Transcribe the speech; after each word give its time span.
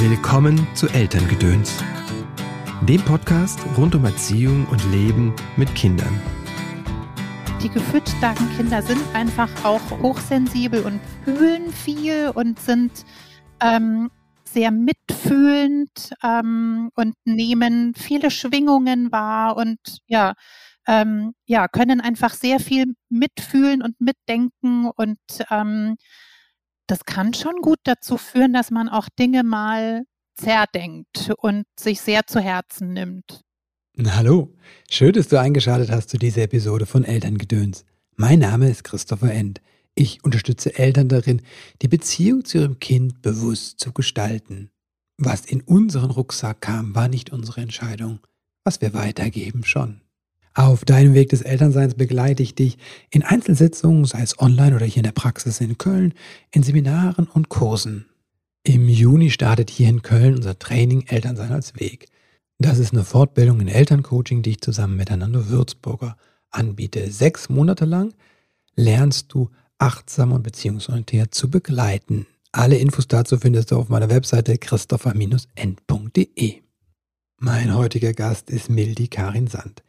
Willkommen 0.00 0.64
zu 0.76 0.86
Elterngedöns, 0.86 1.82
dem 2.82 3.02
Podcast 3.02 3.58
rund 3.76 3.96
um 3.96 4.04
Erziehung 4.04 4.64
und 4.68 4.80
Leben 4.92 5.34
mit 5.56 5.74
Kindern. 5.74 6.22
Die 7.60 7.68
gefühlsstarken 7.68 8.48
Kinder 8.56 8.80
sind 8.80 9.02
einfach 9.12 9.50
auch 9.64 9.80
hochsensibel 10.00 10.84
und 10.84 11.00
fühlen 11.24 11.72
viel 11.72 12.30
und 12.32 12.60
sind 12.60 13.04
ähm, 13.60 14.08
sehr 14.44 14.70
mitfühlend 14.70 16.12
ähm, 16.22 16.90
und 16.94 17.16
nehmen 17.24 17.92
viele 17.96 18.30
Schwingungen 18.30 19.10
wahr 19.10 19.56
und 19.56 19.80
ja, 20.06 20.34
ähm, 20.86 21.32
ja, 21.44 21.66
können 21.66 22.00
einfach 22.00 22.34
sehr 22.34 22.60
viel 22.60 22.94
mitfühlen 23.08 23.82
und 23.82 24.00
mitdenken 24.00 24.92
und 24.94 25.18
ähm, 25.50 25.96
das 26.88 27.04
kann 27.04 27.34
schon 27.34 27.56
gut 27.60 27.78
dazu 27.84 28.16
führen, 28.16 28.52
dass 28.52 28.70
man 28.70 28.88
auch 28.88 29.08
Dinge 29.08 29.44
mal 29.44 30.04
zerdenkt 30.34 31.30
und 31.38 31.64
sich 31.78 32.00
sehr 32.00 32.26
zu 32.26 32.40
Herzen 32.40 32.92
nimmt. 32.92 33.42
Hallo, 34.04 34.54
schön, 34.90 35.12
dass 35.12 35.28
du 35.28 35.38
eingeschaltet 35.38 35.90
hast 35.90 36.08
zu 36.08 36.18
dieser 36.18 36.42
Episode 36.42 36.86
von 36.86 37.04
Elterngedöns. 37.04 37.84
Mein 38.16 38.38
Name 38.38 38.70
ist 38.70 38.84
Christopher 38.84 39.32
End. 39.32 39.60
Ich 39.94 40.24
unterstütze 40.24 40.78
Eltern 40.78 41.08
darin, 41.08 41.42
die 41.82 41.88
Beziehung 41.88 42.44
zu 42.44 42.58
ihrem 42.58 42.78
Kind 42.78 43.20
bewusst 43.22 43.80
zu 43.80 43.92
gestalten. 43.92 44.70
Was 45.18 45.44
in 45.44 45.60
unseren 45.62 46.12
Rucksack 46.12 46.60
kam, 46.60 46.94
war 46.94 47.08
nicht 47.08 47.30
unsere 47.30 47.60
Entscheidung. 47.60 48.20
Was 48.62 48.80
wir 48.80 48.94
weitergeben, 48.94 49.64
schon. 49.64 50.00
Auf 50.58 50.84
deinem 50.84 51.14
Weg 51.14 51.28
des 51.28 51.42
Elternseins 51.42 51.94
begleite 51.94 52.42
ich 52.42 52.56
dich 52.56 52.78
in 53.10 53.22
Einzelsitzungen, 53.22 54.04
sei 54.04 54.22
es 54.22 54.40
online 54.40 54.74
oder 54.74 54.86
hier 54.86 54.96
in 54.96 55.04
der 55.04 55.12
Praxis 55.12 55.60
in 55.60 55.78
Köln, 55.78 56.14
in 56.50 56.64
Seminaren 56.64 57.28
und 57.28 57.48
Kursen. 57.48 58.06
Im 58.64 58.88
Juni 58.88 59.30
startet 59.30 59.70
hier 59.70 59.88
in 59.88 60.02
Köln 60.02 60.34
unser 60.34 60.58
Training 60.58 61.04
Elternsein 61.06 61.52
als 61.52 61.78
Weg. 61.78 62.08
Das 62.58 62.80
ist 62.80 62.92
eine 62.92 63.04
Fortbildung 63.04 63.60
in 63.60 63.68
Elterncoaching, 63.68 64.42
die 64.42 64.50
ich 64.50 64.60
zusammen 64.60 64.96
mit 64.96 65.12
Anando 65.12 65.48
Würzburger 65.48 66.16
anbiete. 66.50 67.08
Sechs 67.08 67.48
Monate 67.48 67.84
lang 67.84 68.12
lernst 68.74 69.32
du 69.32 69.50
achtsam 69.78 70.32
und 70.32 70.42
beziehungsorientiert 70.42 71.36
zu 71.36 71.48
begleiten. 71.50 72.26
Alle 72.50 72.78
Infos 72.78 73.06
dazu 73.06 73.38
findest 73.38 73.70
du 73.70 73.76
auf 73.76 73.90
meiner 73.90 74.10
Webseite 74.10 74.58
christopher-end.de. 74.58 76.54
Mein 77.36 77.76
heutiger 77.76 78.12
Gast 78.12 78.50
ist 78.50 78.68
Mildi 78.68 79.06
Karin 79.06 79.46
Sand. 79.46 79.84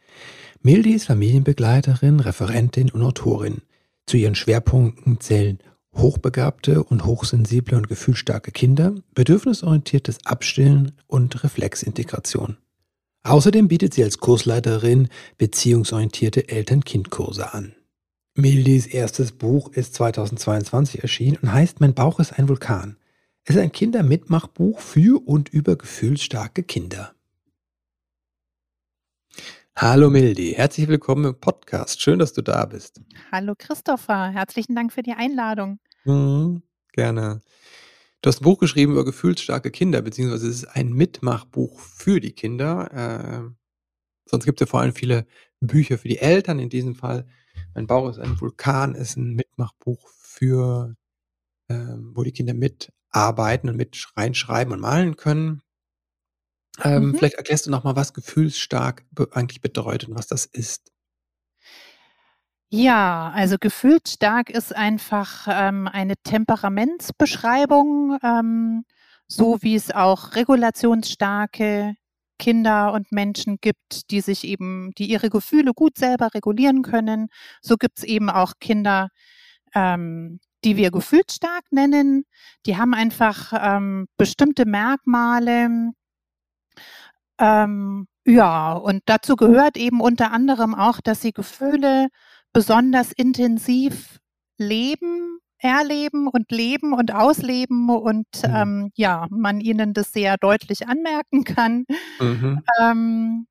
Mildi 0.62 0.92
ist 0.92 1.06
Familienbegleiterin, 1.06 2.20
Referentin 2.20 2.90
und 2.90 3.02
Autorin. 3.02 3.62
Zu 4.06 4.18
ihren 4.18 4.36
Schwerpunkten 4.36 5.22
zählen 5.22 5.60
hochbegabte 5.96 6.84
und 6.84 7.06
hochsensible 7.06 7.78
und 7.78 7.88
gefühlsstarke 7.88 8.52
Kinder, 8.52 8.96
bedürfnisorientiertes 9.16 10.26
Abstillen 10.26 10.92
und 11.08 11.44
Reflexintegration. 11.44 12.58
Außerdem 13.24 13.68
bietet 13.68 13.94
sie 13.94 14.04
als 14.04 14.20
Kursleiterin 14.20 15.10
beziehungsorientierte 15.38 16.50
Eltern-Kind-Kurse 16.50 17.54
an. 17.54 17.74
Mildis 18.36 18.86
erstes 18.86 19.32
Buch 19.32 19.72
ist 19.74 19.94
2022 19.96 21.02
erschienen 21.02 21.38
und 21.42 21.54
heißt 21.54 21.82
Mein 21.82 21.94
Bauch 21.94 22.20
ist 22.20 22.34
ein 22.34 22.48
Vulkan. 22.48 22.98
Es 23.44 23.56
ist 23.56 23.62
ein 23.62 23.72
Kindermitmachbuch 23.72 24.80
für 24.80 25.26
und 25.26 25.50
über 25.50 25.76
gefühlsstarke 25.76 26.64
Kinder. 26.64 27.14
Hallo 29.82 30.10
Mildi, 30.10 30.56
herzlich 30.58 30.90
willkommen 30.90 31.24
im 31.24 31.40
Podcast. 31.40 32.02
Schön, 32.02 32.20
dass 32.20 32.34
du 32.34 32.42
da 32.42 32.66
bist. 32.66 33.00
Hallo 33.32 33.54
Christopher, 33.58 34.28
herzlichen 34.28 34.76
Dank 34.76 34.92
für 34.92 35.04
die 35.04 35.14
Einladung. 35.14 35.80
Mhm, 36.04 36.64
gerne. 36.92 37.40
Du 38.22 38.28
hast 38.28 38.42
ein 38.42 38.44
Buch 38.44 38.60
geschrieben 38.60 38.92
über 38.92 39.06
gefühlsstarke 39.06 39.72
Kinder, 39.72 40.02
beziehungsweise 40.02 40.50
es 40.50 40.64
ist 40.64 40.66
ein 40.66 40.92
Mitmachbuch 40.92 41.80
für 41.80 42.20
die 42.20 42.34
Kinder. 42.34 42.92
Äh, 42.92 43.56
sonst 44.26 44.44
gibt 44.44 44.60
es 44.60 44.68
ja 44.68 44.70
vor 44.70 44.82
allem 44.82 44.94
viele 44.94 45.26
Bücher 45.62 45.98
für 45.98 46.10
die 46.10 46.20
Eltern. 46.20 46.60
In 46.60 46.68
diesem 46.68 46.94
Fall, 46.96 47.26
mein 47.74 47.88
Bauch 47.88 48.10
ist 48.10 48.20
ein 48.20 48.38
Vulkan, 48.42 48.96
ist 48.96 49.16
ein 49.16 49.34
Mitmachbuch 49.34 50.10
für, 50.10 50.94
äh, 51.70 51.96
wo 52.14 52.24
die 52.24 52.34
Kinder 52.34 52.54
mitarbeiten 52.54 53.70
und 53.70 53.78
mit 53.78 54.12
reinschreiben 54.18 54.74
und 54.74 54.82
malen 54.82 55.16
können. 55.16 55.62
Ähm, 56.84 57.10
mhm. 57.10 57.16
Vielleicht 57.16 57.36
erklärst 57.36 57.66
du 57.66 57.72
nochmal, 57.72 57.96
was 57.96 58.14
gefühlsstark 58.14 59.04
eigentlich 59.32 59.62
bedeutet 59.62 60.10
und 60.10 60.16
was 60.16 60.28
das 60.28 60.46
ist. 60.46 60.92
Ja, 62.72 63.32
also 63.34 63.58
gefühlsstark 63.60 64.52
ist 64.52 64.76
einfach 64.76 65.48
ähm, 65.50 65.88
eine 65.88 66.14
Temperamentsbeschreibung, 66.24 68.20
ähm, 68.24 68.84
so 69.28 69.58
wie 69.62 69.76
es 69.76 69.90
auch 69.90 70.36
regulationsstarke 70.36 71.96
Kinder 72.38 72.94
und 72.94 73.12
Menschen 73.12 73.58
gibt, 73.60 74.12
die 74.12 74.22
sich 74.22 74.46
eben, 74.46 74.92
die 74.98 75.08
ihre 75.10 75.30
Gefühle 75.30 75.74
gut 75.74 75.98
selber 75.98 76.34
regulieren 76.34 76.84
können. 76.84 77.30
So 77.62 77.76
gibt 77.76 78.00
es 78.00 78.04
eben 78.04 78.30
auch 78.30 78.54
Kinder, 78.60 79.10
ähm, 79.76 80.40
die 80.64 80.78
wir 80.78 80.92
gefühlsstark 80.92 81.64
nennen. 81.72 82.24
Die 82.66 82.78
haben 82.78 82.94
einfach 82.94 83.54
ähm, 83.54 84.08
bestimmte 84.18 84.66
Merkmale, 84.66 85.92
ähm, 87.40 88.08
ja, 88.26 88.74
und 88.74 89.02
dazu 89.06 89.36
gehört 89.36 89.78
eben 89.78 90.02
unter 90.02 90.32
anderem 90.32 90.76
auch, 90.76 91.00
dass 91.02 91.22
sie 91.22 91.32
Gefühle 91.32 92.10
besonders 92.54 93.12
intensiv 93.12 94.20
leben, 94.58 95.40
erleben 95.58 96.28
und 96.28 96.52
leben 96.52 96.94
und 96.94 97.14
ausleben 97.14 97.90
und 97.90 98.28
mhm. 98.46 98.56
ähm, 98.56 98.92
ja, 98.96 99.28
man 99.30 99.62
ihnen 99.62 99.94
das 99.94 100.14
sehr 100.14 100.38
deutlich 100.38 100.88
anmerken 100.88 101.44
kann. 101.44 101.86
Mhm. 102.20 102.62
Ähm, 102.82 103.48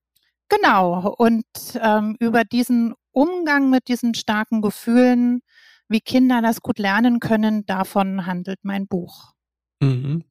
genau, 0.48 1.14
und 1.18 1.44
ähm, 1.80 2.16
über 2.20 2.44
diesen 2.44 2.94
Umgang 3.12 3.70
mit 3.70 3.88
diesen 3.88 4.14
starken 4.14 4.62
Gefühlen, 4.62 5.40
wie 5.88 6.00
Kinder 6.00 6.42
das 6.42 6.60
gut 6.60 6.78
lernen 6.78 7.20
können, 7.20 7.66
davon 7.66 8.26
handelt 8.26 8.60
mein 8.62 8.86
Buch. 8.86 9.32
Mhm. 9.80 10.24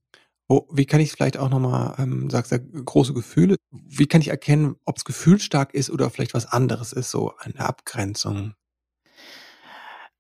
Oh, 0.50 0.66
wie 0.72 0.86
kann 0.86 1.02
ich 1.02 1.12
vielleicht 1.12 1.38
auch 1.38 1.50
nochmal, 1.50 1.96
ähm, 1.98 2.30
sagst 2.30 2.54
ja, 2.54 2.58
große 2.58 3.14
Gefühle, 3.14 3.58
wie 3.70 4.08
kann 4.08 4.22
ich 4.22 4.30
erkennen, 4.30 4.76
ob 4.86 4.98
es 4.98 5.04
gefühlsstark 5.04 5.74
ist 5.74 5.90
oder 5.90 6.10
vielleicht 6.10 6.34
was 6.34 6.46
anderes 6.46 6.94
ist, 6.94 7.12
so 7.12 7.34
eine 7.38 7.60
Abgrenzung? 7.60 8.54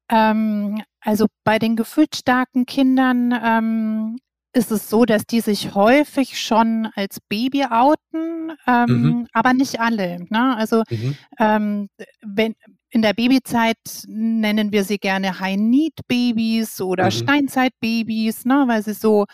Ähm, 0.09 0.81
also 0.99 1.27
bei 1.45 1.59
den 1.59 1.77
gefühlsstarken 1.77 2.65
Kindern 2.65 3.33
ähm, 3.41 4.17
ist 4.53 4.71
es 4.71 4.89
so, 4.89 5.05
dass 5.05 5.25
die 5.25 5.41
sich 5.41 5.75
häufig 5.75 6.39
schon 6.39 6.89
als 6.95 7.19
Baby 7.29 7.65
outen, 7.65 8.51
ähm, 8.65 8.85
mhm. 8.87 9.27
aber 9.31 9.53
nicht 9.53 9.79
alle. 9.79 10.25
Ne? 10.29 10.57
Also 10.57 10.83
mhm. 10.89 11.17
ähm, 11.39 11.89
wenn, 12.21 12.55
in 12.89 13.01
der 13.01 13.13
Babyzeit 13.13 13.77
nennen 14.07 14.71
wir 14.71 14.83
sie 14.83 14.97
gerne 14.97 15.39
High-Need-Babys 15.39 16.81
oder 16.81 17.05
mhm. 17.05 17.11
Steinzeit-Babys, 17.11 18.45
ne? 18.45 18.65
weil 18.67 18.83
sie 18.83 18.93
so 18.93 19.25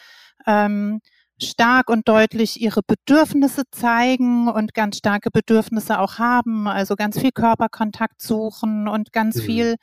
ähm, 0.47 0.99
stark 1.41 1.89
und 1.89 2.07
deutlich 2.07 2.61
ihre 2.61 2.81
Bedürfnisse 2.85 3.63
zeigen 3.71 4.47
und 4.47 4.73
ganz 4.73 4.97
starke 4.97 5.29
Bedürfnisse 5.31 5.99
auch 5.99 6.19
haben, 6.19 6.67
also 6.67 6.95
ganz 6.95 7.19
viel 7.19 7.31
Körperkontakt 7.31 8.21
suchen 8.21 8.87
und 8.87 9.11
ganz 9.11 9.37
mhm. 9.37 9.41
viel 9.41 9.75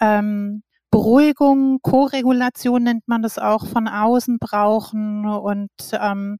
ähm, 0.00 0.62
Beruhigung, 0.90 1.78
Koregulation 1.82 2.82
nennt 2.82 3.06
man 3.06 3.22
das 3.22 3.38
auch, 3.38 3.66
von 3.66 3.86
außen 3.86 4.38
brauchen 4.40 5.24
und 5.26 5.70
ähm, 5.92 6.38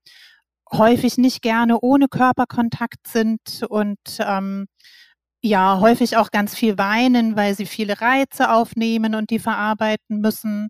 häufig 0.72 1.18
nicht 1.18 1.42
gerne 1.42 1.78
ohne 1.80 2.08
Körperkontakt 2.08 3.06
sind 3.06 3.64
und 3.68 3.98
ähm, 4.18 4.66
ja, 5.42 5.80
häufig 5.80 6.16
auch 6.16 6.30
ganz 6.30 6.54
viel 6.54 6.76
weinen, 6.78 7.36
weil 7.36 7.54
sie 7.54 7.66
viele 7.66 8.00
Reize 8.00 8.50
aufnehmen 8.50 9.14
und 9.14 9.30
die 9.30 9.38
verarbeiten 9.38 10.20
müssen. 10.20 10.68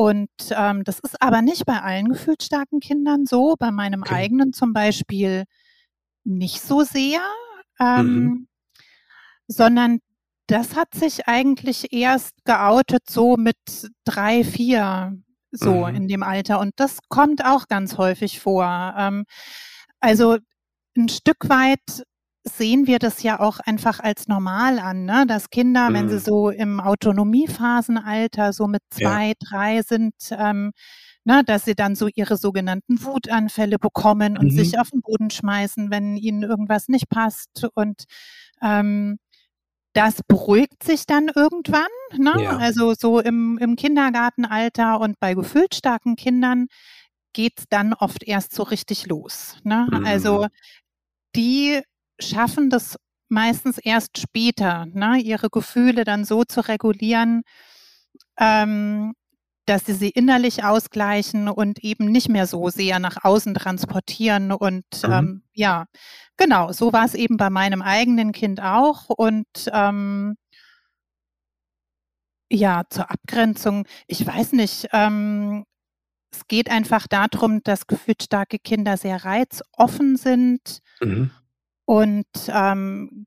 Und 0.00 0.30
ähm, 0.52 0.82
das 0.82 0.98
ist 1.00 1.20
aber 1.20 1.42
nicht 1.42 1.66
bei 1.66 1.82
allen 1.82 2.08
gefühlsstarken 2.08 2.80
Kindern 2.80 3.26
so, 3.26 3.54
bei 3.58 3.70
meinem 3.70 4.00
okay. 4.00 4.14
eigenen 4.14 4.54
zum 4.54 4.72
Beispiel 4.72 5.44
nicht 6.24 6.62
so 6.62 6.84
sehr, 6.84 7.20
ähm, 7.78 8.06
mhm. 8.06 8.48
sondern 9.46 9.98
das 10.46 10.74
hat 10.74 10.94
sich 10.94 11.28
eigentlich 11.28 11.92
erst 11.92 12.32
geoutet 12.46 13.10
so 13.10 13.36
mit 13.36 13.58
drei, 14.06 14.42
vier, 14.42 15.18
so 15.50 15.86
mhm. 15.86 15.94
in 15.94 16.08
dem 16.08 16.22
Alter. 16.22 16.60
Und 16.60 16.72
das 16.76 17.00
kommt 17.10 17.44
auch 17.44 17.68
ganz 17.68 17.98
häufig 17.98 18.40
vor. 18.40 18.94
Ähm, 18.96 19.26
also 20.00 20.38
ein 20.96 21.10
Stück 21.10 21.50
weit 21.50 22.06
sehen 22.56 22.86
wir 22.86 22.98
das 22.98 23.22
ja 23.22 23.40
auch 23.40 23.60
einfach 23.60 24.00
als 24.00 24.28
normal 24.28 24.78
an, 24.78 25.04
ne? 25.04 25.24
dass 25.26 25.50
Kinder, 25.50 25.90
mhm. 25.90 25.94
wenn 25.94 26.08
sie 26.08 26.16
mhm. 26.16 26.20
so 26.20 26.50
im 26.50 26.80
Autonomiephasenalter 26.80 28.52
so 28.52 28.66
mit 28.66 28.82
zwei, 28.90 29.28
ja. 29.28 29.34
drei 29.38 29.82
sind, 29.82 30.14
ähm, 30.30 30.72
ne, 31.24 31.42
dass 31.44 31.64
sie 31.64 31.74
dann 31.74 31.94
so 31.94 32.08
ihre 32.14 32.36
sogenannten 32.36 33.04
Wutanfälle 33.04 33.78
bekommen 33.78 34.38
und 34.38 34.46
mhm. 34.52 34.56
sich 34.56 34.78
auf 34.78 34.90
den 34.90 35.02
Boden 35.02 35.30
schmeißen, 35.30 35.90
wenn 35.90 36.16
ihnen 36.16 36.42
irgendwas 36.42 36.88
nicht 36.88 37.08
passt. 37.08 37.68
Und 37.74 38.04
ähm, 38.62 39.18
das 39.92 40.22
beruhigt 40.26 40.82
sich 40.82 41.06
dann 41.06 41.30
irgendwann, 41.34 41.88
ne? 42.16 42.34
Ja. 42.42 42.56
also 42.58 42.94
so 42.94 43.20
im, 43.20 43.58
im 43.58 43.76
Kindergartenalter 43.76 45.00
und 45.00 45.18
bei 45.18 45.34
gefühlsstarken 45.34 46.16
Kindern 46.16 46.68
geht 47.32 47.58
es 47.58 47.64
dann 47.68 47.94
oft 47.94 48.22
erst 48.22 48.54
so 48.54 48.62
richtig 48.62 49.06
los. 49.06 49.56
Ne? 49.62 49.88
Mhm. 49.90 50.04
Also 50.04 50.46
die 51.34 51.82
schaffen 52.20 52.70
das 52.70 52.96
meistens 53.28 53.78
erst 53.78 54.18
später, 54.18 54.86
ne? 54.86 55.18
ihre 55.18 55.50
Gefühle 55.50 56.04
dann 56.04 56.24
so 56.24 56.44
zu 56.44 56.66
regulieren, 56.66 57.42
ähm, 58.38 59.14
dass 59.66 59.86
sie 59.86 59.92
sie 59.92 60.10
innerlich 60.10 60.64
ausgleichen 60.64 61.48
und 61.48 61.78
eben 61.84 62.06
nicht 62.06 62.28
mehr 62.28 62.46
so 62.46 62.70
sehr 62.70 62.98
nach 62.98 63.18
außen 63.22 63.54
transportieren. 63.54 64.52
Und 64.52 64.84
mhm. 65.04 65.12
ähm, 65.12 65.42
ja, 65.52 65.86
genau, 66.36 66.72
so 66.72 66.92
war 66.92 67.04
es 67.04 67.14
eben 67.14 67.36
bei 67.36 67.50
meinem 67.50 67.82
eigenen 67.82 68.32
Kind 68.32 68.60
auch. 68.60 69.08
Und 69.10 69.46
ähm, 69.72 70.36
ja, 72.50 72.82
zur 72.90 73.10
Abgrenzung, 73.10 73.86
ich 74.08 74.26
weiß 74.26 74.52
nicht, 74.54 74.88
ähm, 74.92 75.64
es 76.32 76.46
geht 76.48 76.70
einfach 76.70 77.06
darum, 77.06 77.62
dass 77.62 77.86
gefühlsstarke 77.86 78.58
Kinder 78.58 78.96
sehr 78.96 79.24
reizoffen 79.24 80.16
sind 80.16 80.80
mhm. 81.00 81.30
Und 81.90 82.24
ähm, 82.46 83.26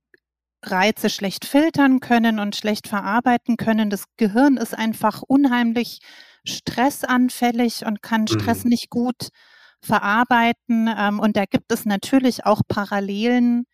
Reize 0.63 1.09
schlecht 1.09 1.43
filtern 1.43 1.99
können 1.99 2.39
und 2.39 2.55
schlecht 2.55 2.87
verarbeiten 2.87 3.57
können. 3.57 3.89
Das 3.89 4.05
Gehirn 4.15 4.55
ist 4.55 4.73
einfach 4.73 5.21
unheimlich 5.21 5.99
stressanfällig 6.45 7.85
und 7.85 8.01
kann 8.01 8.25
Stress 8.25 8.63
mhm. 8.63 8.69
nicht 8.69 8.89
gut 8.89 9.31
verarbeiten. 9.81 10.89
Ähm, 10.97 11.19
und 11.19 11.35
da 11.35 11.43
gibt 11.43 11.73
es 11.73 11.83
natürlich 11.83 12.45
auch 12.45 12.61
Parallelen 12.65 13.65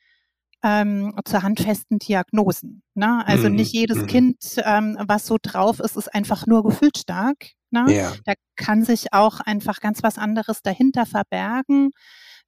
ähm, 0.64 1.14
zu 1.24 1.44
handfesten 1.44 2.00
Diagnosen. 2.00 2.82
Ne? 2.96 3.24
Also 3.28 3.48
mhm. 3.48 3.58
nicht 3.58 3.74
jedes 3.74 4.00
mhm. 4.00 4.08
Kind, 4.08 4.38
ähm, 4.66 4.98
was 5.08 5.28
so 5.28 5.38
drauf 5.40 5.80
ist, 5.80 5.98
ist 5.98 6.12
einfach 6.16 6.48
nur 6.48 6.64
gefühlsstark. 6.64 7.52
Ne? 7.70 7.86
Ja. 7.90 8.14
Da 8.26 8.34
kann 8.56 8.84
sich 8.84 9.14
auch 9.14 9.40
einfach 9.40 9.82
ganz 9.82 10.02
was 10.02 10.18
anderes 10.18 10.64
dahinter 10.64 11.06
verbergen. 11.06 11.92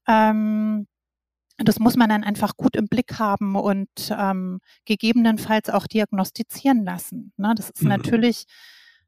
Ähm, 0.07 0.87
das 1.67 1.79
muss 1.79 1.95
man 1.95 2.09
dann 2.09 2.23
einfach 2.23 2.55
gut 2.55 2.75
im 2.75 2.87
Blick 2.87 3.19
haben 3.19 3.55
und 3.55 3.89
ähm, 4.11 4.59
gegebenenfalls 4.85 5.69
auch 5.69 5.87
diagnostizieren 5.87 6.83
lassen. 6.83 7.33
Ne? 7.37 7.53
Das 7.55 7.69
ist 7.69 7.83
mhm. 7.83 7.89
natürlich 7.89 8.45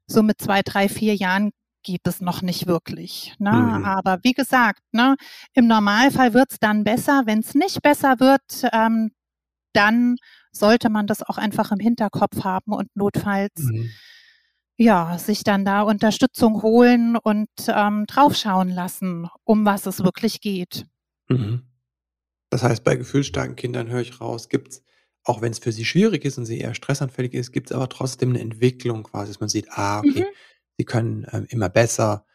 so 0.06 0.22
mit 0.22 0.40
zwei, 0.40 0.62
drei, 0.62 0.88
vier 0.88 1.14
Jahren 1.14 1.50
geht 1.82 2.06
es 2.06 2.20
noch 2.20 2.42
nicht 2.42 2.66
wirklich. 2.66 3.34
Ne? 3.38 3.52
Mhm. 3.52 3.84
Aber 3.84 4.18
wie 4.22 4.32
gesagt, 4.32 4.80
ne, 4.92 5.16
im 5.52 5.66
Normalfall 5.66 6.34
wird 6.34 6.52
es 6.52 6.58
dann 6.58 6.82
besser. 6.82 7.22
Wenn 7.26 7.40
es 7.40 7.54
nicht 7.54 7.82
besser 7.82 8.18
wird, 8.20 8.42
ähm, 8.72 9.12
dann 9.72 10.16
sollte 10.50 10.88
man 10.88 11.06
das 11.06 11.22
auch 11.22 11.36
einfach 11.36 11.72
im 11.72 11.80
Hinterkopf 11.80 12.44
haben 12.44 12.72
und 12.72 12.88
notfalls 12.94 13.52
mhm. 13.56 13.90
ja 14.76 15.18
sich 15.18 15.44
dann 15.44 15.64
da 15.64 15.82
Unterstützung 15.82 16.62
holen 16.62 17.16
und 17.16 17.48
ähm, 17.68 18.06
draufschauen 18.06 18.70
lassen, 18.70 19.28
um 19.44 19.64
was 19.64 19.86
es 19.86 20.02
wirklich 20.02 20.40
geht. 20.40 20.86
Mhm. 21.28 21.62
Das 22.50 22.62
heißt, 22.62 22.84
bei 22.84 22.96
gefühlsstarken 22.96 23.56
Kindern 23.56 23.88
höre 23.88 24.00
ich 24.00 24.20
raus, 24.20 24.48
gibt 24.48 24.68
es, 24.68 24.82
auch 25.24 25.40
wenn 25.40 25.52
es 25.52 25.58
für 25.58 25.72
sie 25.72 25.84
schwierig 25.84 26.24
ist 26.24 26.38
und 26.38 26.46
sie 26.46 26.58
eher 26.58 26.74
stressanfällig 26.74 27.34
ist, 27.34 27.52
gibt 27.52 27.70
es 27.70 27.76
aber 27.76 27.88
trotzdem 27.88 28.30
eine 28.30 28.40
Entwicklung 28.40 29.02
quasi, 29.04 29.32
dass 29.32 29.40
man 29.40 29.48
sieht, 29.48 29.68
ah, 29.70 30.00
okay, 30.00 30.20
mhm. 30.20 30.34
sie 30.78 30.84
können 30.84 31.26
ähm, 31.32 31.46
immer 31.48 31.68
besser 31.68 32.26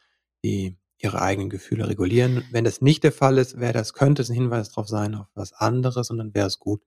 die, 0.44 0.78
ihre 0.98 1.22
eigenen 1.22 1.50
Gefühle 1.50 1.88
regulieren. 1.88 2.44
Wenn 2.52 2.64
das 2.64 2.82
nicht 2.82 3.04
der 3.04 3.12
Fall 3.12 3.38
ist, 3.38 3.60
wäre 3.60 3.74
das, 3.74 3.94
könnte 3.94 4.22
es 4.22 4.30
ein 4.30 4.36
Hinweis 4.36 4.70
darauf 4.70 4.88
sein, 4.88 5.16
auf 5.16 5.28
was 5.36 5.54
anderes 5.54 6.10
und 6.10 6.18
dann 6.18 6.34
wäre 6.34 6.48
es 6.48 6.60
gut, 6.60 6.82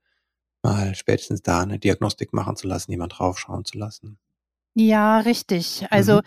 mal 0.63 0.95
spätestens 0.95 1.43
da 1.43 1.61
eine 1.61 1.79
Diagnostik 1.79 2.33
machen 2.33 2.57
zu 2.57 2.67
lassen, 2.67 2.91
jemand 2.91 3.19
draufschauen 3.19 3.65
zu 3.65 3.79
lassen. 3.79 4.19
Ja, 4.75 5.19
richtig. 5.21 5.87
Also 5.91 6.17
mhm. 6.17 6.23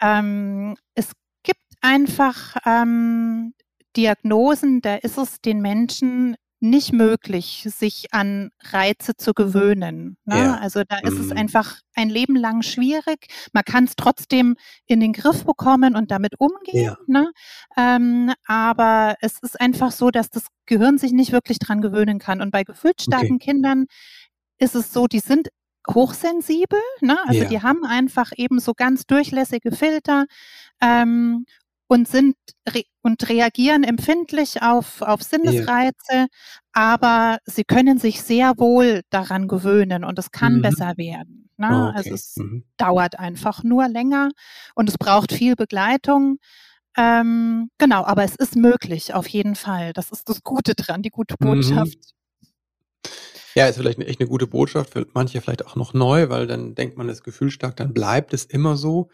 ähm, 0.00 0.76
es 0.94 1.12
gibt 1.42 1.64
einfach 1.80 2.56
ähm, 2.64 3.54
Diagnosen, 3.96 4.80
da 4.80 4.96
ist 4.96 5.18
es 5.18 5.40
den 5.40 5.60
Menschen 5.60 6.36
nicht 6.60 6.92
möglich, 6.92 7.66
sich 7.70 8.12
an 8.12 8.50
Reize 8.62 9.16
zu 9.16 9.32
gewöhnen. 9.32 10.18
Ne? 10.26 10.38
Ja. 10.38 10.54
Also 10.56 10.82
da 10.86 10.98
ist 10.98 11.14
mhm. 11.14 11.20
es 11.24 11.32
einfach 11.32 11.80
ein 11.94 12.10
Leben 12.10 12.36
lang 12.36 12.62
schwierig. 12.62 13.28
Man 13.54 13.64
kann 13.64 13.84
es 13.84 13.96
trotzdem 13.96 14.56
in 14.86 15.00
den 15.00 15.14
Griff 15.14 15.44
bekommen 15.44 15.96
und 15.96 16.10
damit 16.10 16.34
umgehen. 16.38 16.84
Ja. 16.84 16.96
Ne? 17.06 17.32
Ähm, 17.78 18.32
aber 18.46 19.16
es 19.22 19.38
ist 19.40 19.58
einfach 19.58 19.90
so, 19.90 20.10
dass 20.10 20.28
das 20.28 20.48
Gehirn 20.66 20.98
sich 20.98 21.12
nicht 21.12 21.32
wirklich 21.32 21.58
dran 21.58 21.80
gewöhnen 21.80 22.18
kann. 22.18 22.42
Und 22.42 22.50
bei 22.50 22.62
gefühlsstarken 22.62 23.36
okay. 23.36 23.52
Kindern 23.52 23.86
ist 24.58 24.74
es 24.74 24.92
so, 24.92 25.06
die 25.06 25.20
sind 25.20 25.48
hochsensibel, 25.88 26.78
ne? 27.00 27.18
also 27.26 27.42
ja. 27.42 27.48
die 27.48 27.62
haben 27.62 27.84
einfach 27.84 28.32
eben 28.36 28.60
so 28.60 28.74
ganz 28.74 29.06
durchlässige 29.06 29.72
Filter 29.72 30.26
ähm, 30.80 31.46
und 31.90 32.06
sind 32.06 32.36
re 32.68 32.84
und 33.02 33.28
reagieren 33.28 33.82
empfindlich 33.82 34.62
auf, 34.62 35.02
auf 35.02 35.22
Sinnesreize, 35.22 35.94
ja. 36.12 36.26
aber 36.72 37.38
sie 37.46 37.64
können 37.64 37.98
sich 37.98 38.22
sehr 38.22 38.58
wohl 38.58 39.02
daran 39.10 39.48
gewöhnen 39.48 40.04
und 40.04 40.18
es 40.18 40.30
kann 40.30 40.58
mhm. 40.58 40.62
besser 40.62 40.96
werden. 40.96 41.50
Ne? 41.56 41.68
Oh, 41.68 41.88
okay. 41.88 41.96
Also 41.96 42.14
es 42.14 42.36
mhm. 42.36 42.64
dauert 42.76 43.18
einfach 43.18 43.64
nur 43.64 43.88
länger 43.88 44.30
und 44.76 44.88
es 44.88 44.98
braucht 44.98 45.32
viel 45.32 45.56
Begleitung. 45.56 46.38
Ähm, 46.96 47.70
genau, 47.78 48.04
aber 48.04 48.22
es 48.22 48.36
ist 48.36 48.54
möglich, 48.54 49.12
auf 49.12 49.26
jeden 49.26 49.56
Fall. 49.56 49.92
Das 49.92 50.12
ist 50.12 50.28
das 50.28 50.42
Gute 50.44 50.74
dran, 50.76 51.02
die 51.02 51.10
gute 51.10 51.34
mhm. 51.40 51.46
Botschaft. 51.46 51.98
Mhm. 51.98 53.10
Ja, 53.56 53.66
ist 53.66 53.78
vielleicht 53.78 53.98
echt 53.98 54.20
eine 54.20 54.28
gute 54.28 54.46
Botschaft, 54.46 54.92
für 54.92 55.08
manche 55.12 55.40
vielleicht 55.40 55.66
auch 55.66 55.74
noch 55.74 55.92
neu, 55.92 56.28
weil 56.28 56.46
dann 56.46 56.76
denkt 56.76 56.96
man, 56.96 57.08
das 57.08 57.24
Gefühl 57.24 57.50
stark, 57.50 57.74
dann 57.76 57.92
bleibt 57.92 58.32
es 58.32 58.44
immer 58.44 58.76
so. 58.76 59.08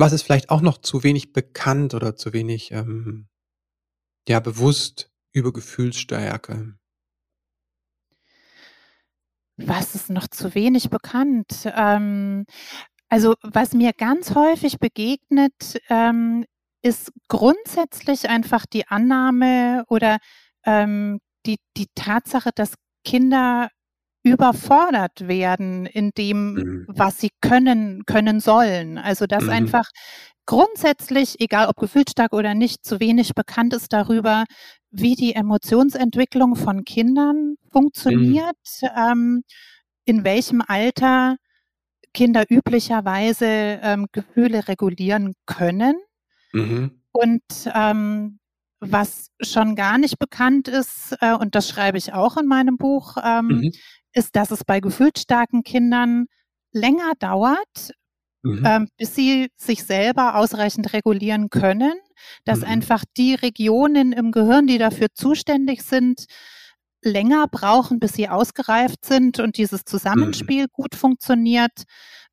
Was 0.00 0.12
ist 0.12 0.22
vielleicht 0.22 0.50
auch 0.50 0.60
noch 0.60 0.78
zu 0.78 1.02
wenig 1.02 1.32
bekannt 1.32 1.94
oder 1.94 2.14
zu 2.14 2.32
wenig, 2.32 2.70
ähm, 2.72 3.28
ja, 4.28 4.40
bewusst 4.40 5.10
über 5.32 5.52
Gefühlsstärke? 5.52 6.78
Was 9.56 9.94
ist 9.96 10.10
noch 10.10 10.28
zu 10.28 10.54
wenig 10.54 10.88
bekannt? 10.88 11.68
Ähm, 11.74 12.44
also, 13.08 13.34
was 13.42 13.72
mir 13.72 13.92
ganz 13.92 14.34
häufig 14.34 14.78
begegnet, 14.78 15.80
ähm, 15.88 16.44
ist 16.82 17.12
grundsätzlich 17.26 18.28
einfach 18.28 18.66
die 18.66 18.86
Annahme 18.86 19.84
oder 19.88 20.18
ähm, 20.64 21.18
die, 21.44 21.56
die 21.76 21.88
Tatsache, 21.94 22.50
dass 22.54 22.74
Kinder 23.04 23.70
überfordert 24.22 25.28
werden 25.28 25.86
in 25.86 26.10
dem, 26.16 26.52
mhm. 26.52 26.84
was 26.88 27.18
sie 27.18 27.30
können, 27.40 28.04
können 28.06 28.40
sollen. 28.40 28.98
Also 28.98 29.26
dass 29.26 29.44
mhm. 29.44 29.50
einfach 29.50 29.88
grundsätzlich, 30.46 31.40
egal 31.40 31.68
ob 31.68 31.76
gefühlsstark 31.76 32.32
oder 32.32 32.54
nicht, 32.54 32.84
zu 32.84 33.00
wenig 33.00 33.34
bekannt 33.34 33.74
ist 33.74 33.92
darüber, 33.92 34.44
wie 34.90 35.14
die 35.14 35.34
Emotionsentwicklung 35.34 36.56
von 36.56 36.84
Kindern 36.84 37.56
funktioniert, 37.70 38.56
mhm. 38.82 38.88
ähm, 38.96 39.42
in 40.04 40.24
welchem 40.24 40.62
Alter 40.66 41.36
Kinder 42.14 42.44
üblicherweise 42.48 43.46
ähm, 43.46 44.06
Gefühle 44.12 44.66
regulieren 44.66 45.34
können. 45.44 45.96
Mhm. 46.52 47.02
Und 47.12 47.42
ähm, 47.74 48.38
was 48.80 49.28
schon 49.40 49.76
gar 49.76 49.98
nicht 49.98 50.18
bekannt 50.18 50.68
ist, 50.68 51.14
äh, 51.20 51.34
und 51.34 51.54
das 51.54 51.68
schreibe 51.68 51.98
ich 51.98 52.14
auch 52.14 52.36
in 52.36 52.46
meinem 52.46 52.78
Buch, 52.78 53.16
ähm, 53.22 53.46
mhm 53.46 53.72
ist, 54.18 54.36
dass 54.36 54.50
es 54.50 54.64
bei 54.64 54.80
gefühlsstarken 54.80 55.62
Kindern 55.62 56.26
länger 56.72 57.12
dauert, 57.18 57.92
mhm. 58.42 58.62
ähm, 58.66 58.88
bis 58.98 59.14
sie 59.14 59.48
sich 59.56 59.84
selber 59.84 60.36
ausreichend 60.36 60.92
regulieren 60.92 61.48
können, 61.50 61.94
dass 62.44 62.60
mhm. 62.60 62.66
einfach 62.66 63.04
die 63.16 63.34
Regionen 63.34 64.12
im 64.12 64.32
Gehirn, 64.32 64.66
die 64.66 64.78
dafür 64.78 65.08
zuständig 65.14 65.82
sind, 65.82 66.26
länger 67.02 67.46
brauchen, 67.48 68.00
bis 68.00 68.14
sie 68.14 68.28
ausgereift 68.28 69.04
sind 69.04 69.38
und 69.38 69.56
dieses 69.56 69.84
Zusammenspiel 69.84 70.64
mhm. 70.64 70.72
gut 70.72 70.94
funktioniert 70.96 71.84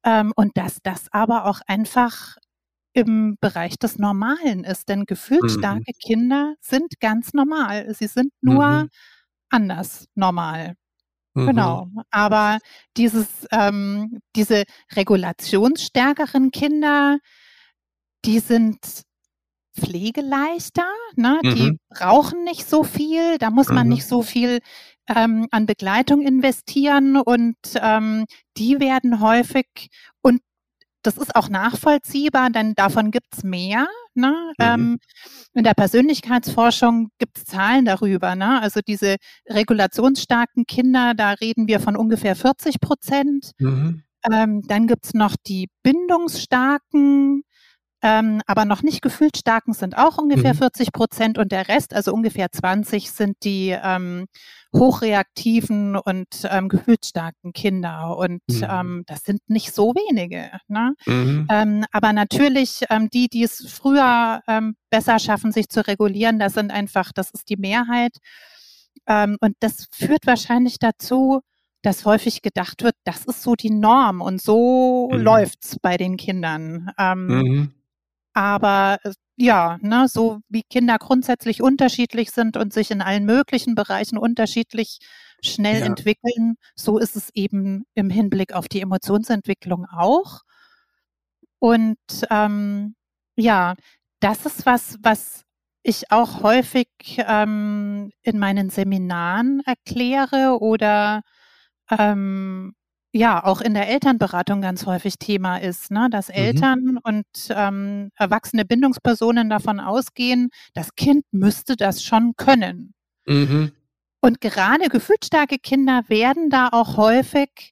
ähm, 0.04 0.34
und 0.36 0.58
dass 0.58 0.80
das 0.82 1.08
aber 1.12 1.46
auch 1.46 1.62
einfach 1.68 2.36
im 2.94 3.38
Bereich 3.42 3.78
des 3.78 4.00
Normalen 4.00 4.64
ist. 4.64 4.90
Denn 4.90 5.06
gefühlsstarke 5.06 5.92
mhm. 5.94 6.00
Kinder 6.04 6.56
sind 6.62 7.00
ganz 7.00 7.34
normal. 7.34 7.94
Sie 7.94 8.08
sind 8.08 8.32
nur 8.42 8.68
mhm. 8.68 8.90
anders 9.50 10.08
normal. 10.16 10.76
Mhm. 11.36 11.48
Genau. 11.48 11.88
Aber 12.12 12.60
dieses, 12.98 13.28
ähm, 13.52 14.20
diese 14.36 14.64
regulationsstärkeren 14.96 16.52
Kinder, 16.52 17.20
die 18.26 18.40
sind 18.40 18.80
pflegeleichter, 19.78 20.88
ne? 21.16 21.40
Mhm. 21.44 21.56
die 21.56 21.78
brauchen 21.90 22.44
nicht 22.46 22.68
so 22.68 22.84
viel, 22.84 23.38
da 23.38 23.52
muss 23.52 23.68
man 23.68 23.88
mhm. 23.88 23.94
nicht 23.94 24.08
so 24.08 24.24
viel 24.24 24.60
ähm, 25.08 25.48
an 25.52 25.66
Begleitung 25.66 26.22
investieren 26.22 27.18
und 27.18 27.58
ähm, 27.76 28.26
die 28.58 28.80
werden 28.80 29.20
häufig 29.20 29.68
und 30.22 30.42
das 31.06 31.18
ist 31.18 31.36
auch 31.36 31.50
nachvollziehbar, 31.50 32.50
denn 32.50 32.74
davon 32.74 33.12
gibt 33.12 33.28
es 33.36 33.44
mehr. 33.44 33.88
Ne? 34.14 34.34
Mhm. 34.58 34.66
Ähm, 34.66 34.98
in 35.54 35.64
der 35.64 35.74
Persönlichkeitsforschung 35.74 37.10
gibt 37.20 37.38
es 37.38 37.46
Zahlen 37.46 37.86
darüber. 37.86 38.36
Ne? 38.36 38.62
Also 38.62 38.82
diese 38.86 39.18
regulationsstarken 39.50 40.66
Kinder, 40.66 41.14
da 41.16 41.32
reden 41.32 41.68
wir 41.68 41.80
von 41.80 41.96
ungefähr 41.96 42.36
40 42.36 42.80
Prozent. 42.80 43.52
Mhm. 43.60 44.04
Ähm, 44.32 44.62
dann 44.68 44.88
gibt 44.88 45.06
es 45.06 45.14
noch 45.14 45.36
die 45.46 45.68
bindungsstarken 45.84 47.44
ähm, 48.06 48.40
aber 48.46 48.66
noch 48.66 48.84
nicht 48.84 49.02
gefühlt 49.02 49.36
starken 49.36 49.74
sind 49.74 49.98
auch 49.98 50.20
ungefähr 50.20 50.54
mhm. 50.54 50.60
40 50.60 50.92
Prozent 50.92 51.40
und 51.40 51.52
der 51.52 51.68
Rest, 51.68 51.92
also 51.96 52.14
ungefähr 52.14 52.52
20, 52.52 53.10
sind 53.10 53.38
die 53.44 53.70
ähm, 53.70 54.28
hochreaktiven 54.76 55.96
und 55.96 56.28
ähm, 56.44 56.70
gefühlsstarken 56.70 57.52
Kinder. 57.52 58.16
Und 58.16 58.44
mhm. 58.48 58.68
ähm, 58.70 59.04
das 59.08 59.24
sind 59.24 59.42
nicht 59.48 59.74
so 59.74 59.94
wenige. 59.96 60.52
Ne? 60.68 60.94
Mhm. 61.08 61.48
Ähm, 61.50 61.86
aber 61.92 62.14
natürlich, 62.14 62.84
ähm, 62.92 63.10
die, 63.10 63.28
die 63.28 63.42
es 63.42 63.66
früher 63.68 64.40
ähm, 64.48 64.76
besser 64.92 65.18
schaffen, 65.18 65.52
sich 65.52 65.70
zu 65.70 65.88
regulieren, 65.88 66.38
das 66.38 66.54
sind 66.54 66.72
einfach, 66.72 67.12
das 67.12 67.32
ist 67.32 67.50
die 67.50 67.58
Mehrheit. 67.58 68.18
Ähm, 69.08 69.38
und 69.42 69.56
das 69.62 69.88
führt 69.92 70.28
wahrscheinlich 70.28 70.78
dazu, 70.78 71.42
dass 71.82 72.06
häufig 72.06 72.44
gedacht 72.44 72.84
wird, 72.84 72.96
das 73.04 73.26
ist 73.26 73.42
so 73.42 73.56
die 73.56 73.72
Norm 73.72 74.22
und 74.22 74.40
so 74.44 75.10
mhm. 75.12 75.22
läuft's 75.22 75.78
bei 75.82 75.98
den 75.98 76.18
Kindern. 76.18 76.92
Ähm, 77.00 77.28
mhm. 77.28 77.72
Aber 78.36 79.00
äh, 79.04 79.14
ja, 79.38 79.78
ne, 79.82 80.08
so 80.10 80.40
wie 80.50 80.64
Kinder 80.64 80.98
grundsätzlich 81.00 81.62
unterschiedlich 81.62 82.32
sind 82.32 82.58
und 82.58 82.74
sich 82.74 82.92
in 82.92 83.02
allen 83.02 83.26
möglichen 83.26 83.76
Bereichen 83.76 84.18
unterschiedlich 84.18 85.00
schnell 85.44 85.80
ja. 85.80 85.86
entwickeln, 85.86 86.56
so 86.76 86.98
ist 87.00 87.16
es 87.16 87.30
eben 87.34 87.86
im 87.96 88.10
Hinblick 88.10 88.54
auf 88.54 88.68
die 88.68 88.82
Emotionsentwicklung 88.82 89.86
auch. 89.86 90.42
Und 91.60 91.98
ähm, 92.30 92.96
ja, 93.38 93.76
das 94.20 94.46
ist 94.46 94.66
was, 94.66 94.98
was 95.02 95.44
ich 95.84 96.12
auch 96.12 96.44
häufig 96.44 96.88
ähm, 97.18 98.12
in 98.22 98.40
meinen 98.40 98.70
Seminaren 98.70 99.62
erkläre 99.66 100.60
oder 100.60 101.22
ähm, 101.90 102.76
ja 103.16 103.44
auch 103.44 103.62
in 103.62 103.74
der 103.74 103.88
Elternberatung 103.88 104.62
ganz 104.62 104.86
häufig 104.86 105.16
Thema 105.18 105.58
ist, 105.58 105.90
ne? 105.90 106.10
dass 106.12 106.28
mhm. 106.28 106.34
Eltern 106.34 106.98
und 107.02 107.26
ähm, 107.50 108.12
erwachsene 108.16 108.66
Bindungspersonen 108.66 109.50
davon 109.50 109.80
ausgehen, 109.80 110.50
das 110.74 110.96
Kind 110.96 111.24
müsste 111.32 111.78
das 111.78 112.04
schon 112.04 112.34
können. 112.36 112.94
Mhm. 113.26 113.72
Und 114.22 114.42
gerade 114.42 114.90
gefühlsstarke 114.90 115.58
Kinder 115.60 116.02
werden 116.08 116.50
da 116.50 116.70
auch 116.72 116.98
häufig 116.98 117.72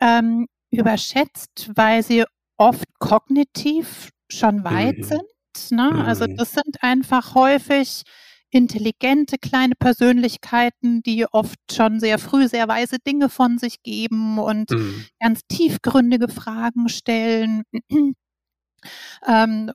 ähm, 0.00 0.48
überschätzt, 0.70 1.70
weil 1.74 2.02
sie 2.02 2.24
oft 2.56 2.86
kognitiv 2.98 4.10
schon 4.28 4.64
weit 4.64 4.98
mhm. 4.98 5.04
sind. 5.04 5.70
Ne? 5.70 6.04
Also 6.04 6.26
mhm. 6.26 6.36
das 6.36 6.52
sind 6.52 6.82
einfach 6.82 7.34
häufig 7.34 8.02
intelligente 8.52 9.38
kleine 9.38 9.74
Persönlichkeiten, 9.74 11.02
die 11.02 11.26
oft 11.26 11.58
schon 11.72 11.98
sehr 11.98 12.18
früh 12.18 12.46
sehr 12.48 12.68
weise 12.68 12.98
Dinge 12.98 13.28
von 13.28 13.58
sich 13.58 13.82
geben 13.82 14.38
und 14.38 14.70
mhm. 14.70 15.06
ganz 15.18 15.40
tiefgründige 15.48 16.28
Fragen 16.28 16.88
stellen. 16.88 17.62
ähm, 19.26 19.72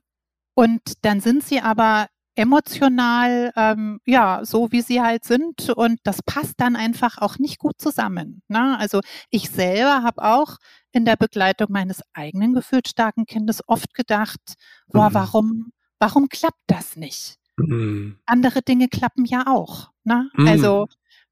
und 0.54 0.80
dann 1.02 1.20
sind 1.20 1.44
sie 1.44 1.60
aber 1.60 2.06
emotional, 2.36 3.52
ähm, 3.56 3.98
ja, 4.06 4.44
so 4.44 4.70
wie 4.70 4.80
sie 4.80 5.02
halt 5.02 5.24
sind 5.24 5.70
und 5.70 5.98
das 6.04 6.22
passt 6.22 6.54
dann 6.58 6.76
einfach 6.76 7.18
auch 7.18 7.38
nicht 7.38 7.58
gut 7.58 7.74
zusammen. 7.80 8.42
Ne? 8.46 8.78
Also 8.78 9.00
ich 9.30 9.50
selber 9.50 10.04
habe 10.04 10.22
auch 10.22 10.56
in 10.92 11.04
der 11.04 11.16
Begleitung 11.16 11.66
meines 11.70 12.00
eigenen 12.12 12.54
gefühlsstarken 12.54 13.26
Kindes 13.26 13.60
oft 13.66 13.92
gedacht, 13.92 14.40
boah, 14.86 15.10
mhm. 15.10 15.14
warum, 15.14 15.72
warum 15.98 16.28
klappt 16.28 16.62
das 16.68 16.94
nicht? 16.94 17.37
Mhm. 17.58 18.18
Andere 18.26 18.62
Dinge 18.62 18.88
klappen 18.88 19.24
ja 19.24 19.46
auch. 19.46 19.90
Ne? 20.04 20.30
Mhm. 20.34 20.48
Also, 20.48 20.88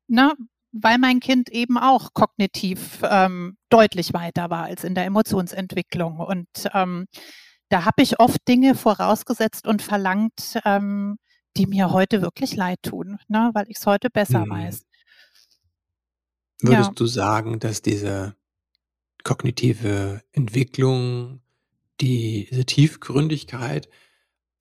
ne, 0.09 0.35
weil 0.73 0.99
mein 0.99 1.21
Kind 1.21 1.49
eben 1.50 1.78
auch 1.78 2.12
kognitiv 2.12 3.00
ähm, 3.02 3.56
deutlich 3.68 4.12
weiter 4.12 4.50
war 4.50 4.64
als 4.64 4.85
in 4.85 4.95
der 4.95 5.04
Emotionsentwicklung. 5.04 6.18
Und 6.21 6.49
ähm, 6.75 7.06
da 7.68 7.85
habe 7.85 8.02
ich 8.02 8.21
oft 8.21 8.47
Dinge 8.47 8.75
vorausgesetzt 8.75 9.66
und 9.66 9.83
verlangt, 9.83 10.61
ähm, 10.64 11.18
die 11.56 11.66
mir 11.66 11.90
heute 11.90 12.23
wirklich 12.23 12.54
leid 12.54 12.83
tun, 12.83 13.18
ne, 13.28 13.50
weil 13.54 13.66
ich 13.68 13.78
es 13.78 13.87
heute 13.87 14.11
besser 14.11 14.45
mhm. 14.45 14.50
weiß. 14.50 14.85
Würdest 16.61 16.88
ja. 16.88 16.95
du 16.95 17.06
sagen, 17.06 17.59
dass 17.59 17.83
diese 17.83 18.35
kognitive 19.25 20.23
Entwicklung, 20.33 21.40
diese 22.00 22.64
Tiefgründigkeit 22.64 23.88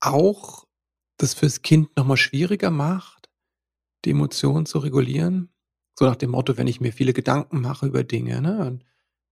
auch 0.00 0.65
das 1.16 1.34
fürs 1.34 1.62
Kind 1.62 1.96
nochmal 1.96 2.16
schwieriger 2.16 2.70
macht, 2.70 3.28
die 4.04 4.10
Emotionen 4.10 4.66
zu 4.66 4.78
regulieren? 4.78 5.50
So 5.98 6.04
nach 6.04 6.16
dem 6.16 6.30
Motto, 6.30 6.56
wenn 6.56 6.66
ich 6.66 6.80
mir 6.80 6.92
viele 6.92 7.12
Gedanken 7.12 7.60
mache 7.60 7.86
über 7.86 8.04
Dinge, 8.04 8.42
ne, 8.42 8.78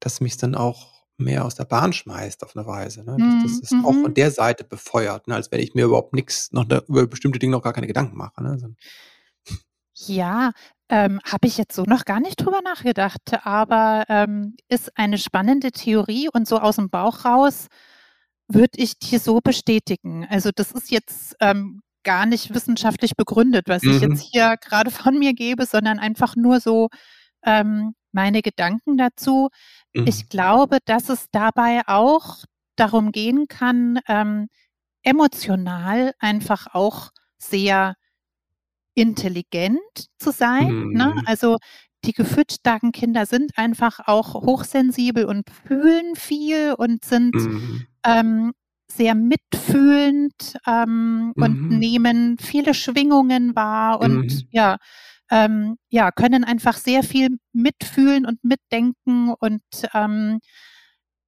dass 0.01 0.21
mich 0.21 0.37
dann 0.37 0.55
auch 0.55 0.95
mehr 1.17 1.45
aus 1.45 1.55
der 1.55 1.65
Bahn 1.65 1.93
schmeißt 1.93 2.43
auf 2.43 2.57
eine 2.57 2.67
Weise. 2.67 3.05
Ne? 3.05 3.17
Das, 3.19 3.53
das 3.53 3.61
ist 3.61 3.73
mhm. 3.73 3.85
auch 3.85 3.93
von 3.93 4.11
mhm. 4.11 4.15
der 4.15 4.31
Seite 4.31 4.65
befeuert, 4.65 5.29
ne? 5.29 5.35
als 5.35 5.51
wenn 5.53 5.61
ich 5.61 5.75
mir 5.75 5.85
überhaupt 5.85 6.13
nichts, 6.13 6.53
noch 6.53 6.65
da, 6.65 6.83
über 6.89 7.07
bestimmte 7.07 7.39
Dinge 7.39 7.53
noch 7.53 7.63
gar 7.63 7.73
keine 7.73 7.87
Gedanken 7.87 8.17
mache. 8.17 8.43
Ne? 8.43 8.75
Ja, 10.07 10.51
ähm, 10.89 11.21
habe 11.25 11.47
ich 11.47 11.57
jetzt 11.57 11.77
so 11.77 11.85
noch 11.85 12.05
gar 12.05 12.21
nicht 12.21 12.37
drüber 12.37 12.61
nachgedacht, 12.63 13.21
aber 13.45 14.05
ähm, 14.09 14.57
ist 14.69 14.97
eine 14.99 15.19
spannende 15.19 15.71
Theorie 15.71 16.29
und 16.33 16.49
so 16.49 16.59
aus 16.59 16.77
dem 16.77 16.91
Bauch 16.91 17.25
raus 17.25 17.69
würde 18.49 18.79
ich 18.79 18.99
dir 18.99 19.19
so 19.19 19.41
bestätigen. 19.41 20.27
Also 20.29 20.51
das 20.55 20.73
ist 20.73 20.91
jetzt 20.91 21.37
ähm, 21.41 21.81
gar 22.03 22.27
nicht 22.27 22.55
wissenschaftlich 22.55 23.17
begründet, 23.17 23.65
was 23.69 23.83
mhm. 23.83 23.91
ich 23.93 24.01
jetzt 24.03 24.21
hier 24.21 24.57
gerade 24.59 24.91
von 24.91 25.19
mir 25.19 25.33
gebe, 25.33 25.67
sondern 25.67 25.99
einfach 25.99 26.37
nur 26.37 26.61
so 26.61 26.89
ähm, 27.45 27.95
meine 28.13 28.43
Gedanken 28.43 28.97
dazu. 28.97 29.49
Mhm. 29.95 30.07
Ich 30.07 30.29
glaube, 30.29 30.79
dass 30.85 31.09
es 31.09 31.27
dabei 31.33 31.83
auch 31.87 32.45
darum 32.77 33.13
gehen 33.13 33.47
kann, 33.49 33.99
ähm, 34.09 34.49
emotional 35.03 36.13
einfach 36.19 36.75
auch 36.75 37.11
sehr 37.39 37.95
intelligent 38.95 39.81
zu 40.19 40.31
sein. 40.31 40.69
Ne? 40.69 40.73
Mhm. 40.73 40.93
Ne? 40.93 41.23
Also 41.27 41.59
die 42.05 42.13
gefühlsstarken 42.13 42.93
Kinder 42.93 43.27
sind 43.27 43.57
einfach 43.57 44.01
auch 44.07 44.35
hochsensibel 44.35 45.25
und 45.25 45.49
fühlen 45.51 46.17
viel 46.17 46.75
und 46.75 47.05
sind 47.05 47.35
mhm. 47.35 47.87
Ähm, 48.05 48.53
sehr 48.91 49.15
mitfühlend 49.15 50.57
ähm, 50.67 51.33
mhm. 51.35 51.43
und 51.43 51.69
nehmen 51.69 52.39
viele 52.39 52.75
Schwingungen 52.75 53.57
wahr 53.57 54.01
und 54.01 54.27
mhm. 54.27 54.49
ja, 54.51 54.77
ähm, 55.31 55.77
ja, 55.89 56.13
können 56.13 56.45
einfach 56.45 56.77
sehr 56.77 57.03
viel 57.03 57.39
mitfühlen 57.53 58.27
und 58.27 58.45
mitdenken 58.45 59.33
und 59.33 59.63
ähm, 59.95 60.41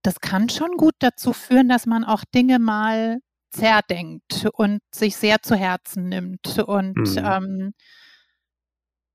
das 0.02 0.20
kann 0.20 0.48
schon 0.48 0.76
gut 0.76 0.94
dazu 1.00 1.32
führen, 1.32 1.68
dass 1.68 1.86
man 1.86 2.04
auch 2.04 2.22
Dinge 2.32 2.58
mal 2.58 3.18
zerdenkt 3.50 4.46
und 4.52 4.80
sich 4.94 5.16
sehr 5.16 5.42
zu 5.42 5.56
Herzen 5.56 6.08
nimmt 6.08 6.58
und 6.58 6.96
mhm. 6.96 7.18
ähm, 7.18 7.74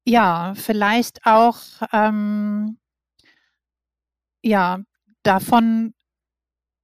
ja, 0.05 0.53
vielleicht 0.55 1.25
auch, 1.25 1.59
ähm, 1.93 2.79
ja, 4.43 4.79
davon 5.23 5.93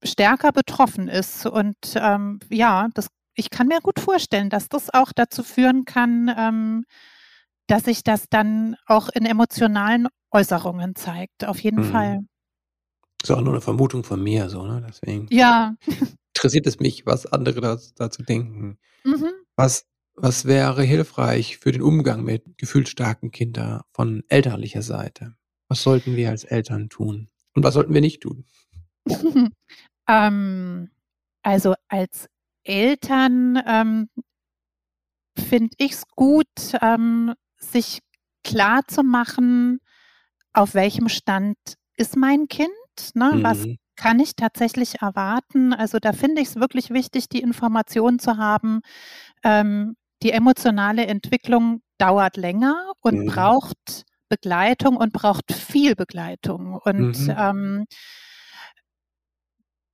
stärker 0.04 0.52
betroffen 0.52 1.08
ist. 1.08 1.46
Und 1.46 1.78
ähm, 1.96 2.40
ja, 2.50 2.90
das, 2.94 3.08
ich 3.36 3.50
kann 3.50 3.68
mir 3.68 3.80
gut 3.82 4.00
vorstellen, 4.00 4.50
dass 4.50 4.70
das 4.70 4.94
auch 4.94 5.12
dazu 5.14 5.44
führen 5.44 5.86
kann, 5.86 6.34
ähm, 6.38 6.86
dass 7.68 7.84
sich 7.84 8.04
das 8.04 8.26
dann 8.30 8.76
auch 8.86 9.10
in 9.10 9.26
emotionalen 9.26 10.08
Äußerungen 10.32 10.96
zeigt. 10.96 11.46
Auf 11.46 11.60
jeden 11.60 11.88
mhm. 11.88 11.92
Fall. 11.92 12.20
Das 13.20 13.32
ist 13.32 13.36
auch 13.36 13.42
nur 13.42 13.54
eine 13.54 13.62
Vermutung 13.62 14.04
von 14.04 14.22
mir, 14.22 14.50
so, 14.50 14.66
ne? 14.66 14.86
Deswegen. 14.88 15.28
Ja. 15.32 15.76
Interessiert 16.36 16.68
es 16.68 16.80
mich, 16.80 17.06
was 17.06 17.26
andere 17.26 17.80
dazu 17.96 18.24
denken. 18.24 18.78
Mhm. 19.04 19.32
Was 19.56 19.86
was 20.20 20.46
wäre 20.46 20.82
hilfreich 20.82 21.60
für 21.60 21.72
den 21.72 21.84
Umgang 21.84 22.24
mit 22.24 22.58
gefühlsstarken 22.58 23.30
Kindern 23.30 23.82
von 23.92 24.24
elterlicher 24.30 24.82
Seite? 24.82 25.36
Was 25.68 25.84
sollten 25.84 26.16
wir 26.16 26.32
als 26.32 26.44
Eltern 26.44 26.90
tun? 26.90 27.30
Und 27.54 27.64
was 27.64 27.76
sollten 27.76 27.94
wir 27.94 28.02
nicht 28.02 28.22
tun? 28.22 28.46
ähm, 30.08 30.90
also 31.42 31.76
als 31.88 32.28
Eltern 32.64 33.62
ähm, 33.66 34.10
finde 35.38 35.76
ich 35.78 35.94
es 35.94 36.08
gut, 36.16 36.48
ähm, 36.82 37.34
sich 37.58 38.00
klar 38.44 38.82
zu 38.88 39.04
machen, 39.04 39.80
auf 40.54 40.74
welchem 40.74 41.10
Stand 41.10 41.58
ist 41.96 42.18
mein 42.18 42.48
Kind, 42.48 42.70
ne? 43.14 43.34
Mhm. 43.36 43.44
was 43.44 43.66
kann 43.96 44.20
ich 44.20 44.36
tatsächlich 44.36 45.02
erwarten. 45.02 45.74
Also 45.74 45.98
da 46.00 46.14
finde 46.14 46.42
ich 46.42 46.50
es 46.50 46.56
wirklich 46.56 46.92
wichtig, 46.92 47.30
die 47.30 47.42
Information 47.42 48.20
zu 48.20 48.38
haben, 48.38 48.82
ähm, 49.44 49.96
die 50.24 50.32
emotionale 50.32 51.06
Entwicklung 51.08 51.82
dauert 51.98 52.38
länger 52.38 52.92
und 53.02 53.20
mhm. 53.20 53.28
braucht 53.28 54.06
Begleitung 54.30 54.98
und 54.98 55.14
braucht 55.14 55.52
viel 55.52 55.96
Begleitung. 55.96 56.76
Und 56.76 57.20
mhm. 57.20 57.36
ähm, 57.38 57.86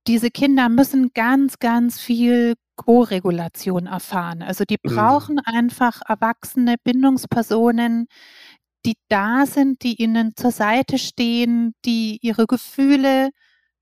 diese 0.06 0.30
Kinder 0.30 0.68
müssen 0.68 1.12
ganz, 1.14 1.58
ganz 1.58 2.00
viel 2.00 2.54
Co-Regulation 2.76 3.86
erfahren. 3.86 4.42
Also 4.42 4.64
die 4.64 4.78
mhm. 4.82 4.94
brauchen 4.94 5.34
mhm. 5.36 5.42
einfach 5.44 6.02
erwachsene 6.06 6.76
Bindungspersonen, 6.82 8.06
die 8.84 8.96
da 9.08 9.46
sind, 9.46 9.82
die 9.82 10.02
ihnen 10.02 10.34
zur 10.36 10.50
Seite 10.50 10.98
stehen, 10.98 11.74
die 11.84 12.18
ihre 12.20 12.46
Gefühle 12.46 13.30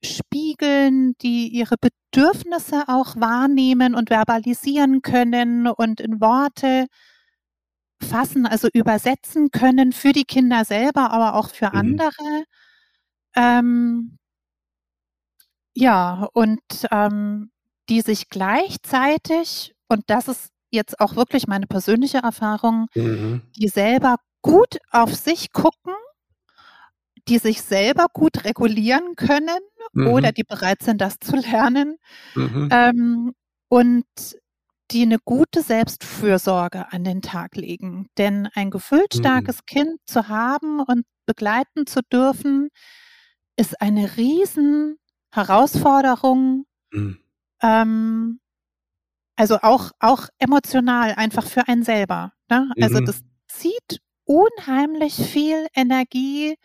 spiegeln, 0.05 1.15
die 1.23 1.49
ihre 1.49 1.77
Bedürfnisse 1.77 2.85
auch 2.89 3.17
wahrnehmen 3.17 3.95
und 3.95 4.11
verbalisieren 4.11 5.03
können 5.03 5.67
und 5.67 6.01
in 6.01 6.21
Worte 6.21 6.87
fassen, 8.03 8.47
also 8.47 8.69
übersetzen 8.73 9.51
können 9.51 9.93
für 9.93 10.13
die 10.13 10.25
Kinder 10.25 10.65
selber, 10.65 11.11
aber 11.11 11.35
auch 11.35 11.51
für 11.51 11.69
mhm. 11.69 11.79
andere. 11.79 12.45
Ähm, 13.37 14.19
ja, 15.75 16.29
und 16.33 16.61
ähm, 16.91 17.51
die 17.89 18.01
sich 18.01 18.29
gleichzeitig, 18.29 19.75
und 19.89 20.05
das 20.07 20.29
ist 20.29 20.51
jetzt 20.71 21.01
auch 21.01 21.17
wirklich 21.17 21.47
meine 21.47 21.67
persönliche 21.67 22.19
Erfahrung, 22.19 22.87
mhm. 22.95 23.43
die 23.57 23.69
selber 23.69 24.17
gut 24.43 24.79
auf 24.91 25.15
sich 25.15 25.53
gucken, 25.53 25.95
die 27.29 27.39
sich 27.39 27.63
selber 27.63 28.07
gut 28.13 28.45
regulieren 28.45 29.15
können 29.17 29.61
mhm. 29.93 30.09
oder 30.09 30.33
die 30.33 30.45
bereit 30.45 30.83
sind, 30.83 31.01
das 31.01 31.19
zu 31.21 31.37
lernen 31.37 31.97
mhm. 32.35 32.69
ähm, 32.73 33.33
und 33.69 34.05
die 34.91 35.03
eine 35.03 35.19
gute 35.25 35.63
Selbstfürsorge 35.63 36.93
an 36.93 37.05
den 37.05 37.23
Tag 37.23 37.57
legen. 37.57 38.09
Denn 38.19 38.49
ein 38.55 38.71
starkes 39.15 39.59
mhm. 39.59 39.67
Kind 39.67 40.01
zu 40.07 40.29
haben 40.29 40.81
und 40.81 41.05
begleiten 41.25 41.87
zu 41.87 42.01
dürfen, 42.13 42.69
ist 43.57 43.81
eine 43.81 44.17
riesen 44.17 44.99
Herausforderung. 45.33 46.67
Mhm. 46.93 47.19
Ähm, 47.63 48.41
also 49.37 49.59
auch, 49.63 49.91
auch 49.99 50.29
emotional, 50.39 51.15
einfach 51.15 51.47
für 51.47 51.67
einen 51.69 51.83
selber. 51.83 52.33
Ne? 52.51 52.71
Also 52.81 53.01
mhm. 53.01 53.07
das 53.07 53.23
zieht 53.49 54.01
unheimlich 54.25 55.15
viel 55.15 55.67
Energie. 55.75 56.57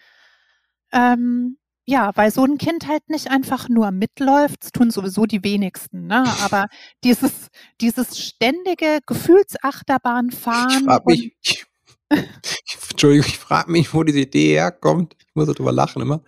Ähm, 0.92 1.58
ja, 1.90 2.12
weil 2.16 2.32
so 2.32 2.44
ein 2.44 2.58
Kind 2.58 2.88
halt 2.88 3.10
nicht 3.10 3.32
einfach 3.32 3.70
nur 3.70 3.92
mitläuft, 3.92 4.58
das 4.62 4.72
tun 4.74 4.92
sowieso 4.92 5.26
die 5.26 5.44
wenigsten, 5.44 6.06
ne? 6.08 6.26
Aber 6.44 6.68
dieses, 7.04 7.48
dieses 7.80 8.20
ständige 8.20 9.00
Gefühlsachterbahnfahren. 9.06 10.80
Ich 10.80 10.84
frage 10.84 11.04
mich, 11.06 11.66
Entschuldigung, 12.92 13.28
ich 13.28 13.38
frage 13.38 13.72
mich, 13.72 13.94
wo 13.94 14.04
diese 14.04 14.20
Idee 14.20 14.56
herkommt. 14.56 15.16
Ich 15.18 15.34
muss 15.34 15.48
darüber 15.48 15.72
lachen 15.72 16.02
immer, 16.02 16.22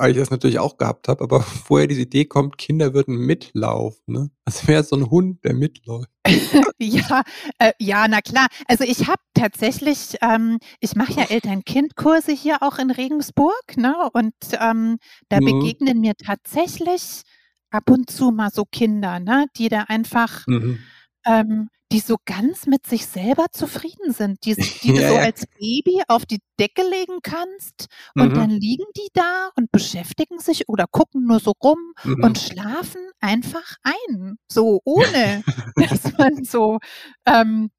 weil 0.00 0.12
ich 0.12 0.16
das 0.16 0.30
natürlich 0.30 0.58
auch 0.58 0.78
gehabt 0.78 1.08
habe. 1.08 1.22
Aber 1.24 1.44
woher 1.68 1.86
diese 1.86 2.02
Idee 2.02 2.24
kommt, 2.24 2.58
Kinder 2.58 2.94
würden 2.94 3.16
mitlaufen. 3.16 4.14
Ne? 4.14 4.30
Als 4.44 4.66
wäre 4.66 4.82
so 4.82 4.96
ein 4.96 5.10
Hund, 5.10 5.44
der 5.44 5.54
mitläuft. 5.54 6.08
ja, 6.78 7.22
äh, 7.58 7.72
ja, 7.78 8.06
na 8.08 8.20
klar. 8.20 8.46
Also 8.66 8.84
ich 8.84 9.06
habe 9.06 9.22
tatsächlich, 9.34 10.16
ähm, 10.20 10.58
ich 10.80 10.96
mache 10.96 11.12
ja 11.12 11.24
Eltern-Kind-Kurse 11.24 12.32
hier 12.32 12.62
auch 12.62 12.78
in 12.78 12.90
Regensburg, 12.90 13.76
ne? 13.76 13.94
Und 14.12 14.34
ähm, 14.60 14.98
da 15.28 15.40
mhm. 15.40 15.46
begegnen 15.46 16.00
mir 16.00 16.14
tatsächlich 16.16 17.22
ab 17.70 17.90
und 17.90 18.10
zu 18.10 18.30
mal 18.30 18.50
so 18.50 18.64
Kinder, 18.64 19.20
ne, 19.20 19.46
die 19.56 19.68
da 19.68 19.84
einfach 19.88 20.46
mhm. 20.46 20.78
ähm, 21.26 21.68
die 21.90 22.00
so 22.00 22.16
ganz 22.24 22.66
mit 22.66 22.86
sich 22.86 23.06
selber 23.06 23.46
zufrieden 23.50 24.12
sind, 24.12 24.44
die, 24.44 24.54
die 24.54 24.88
ja, 24.88 24.94
du 24.94 25.08
so 25.08 25.14
ja. 25.14 25.20
als 25.20 25.46
Baby 25.58 26.02
auf 26.08 26.26
die 26.26 26.40
Decke 26.60 26.82
legen 26.82 27.20
kannst 27.22 27.86
und 28.14 28.32
mhm. 28.32 28.34
dann 28.34 28.50
liegen 28.50 28.84
die 28.96 29.08
da 29.14 29.50
und 29.56 29.72
beschäftigen 29.72 30.38
sich 30.38 30.68
oder 30.68 30.86
gucken 30.90 31.26
nur 31.26 31.40
so 31.40 31.52
rum 31.62 31.94
mhm. 32.04 32.24
und 32.24 32.38
schlafen 32.38 33.00
einfach 33.20 33.76
ein, 33.82 34.38
so 34.48 34.80
ohne, 34.84 35.42
dass 35.76 36.16
man 36.18 36.44
so 36.44 36.78
ähm, 37.26 37.70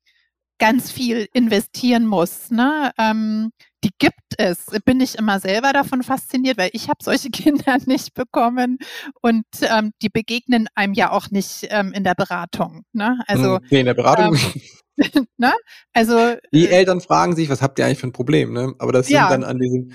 ganz 0.58 0.92
viel 0.92 1.28
investieren 1.34 2.06
muss. 2.06 2.52
Ne? 2.52 2.92
Ähm, 2.98 3.52
die 3.84 3.92
gibt 3.98 4.36
es. 4.38 4.66
Bin 4.86 5.00
ich 5.00 5.18
immer 5.18 5.40
selber 5.40 5.74
davon 5.74 6.04
fasziniert, 6.04 6.58
weil 6.58 6.70
ich 6.74 6.90
habe 6.90 7.04
solche 7.04 7.30
Kinder 7.32 7.78
nicht 7.86 8.14
bekommen 8.14 8.78
und 9.22 9.46
ähm, 9.62 9.92
die 10.02 10.10
begegnen 10.10 10.68
einem 10.76 10.94
ja 10.94 11.12
auch 11.12 11.30
nicht 11.32 11.68
ähm, 11.70 11.94
in 11.94 12.04
der 12.04 12.16
Beratung. 12.16 12.84
Ne? 12.94 13.20
Also 13.28 13.58
hm, 13.58 13.68
nee, 13.70 13.80
in 13.82 13.86
der 13.86 13.94
Beratung. 13.94 14.38
Ähm, 14.98 15.28
ne? 15.38 15.54
Also 15.94 16.36
die 16.54 16.68
äh, 16.68 16.72
Eltern 16.72 17.02
fragen 17.02 17.36
sich, 17.36 17.50
was 17.50 17.62
habt 17.62 17.80
ihr 17.80 17.86
eigentlich 17.86 18.00
für 18.00 18.08
ein 18.08 18.14
Problem? 18.14 18.54
Ne? 18.54 18.74
Aber 18.80 18.92
das 18.92 19.08
sind 19.08 19.16
ja. 19.16 19.30
dann 19.30 19.44
an 19.44 19.60
diesem 19.60 19.92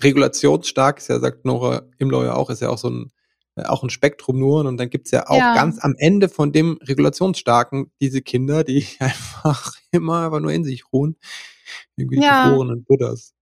regulationsstark, 0.00 0.98
ist 0.98 1.08
ja 1.08 1.20
sagt 1.20 1.44
Nora 1.44 1.82
Imlau 1.98 2.24
ja 2.24 2.34
auch, 2.34 2.50
ist 2.50 2.60
ja 2.60 2.68
auch 2.68 2.78
so 2.78 2.90
ein 2.90 3.12
äh, 3.56 3.64
auch 3.64 3.82
ein 3.82 3.90
Spektrum 3.90 4.38
nur 4.38 4.64
und 4.64 4.76
dann 4.76 4.90
gibt's 4.90 5.12
ja 5.12 5.28
auch 5.28 5.38
ja. 5.38 5.54
ganz 5.54 5.78
am 5.78 5.94
Ende 5.96 6.28
von 6.28 6.52
dem 6.52 6.78
regulationsstarken 6.82 7.92
diese 8.00 8.20
Kinder, 8.20 8.64
die 8.64 8.86
einfach 8.98 9.74
immer 9.92 10.18
aber 10.18 10.40
nur 10.40 10.52
in 10.52 10.64
sich 10.64 10.92
ruhen, 10.92 11.16
irgendwie 11.96 12.22
ja. 12.22 12.48
geborenen 12.48 12.84
Buddhas. 12.84 13.32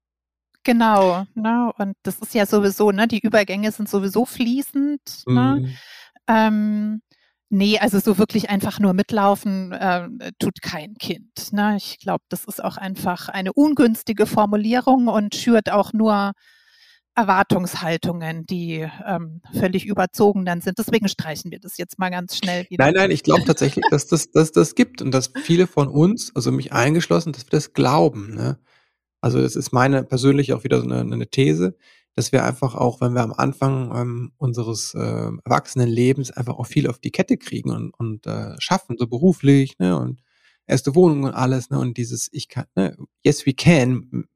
Genau, 0.65 1.27
ne? 1.35 1.73
Und 1.79 1.97
das 2.03 2.21
ist 2.21 2.35
ja 2.35 2.47
sowieso, 2.47 2.93
ne, 2.93 3.09
die 3.09 3.19
Übergänge 3.19 3.73
sind 3.73 3.89
sowieso 3.89 4.25
fließend, 4.25 5.25
ne? 5.27 5.59
Mhm. 5.61 5.77
Ähm, 6.29 7.03
nee, 7.49 7.79
also 7.79 7.99
so 7.99 8.19
wirklich 8.19 8.49
einfach 8.49 8.79
nur 8.79 8.93
mitlaufen 8.93 9.73
äh, 9.73 10.09
tut 10.39 10.63
kein 10.63 10.95
Kind. 10.95 11.53
Ne? 11.53 11.77
Ich 11.77 11.99
glaube, 11.99 12.25
das 12.29 12.45
ist 12.45 12.63
auch 12.63 12.77
einfach 12.77 13.29
eine 13.29 13.53
ungünstige 13.53 14.27
Formulierung 14.27 15.09
und 15.09 15.35
schürt 15.35 15.71
auch 15.71 15.93
nur 15.93 16.33
Erwartungshaltungen, 17.15 18.47
die 18.47 18.89
ähm, 19.07 19.43
völlig 19.53 19.87
überzogen 19.87 20.45
dann 20.45 20.61
sind. 20.61 20.79
Deswegen 20.79 21.09
streichen 21.09 21.51
wir 21.51 21.61
das 21.61 21.77
jetzt 21.77 21.99
mal 21.99 22.11
ganz 22.11 22.37
schnell 22.37 22.67
wieder. 22.71 22.85
Nein, 22.85 22.95
nein, 22.95 23.11
ich 23.11 23.23
glaube 23.23 23.45
tatsächlich, 23.45 23.85
dass 23.91 24.07
das, 24.07 24.31
dass 24.31 24.53
das 24.53 24.75
gibt 24.75 25.03
und 25.03 25.11
dass 25.13 25.31
viele 25.43 25.67
von 25.67 25.89
uns, 25.89 26.35
also 26.35 26.51
mich 26.53 26.73
eingeschlossen, 26.73 27.33
dass 27.33 27.45
wir 27.45 27.51
das 27.51 27.75
glauben. 27.75 28.35
Ne? 28.35 28.59
Also 29.21 29.41
das 29.41 29.57
ist 29.57 29.73
meine 29.73 30.05
persönlich 30.05 30.53
auch 30.55 30.65
wieder 30.65 30.81
so 30.81 30.87
eine, 30.87 31.01
eine 31.01 31.29
These, 31.29 31.77
dass 32.15 32.33
wir 32.33 32.45
einfach 32.45 32.75
auch, 32.75 33.01
wenn 33.01 33.15
wir 33.15 33.23
am 33.23 33.33
Anfang 33.33 33.95
ähm, 33.95 34.33
unseres 34.39 34.95
äh, 34.95 35.31
Erwachsenenlebens 35.45 36.31
einfach 36.31 36.55
auch 36.55 36.67
viel 36.67 36.89
auf 36.89 36.99
die 36.99 37.11
Kette 37.11 37.37
kriegen 37.37 37.71
und, 37.71 37.91
und 37.93 38.27
äh, 38.27 38.55
schaffen, 38.59 38.97
so 38.99 39.07
beruflich, 39.07 39.79
ne, 39.79 39.99
und 39.99 40.21
erste 40.67 40.95
Wohnung 40.95 41.25
und 41.25 41.35
alles, 41.35 41.71
ne, 41.71 41.79
und 41.79 41.97
dieses 41.97 42.29
ich 42.33 42.49
kann, 42.49 42.67
ne, 42.75 42.97
yes 43.23 43.47
we 43.47 43.55
can 43.55 44.27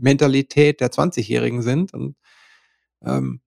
Mentalität 0.00 0.80
der 0.80 0.90
20-Jährigen 0.90 1.62
sind 1.62 1.92
und 1.94 2.16
ähm, 3.02 3.40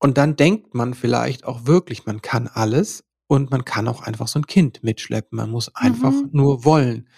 und 0.00 0.16
dann 0.16 0.36
denkt 0.36 0.74
man 0.74 0.94
vielleicht 0.94 1.44
auch 1.44 1.66
wirklich, 1.66 2.06
man 2.06 2.22
kann 2.22 2.46
alles 2.46 3.04
und 3.26 3.50
man 3.50 3.64
kann 3.64 3.88
auch 3.88 4.02
einfach 4.02 4.28
so 4.28 4.38
ein 4.38 4.46
Kind 4.46 4.82
mitschleppen. 4.82 5.36
Man 5.36 5.50
muss 5.50 5.74
einfach 5.74 6.12
mhm. 6.12 6.30
nur 6.32 6.64
wollen. 6.64 7.08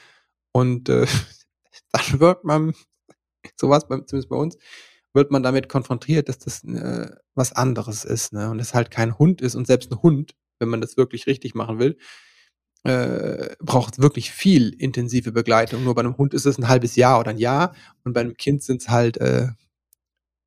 Und 0.53 0.89
äh, 0.89 1.07
dann 1.93 2.21
wird 2.21 2.45
man, 2.45 2.75
sowas, 3.59 3.85
zumindest 3.87 4.29
bei 4.29 4.37
uns, 4.37 4.57
wird 5.13 5.31
man 5.31 5.43
damit 5.43 5.69
konfrontiert, 5.69 6.29
dass 6.29 6.39
das 6.39 6.65
äh, 6.65 7.11
was 7.35 7.53
anderes 7.53 8.05
ist. 8.05 8.33
Ne? 8.33 8.51
Und 8.51 8.61
es 8.61 8.75
halt 8.75 8.91
kein 8.91 9.19
Hund 9.19 9.43
ist. 9.43 9.55
Und 9.55 9.67
selbst 9.67 9.93
ein 9.93 10.03
Hund, 10.03 10.35
wenn 10.59 10.69
man 10.69 10.81
das 10.81 10.97
wirklich 10.97 11.27
richtig 11.27 11.55
machen 11.55 11.79
will, 11.79 11.99
äh, 12.85 13.57
braucht 13.61 14.01
wirklich 14.01 14.31
viel 14.31 14.71
intensive 14.71 15.33
Begleitung. 15.33 15.85
Nur 15.85 15.95
bei 15.95 16.01
einem 16.01 16.17
Hund 16.17 16.35
ist 16.35 16.47
es 16.47 16.59
ein 16.59 16.69
halbes 16.69 16.97
Jahr 16.97 17.21
oder 17.21 17.31
ein 17.31 17.39
Jahr. 17.39 17.75
Und 18.05 18.15
bei 18.15 18.21
einem 18.21 18.37
Kind 18.37 18.63
sind 18.63 18.83
es 18.83 18.89
halt 18.89 19.19
äh, 19.19 19.49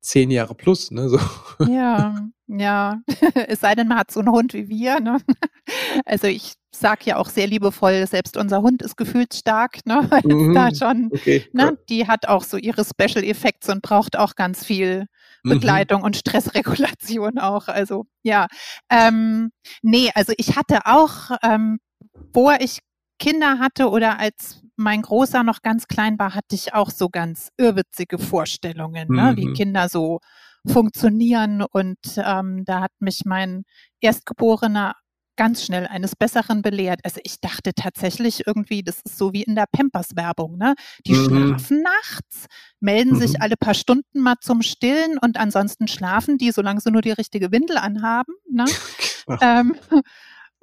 zehn 0.00 0.30
Jahre 0.30 0.54
plus. 0.54 0.90
Ne? 0.90 1.08
So. 1.08 1.18
Ja, 1.68 2.16
ja. 2.46 3.00
es 3.48 3.60
sei 3.60 3.74
denn, 3.74 3.88
man 3.88 3.98
hat 3.98 4.10
so 4.10 4.20
einen 4.20 4.30
Hund 4.30 4.52
wie 4.54 4.68
wir. 4.68 5.00
Ne? 5.00 5.18
Also 6.04 6.26
ich 6.26 6.54
sage 6.74 7.02
ja 7.04 7.16
auch 7.16 7.28
sehr 7.30 7.46
liebevoll, 7.46 8.06
selbst 8.06 8.36
unser 8.36 8.62
Hund 8.62 8.82
ist 8.82 8.96
gefühlt 8.96 9.32
stark, 9.32 9.86
ne? 9.86 10.08
Mhm. 10.24 10.52
da 10.52 10.74
schon, 10.74 11.08
okay, 11.12 11.48
ne? 11.52 11.78
die 11.88 12.06
hat 12.06 12.26
auch 12.26 12.42
so 12.42 12.56
ihre 12.56 12.84
Special 12.84 13.24
Effects 13.24 13.68
und 13.68 13.80
braucht 13.80 14.18
auch 14.18 14.34
ganz 14.34 14.64
viel 14.64 15.06
mhm. 15.44 15.50
Begleitung 15.50 16.00
mhm. 16.00 16.06
und 16.06 16.16
Stressregulation 16.16 17.38
auch. 17.38 17.68
Also 17.68 18.06
ja. 18.22 18.48
Ähm, 18.90 19.52
nee, 19.82 20.10
also 20.14 20.32
ich 20.36 20.56
hatte 20.56 20.80
auch, 20.84 21.30
ähm, 21.42 21.78
bevor 22.14 22.56
ich 22.60 22.80
Kinder 23.18 23.58
hatte 23.58 23.90
oder 23.90 24.18
als 24.18 24.62
mein 24.76 25.02
Großer 25.02 25.44
noch 25.44 25.62
ganz 25.62 25.86
klein 25.86 26.18
war, 26.18 26.34
hatte 26.34 26.54
ich 26.54 26.74
auch 26.74 26.90
so 26.90 27.08
ganz 27.08 27.50
irrwitzige 27.56 28.18
Vorstellungen, 28.18 29.08
mhm. 29.08 29.16
ne? 29.16 29.32
wie 29.36 29.46
mhm. 29.46 29.54
Kinder 29.54 29.88
so 29.88 30.20
funktionieren. 30.66 31.62
Und 31.62 31.98
ähm, 32.16 32.64
da 32.64 32.80
hat 32.80 32.92
mich 32.98 33.22
mein 33.24 33.64
Erstgeborener 34.00 34.94
ganz 35.36 35.64
schnell 35.64 35.86
eines 35.86 36.14
Besseren 36.16 36.62
belehrt. 36.62 37.00
Also 37.02 37.20
ich 37.24 37.40
dachte 37.40 37.72
tatsächlich 37.74 38.46
irgendwie, 38.46 38.82
das 38.82 39.00
ist 39.04 39.18
so 39.18 39.32
wie 39.32 39.42
in 39.42 39.54
der 39.54 39.66
Pampers-Werbung, 39.70 40.56
ne? 40.56 40.74
Die 41.06 41.12
mhm. 41.12 41.24
schlafen 41.24 41.82
nachts, 41.82 42.46
melden 42.80 43.14
mhm. 43.14 43.20
sich 43.20 43.42
alle 43.42 43.56
paar 43.56 43.74
Stunden 43.74 44.20
mal 44.20 44.36
zum 44.40 44.62
Stillen 44.62 45.18
und 45.18 45.36
ansonsten 45.36 45.88
schlafen 45.88 46.38
die, 46.38 46.52
solange 46.52 46.80
sie 46.80 46.90
nur 46.90 47.02
die 47.02 47.10
richtige 47.12 47.50
Windel 47.50 47.78
anhaben. 47.78 48.34
Ne? 48.50 48.64
ähm, 49.40 49.74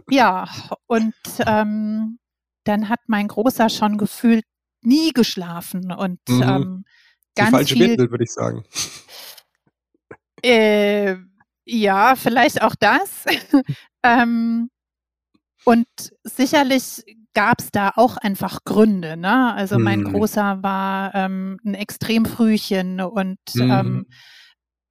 ja, 0.10 0.48
und 0.88 1.14
ähm, 1.46 2.20
dann 2.64 2.90
hat 2.90 3.00
mein 3.08 3.28
Großer 3.28 3.70
schon 3.70 3.98
gefühlt 3.98 4.46
nie 4.84 5.12
geschlafen 5.12 5.92
und 5.92 6.20
mhm. 6.28 6.42
ähm, 6.44 6.86
ganz 7.36 7.50
die 7.50 7.56
falsche 7.56 7.76
viel, 7.76 7.90
Windel, 7.90 8.12
würde 8.12 8.24
ich 8.24 8.32
sagen. 8.32 8.64
Äh, 10.44 11.18
ja, 11.66 12.16
vielleicht 12.16 12.62
auch 12.62 12.76
das. 12.80 13.26
Ähm, 14.04 14.72
und 15.64 15.88
sicherlich 16.24 17.04
gab 17.36 17.62
es 17.62 17.70
da 17.72 17.92
auch 17.96 18.18
einfach 18.18 18.64
Gründe. 18.66 19.16
Ne? 19.16 19.54
Also 19.54 19.78
mein 19.78 20.00
mhm. 20.00 20.14
Großer 20.14 20.64
war 20.64 21.14
ähm, 21.14 21.60
ein 21.64 21.76
Extremfrühchen 21.76 23.00
und 23.00 23.38
mhm. 23.54 23.72
ähm, 23.72 24.06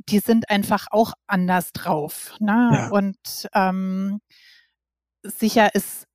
die 0.09 0.21
sind 0.21 0.49
einfach 0.49 0.87
auch 0.91 1.13
anders 1.27 1.73
drauf. 1.73 2.37
Ne? 2.39 2.71
Ja. 2.73 2.89
Und 2.91 3.49
ähm, 3.53 4.21
sicher 5.23 5.75
ist 5.75 6.07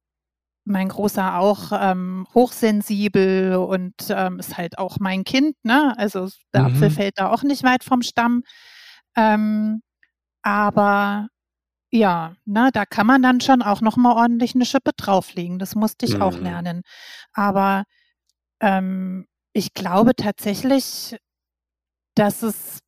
mein 0.66 0.90
Großer 0.90 1.38
auch 1.38 1.72
ähm, 1.74 2.26
hochsensibel 2.34 3.56
und 3.56 3.94
ähm, 4.10 4.40
ist 4.40 4.58
halt 4.58 4.80
auch 4.80 4.98
mein 5.00 5.24
Kind, 5.24 5.56
ne? 5.64 5.94
Also 5.98 6.30
der 6.54 6.64
mhm. 6.64 6.68
Apfel 6.76 6.90
fällt 6.90 7.20
da 7.20 7.30
auch 7.30 7.44
nicht 7.44 7.64
weit 7.64 7.84
vom 7.84 8.02
Stamm. 8.02 8.44
Ähm, 9.16 9.82
aber 10.42 11.28
ja, 11.92 12.36
ne, 12.46 12.72
da 12.74 12.86
kann 12.86 13.08
man 13.08 13.22
dann 13.22 13.42
schon 13.42 13.62
auch 13.62 13.82
noch 13.82 13.96
mal 13.96 14.14
ordentlich 14.14 14.56
eine 14.56 14.66
Schippe 14.66 14.92
drauflegen. 14.98 15.60
Das 15.60 15.76
musste 15.76 16.06
ich 16.06 16.16
mhm. 16.16 16.22
auch 16.24 16.38
lernen. 16.38 16.82
Aber 17.32 17.86
ähm, 18.60 19.28
ich 19.54 19.74
glaube 19.74 20.16
tatsächlich, 20.16 21.16
dass 22.16 22.44
es 22.44 22.80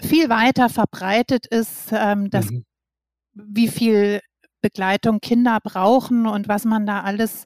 viel 0.00 0.28
weiter 0.28 0.68
verbreitet 0.68 1.46
ist, 1.46 1.90
ähm, 1.92 2.30
dass 2.30 2.50
mhm. 2.50 2.64
wie 3.34 3.68
viel 3.68 4.20
Begleitung 4.60 5.20
Kinder 5.20 5.58
brauchen 5.62 6.26
und 6.26 6.48
was 6.48 6.64
man 6.64 6.86
da 6.86 7.02
alles 7.02 7.44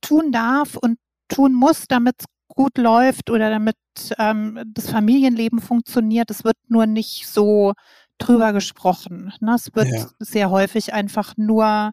tun 0.00 0.32
darf 0.32 0.76
und 0.76 0.98
tun 1.28 1.54
muss, 1.54 1.86
damit 1.88 2.16
es 2.20 2.26
gut 2.48 2.78
läuft 2.78 3.30
oder 3.30 3.50
damit 3.50 3.76
ähm, 4.18 4.60
das 4.66 4.90
Familienleben 4.90 5.60
funktioniert. 5.60 6.30
Es 6.30 6.44
wird 6.44 6.56
nur 6.68 6.86
nicht 6.86 7.26
so 7.26 7.74
drüber 8.18 8.52
gesprochen. 8.52 9.32
Ne? 9.40 9.54
Es 9.54 9.74
wird 9.74 9.88
ja. 9.88 10.06
sehr 10.18 10.50
häufig 10.50 10.92
einfach 10.92 11.34
nur 11.36 11.92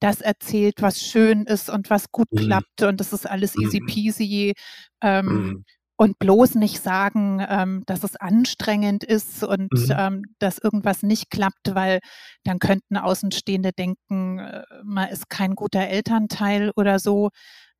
das 0.00 0.20
erzählt, 0.20 0.80
was 0.80 1.00
schön 1.00 1.44
ist 1.44 1.68
und 1.68 1.90
was 1.90 2.10
gut 2.10 2.32
mhm. 2.32 2.38
klappt 2.38 2.82
und 2.82 3.00
das 3.00 3.12
ist 3.12 3.28
alles 3.28 3.54
easy 3.56 3.80
mhm. 3.80 3.86
peasy. 3.86 4.54
Ähm, 5.02 5.26
mhm 5.26 5.64
und 6.00 6.18
bloß 6.18 6.54
nicht 6.54 6.82
sagen, 6.82 7.44
ähm, 7.46 7.82
dass 7.84 8.04
es 8.04 8.16
anstrengend 8.16 9.04
ist 9.04 9.44
und 9.44 9.70
mhm. 9.70 9.94
ähm, 9.94 10.22
dass 10.38 10.56
irgendwas 10.56 11.02
nicht 11.02 11.28
klappt, 11.28 11.74
weil 11.74 12.00
dann 12.42 12.58
könnten 12.58 12.96
Außenstehende 12.96 13.72
denken, 13.72 14.38
äh, 14.38 14.62
man 14.82 15.10
ist 15.10 15.28
kein 15.28 15.54
guter 15.54 15.80
Elternteil 15.80 16.70
oder 16.74 17.00
so. 17.00 17.28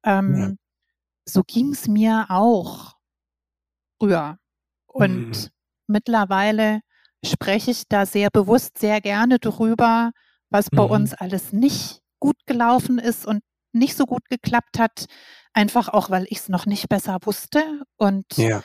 Ähm, 0.05 0.37
ja. 0.37 0.53
So 1.25 1.45
ging 1.47 1.73
es 1.73 1.89
mir 1.89 2.27
auch 2.29 2.97
früher. 3.99 4.37
Und 4.87 5.31
mhm. 5.31 5.49
mittlerweile 5.87 6.81
spreche 7.25 7.71
ich 7.71 7.85
da 7.89 8.05
sehr 8.05 8.29
bewusst, 8.29 8.77
sehr 8.77 9.01
gerne 9.01 9.39
drüber, 9.39 10.11
was 10.51 10.69
bei 10.69 10.85
mhm. 10.85 10.91
uns 10.91 11.15
alles 11.15 11.55
nicht 11.55 12.03
gut 12.19 12.37
gelaufen 12.45 12.99
ist 12.99 13.27
und 13.27 13.41
nicht 13.73 13.97
so 13.97 14.05
gut 14.05 14.29
geklappt 14.29 14.79
hat, 14.79 15.07
einfach 15.53 15.89
auch, 15.89 16.11
weil 16.11 16.27
ich 16.29 16.39
es 16.39 16.49
noch 16.49 16.67
nicht 16.67 16.89
besser 16.89 17.19
wusste 17.23 17.83
und 17.97 18.25
ja, 18.37 18.63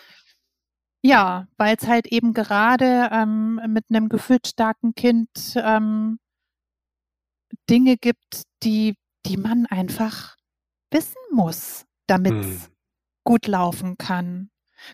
ja 1.01 1.47
weil 1.57 1.75
es 1.79 1.87
halt 1.87 2.07
eben 2.07 2.33
gerade 2.33 3.09
ähm, 3.11 3.61
mit 3.67 3.85
einem 3.89 4.09
gefühlsstarken 4.09 4.95
Kind 4.95 5.29
ähm, 5.55 6.19
Dinge 7.69 7.97
gibt, 7.97 8.43
die, 8.63 8.95
die 9.25 9.37
man 9.37 9.65
einfach 9.65 10.35
wissen 10.91 11.21
muss, 11.31 11.85
damit 12.07 12.33
es 12.33 12.45
hm. 12.45 12.73
gut 13.23 13.47
laufen 13.47 13.97
kann. 13.97 14.49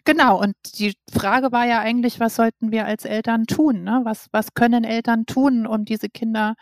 Genau, 0.05 0.39
und 0.39 0.55
die 0.79 0.95
Frage 1.11 1.51
war 1.51 1.65
ja 1.65 1.79
eigentlich, 1.79 2.19
was 2.19 2.35
sollten 2.35 2.71
wir 2.71 2.85
als 2.85 3.05
Eltern 3.05 3.45
tun? 3.45 3.83
Ne? 3.83 4.01
Was, 4.03 4.27
was 4.31 4.53
können 4.53 4.83
Eltern 4.83 5.25
tun, 5.25 5.67
um 5.67 5.85
diese 5.85 6.09
Kinder 6.09 6.55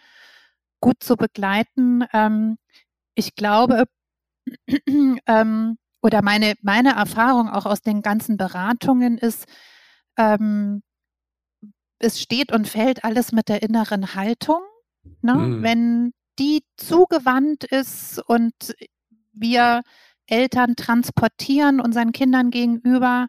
gut 0.81 1.03
zu 1.03 1.15
begleiten? 1.15 2.05
Ähm, 2.13 2.57
ich 3.15 3.35
glaube, 3.35 3.85
ähm, 5.27 5.77
oder 6.01 6.21
meine, 6.21 6.55
meine 6.61 6.93
Erfahrung 6.93 7.49
auch 7.49 7.65
aus 7.65 7.81
den 7.81 8.01
ganzen 8.01 8.37
Beratungen 8.37 9.17
ist, 9.17 9.45
ähm, 10.17 10.81
es 11.99 12.21
steht 12.21 12.51
und 12.51 12.67
fällt 12.67 13.03
alles 13.03 13.31
mit 13.31 13.49
der 13.49 13.61
inneren 13.61 14.15
Haltung. 14.15 14.61
Ne? 15.21 15.33
Mhm. 15.33 15.63
Wenn 15.63 16.13
die 16.39 16.63
zugewandt 16.77 17.65
ist 17.65 18.21
und 18.25 18.53
wir 19.33 19.81
Eltern 20.27 20.75
transportieren 20.75 21.81
unseren 21.81 22.13
Kindern 22.13 22.51
gegenüber, 22.51 23.27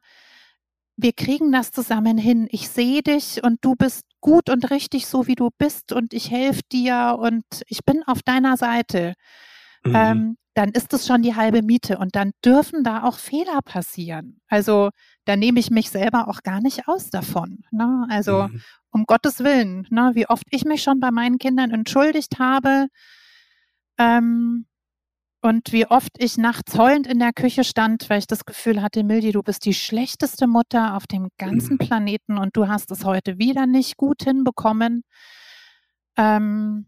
wir 0.96 1.12
kriegen 1.12 1.50
das 1.50 1.70
zusammen 1.70 2.18
hin. 2.18 2.46
Ich 2.50 2.68
sehe 2.68 3.02
dich 3.02 3.42
und 3.42 3.58
du 3.62 3.74
bist 3.74 4.04
gut 4.20 4.50
und 4.50 4.70
richtig 4.70 5.06
so, 5.06 5.26
wie 5.26 5.34
du 5.34 5.48
bist 5.56 5.92
und 5.92 6.12
ich 6.12 6.30
helfe 6.30 6.60
dir 6.70 7.16
und 7.18 7.44
ich 7.68 7.84
bin 7.84 8.02
auf 8.04 8.22
deiner 8.22 8.56
Seite. 8.56 9.14
Mhm. 9.84 9.94
Ähm, 9.94 10.36
dann 10.60 10.72
ist 10.72 10.92
es 10.92 11.06
schon 11.06 11.22
die 11.22 11.36
halbe 11.36 11.62
Miete 11.62 11.96
und 11.96 12.14
dann 12.14 12.32
dürfen 12.44 12.84
da 12.84 13.04
auch 13.04 13.16
Fehler 13.16 13.60
passieren. 13.64 14.42
Also 14.46 14.90
da 15.24 15.34
nehme 15.34 15.58
ich 15.58 15.70
mich 15.70 15.88
selber 15.88 16.28
auch 16.28 16.42
gar 16.42 16.60
nicht 16.60 16.86
aus 16.86 17.08
davon. 17.08 17.64
Ne? 17.70 18.06
Also 18.10 18.42
mhm. 18.42 18.60
um 18.90 19.04
Gottes 19.06 19.38
Willen, 19.38 19.86
ne? 19.88 20.10
wie 20.12 20.28
oft 20.28 20.44
ich 20.50 20.66
mich 20.66 20.82
schon 20.82 21.00
bei 21.00 21.10
meinen 21.12 21.38
Kindern 21.38 21.70
entschuldigt 21.70 22.38
habe 22.38 22.88
ähm, 23.96 24.66
und 25.40 25.72
wie 25.72 25.86
oft 25.86 26.12
ich 26.18 26.36
nachts 26.36 26.76
heulend 26.76 27.06
in 27.06 27.20
der 27.20 27.32
Küche 27.32 27.64
stand, 27.64 28.10
weil 28.10 28.18
ich 28.18 28.26
das 28.26 28.44
Gefühl 28.44 28.82
hatte, 28.82 29.02
Mildi, 29.02 29.32
du 29.32 29.42
bist 29.42 29.64
die 29.64 29.72
schlechteste 29.72 30.46
Mutter 30.46 30.94
auf 30.94 31.06
dem 31.06 31.30
ganzen 31.38 31.78
mhm. 31.80 31.86
Planeten 31.86 32.36
und 32.36 32.54
du 32.54 32.68
hast 32.68 32.90
es 32.90 33.06
heute 33.06 33.38
wieder 33.38 33.66
nicht 33.66 33.96
gut 33.96 34.24
hinbekommen. 34.24 35.04
Ähm, 36.18 36.84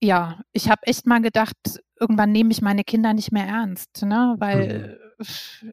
ja, 0.00 0.40
ich 0.52 0.68
habe 0.68 0.86
echt 0.86 1.06
mal 1.06 1.20
gedacht, 1.20 1.56
irgendwann 1.98 2.32
nehme 2.32 2.50
ich 2.50 2.62
meine 2.62 2.84
Kinder 2.84 3.14
nicht 3.14 3.32
mehr 3.32 3.46
ernst, 3.46 4.02
ne? 4.02 4.36
weil 4.38 4.98
mhm. 5.18 5.72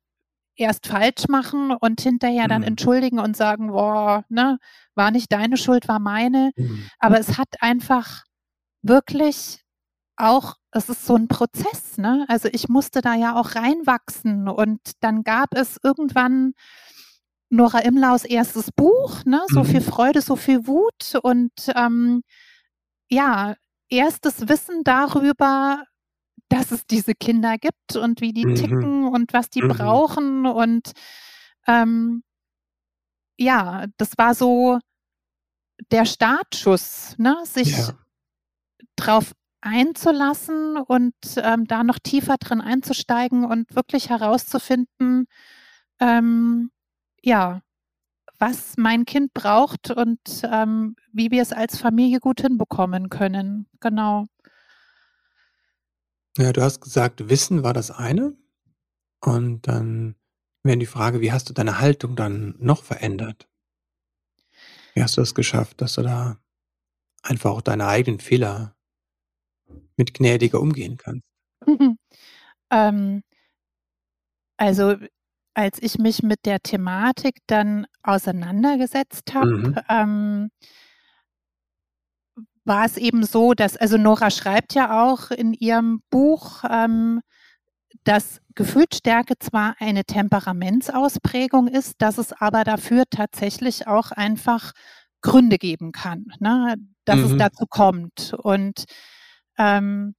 erst 0.56 0.88
falsch 0.88 1.28
machen 1.28 1.72
und 1.72 2.02
hinterher 2.02 2.48
dann 2.48 2.62
mhm. 2.62 2.70
entschuldigen 2.70 3.20
und 3.20 3.36
sagen, 3.36 3.68
boah, 3.68 4.24
ne, 4.30 4.60
war 4.96 5.12
nicht 5.12 5.32
deine 5.32 5.58
Schuld, 5.58 5.88
war 5.88 6.00
meine. 6.00 6.52
Mhm. 6.56 6.90
Aber 7.00 7.20
es 7.20 7.38
hat 7.38 7.50
einfach 7.60 8.24
wirklich 8.82 9.64
auch, 10.16 10.56
es 10.72 10.90
ist 10.90 11.06
so 11.06 11.16
ein 11.16 11.28
Prozess, 11.28 11.98
ne? 11.98 12.26
Also 12.28 12.48
ich 12.52 12.70
musste 12.70 13.02
da 13.02 13.16
ja 13.16 13.36
auch 13.36 13.56
reinwachsen 13.56 14.48
und 14.48 14.80
dann 15.00 15.24
gab 15.24 15.56
es 15.56 15.80
irgendwann 15.84 16.54
Nora 17.50 17.80
Imlaus 17.80 18.24
erstes 18.24 18.72
Buch, 18.72 19.26
ne? 19.26 19.42
So 19.50 19.64
viel 19.64 19.80
mhm. 19.80 19.86
Freude, 19.86 20.22
so 20.22 20.36
viel 20.36 20.68
Wut 20.68 21.16
und 21.22 21.52
ähm, 21.76 22.24
ja, 23.10 23.56
erstes 23.94 24.48
Wissen 24.50 24.84
darüber, 24.84 25.84
dass 26.50 26.72
es 26.72 26.86
diese 26.86 27.16
Kinder 27.16 27.58
gibt 27.58 27.96
und 27.96 28.22
wie 28.22 28.34
die 28.34 28.46
mhm. 28.46 28.56
ticken 28.56 29.08
und 29.08 29.34
was 29.34 29.50
die 29.50 29.62
mhm. 29.62 29.70
brauchen. 29.70 30.46
Und 30.46 30.92
ähm, 31.68 32.24
ja, 33.38 33.86
das 33.98 34.18
war 34.18 34.34
so 34.36 34.80
der 35.92 36.06
Startschuss, 36.06 37.16
ne? 37.18 37.38
sich 37.46 37.78
ja. 37.78 37.94
drauf 38.96 39.34
einzulassen 39.62 40.78
und 40.78 41.16
ähm, 41.38 41.66
da 41.66 41.84
noch 41.84 42.00
tiefer 42.00 42.36
drin 42.38 42.62
einzusteigen 42.62 43.46
und 43.46 43.74
wirklich 43.76 44.10
herauszufinden, 44.10 45.26
ähm, 46.00 46.70
ja, 47.22 47.62
was 48.40 48.76
mein 48.78 49.06
Kind 49.06 49.34
braucht 49.34 49.92
und 49.92 50.20
ähm, 50.44 50.96
wie 51.12 51.32
wir 51.32 51.42
es 51.42 51.54
als 51.54 51.78
Familie 51.78 52.20
gut 52.20 52.42
hinbekommen 52.42 53.10
können. 53.10 53.68
Genau. 53.80 54.26
Ja, 56.38 56.52
du 56.52 56.62
hast 56.62 56.82
gesagt, 56.82 57.30
Wissen 57.30 57.64
war 57.64 57.74
das 57.74 57.92
eine. 57.92 58.36
Und 59.22 59.68
dann 59.68 60.16
wäre 60.64 60.78
die 60.78 60.86
Frage, 60.86 61.22
wie 61.22 61.32
hast 61.32 61.50
du 61.50 61.54
deine 61.54 61.80
Haltung 61.80 62.16
dann 62.16 62.56
noch 62.60 62.84
verändert? 62.84 63.48
Wie 64.94 65.02
hast 65.02 65.18
du 65.18 65.22
es 65.22 65.36
geschafft, 65.36 65.82
dass 65.82 65.94
du 65.94 66.02
da 66.02 66.38
einfach 67.22 67.52
auch 67.52 67.62
deine 67.62 67.88
eigenen 67.88 68.20
Fehler 68.20 68.76
mit 69.96 70.14
gnädiger 70.14 70.60
umgehen 70.60 70.98
kannst? 70.98 71.28
Ähm, 72.74 73.22
also 74.58 74.96
als 75.54 75.82
ich 75.82 75.98
mich 75.98 76.24
mit 76.24 76.46
der 76.46 76.60
Thematik 76.60 77.38
dann 77.48 77.86
auseinandergesetzt 78.02 79.34
habe, 79.34 79.48
mhm. 79.48 79.80
ähm, 79.90 80.52
war 82.66 82.86
es 82.86 82.98
eben 82.98 83.24
so, 83.26 83.54
dass, 83.54 83.76
also 83.78 83.98
Nora 83.98 84.32
schreibt 84.32 84.74
ja 84.74 85.04
auch 85.04 85.32
in 85.32 85.54
ihrem 85.54 86.02
Buch, 86.10 86.64
ähm, 86.70 87.22
dass 88.04 88.42
Gefühlsstärke 88.56 89.38
zwar 89.40 89.76
eine 89.80 90.04
Temperamentsausprägung 90.06 91.68
ist, 91.68 91.96
dass 92.00 92.18
es 92.18 92.34
aber 92.34 92.64
dafür 92.64 93.04
tatsächlich 93.10 93.88
auch 93.88 94.12
einfach 94.12 94.72
Gründe 95.22 95.58
geben 95.58 95.92
kann, 95.92 96.26
ne, 96.40 96.76
dass 97.06 97.18
mhm. 97.18 97.26
es 97.26 97.38
dazu 97.38 97.66
kommt. 97.68 98.34
Und 98.38 98.86
ähm, 99.58 100.16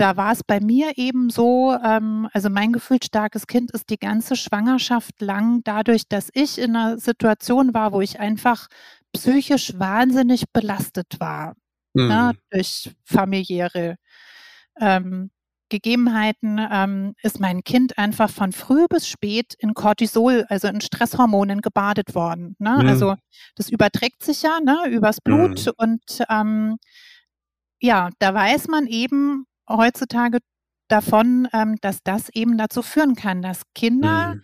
da 0.00 0.16
war 0.16 0.32
es 0.32 0.42
bei 0.42 0.60
mir 0.60 0.96
eben 0.96 1.28
so, 1.28 1.76
ähm, 1.84 2.28
also 2.32 2.48
mein 2.48 2.72
gefühlsstarkes 2.72 3.46
Kind 3.46 3.70
ist 3.72 3.90
die 3.90 3.98
ganze 3.98 4.34
Schwangerschaft 4.34 5.20
lang 5.20 5.60
dadurch, 5.64 6.08
dass 6.08 6.30
ich 6.32 6.58
in 6.58 6.74
einer 6.74 6.98
Situation 6.98 7.74
war, 7.74 7.92
wo 7.92 8.00
ich 8.00 8.18
einfach 8.18 8.68
psychisch 9.12 9.78
wahnsinnig 9.78 10.44
belastet 10.52 11.20
war, 11.20 11.54
ne, 11.92 12.02
mhm. 12.02 12.08
ne, 12.08 12.32
durch 12.50 12.90
familiäre 13.04 13.96
ähm, 14.80 15.30
Gegebenheiten 15.68 16.58
ähm, 16.70 17.14
ist 17.22 17.38
mein 17.38 17.62
Kind 17.62 17.98
einfach 17.98 18.30
von 18.30 18.52
früh 18.52 18.86
bis 18.88 19.06
spät 19.06 19.54
in 19.58 19.74
Cortisol, 19.74 20.46
also 20.48 20.66
in 20.66 20.80
Stresshormonen 20.80 21.60
gebadet 21.60 22.14
worden. 22.14 22.56
Ne? 22.58 22.78
Mhm. 22.80 22.88
Also 22.88 23.16
das 23.54 23.68
überträgt 23.68 24.22
sich 24.22 24.42
ja 24.42 24.60
ne, 24.60 24.88
übers 24.88 25.20
Blut 25.20 25.66
mhm. 25.66 25.72
und 25.76 26.22
ähm, 26.28 26.78
ja, 27.82 28.10
da 28.18 28.34
weiß 28.34 28.68
man 28.68 28.86
eben 28.86 29.46
heutzutage 29.70 30.38
davon, 30.88 31.48
ähm, 31.52 31.76
dass 31.80 32.02
das 32.02 32.28
eben 32.30 32.58
dazu 32.58 32.82
führen 32.82 33.14
kann, 33.14 33.42
dass 33.42 33.62
Kinder, 33.74 34.34
mhm. 34.34 34.42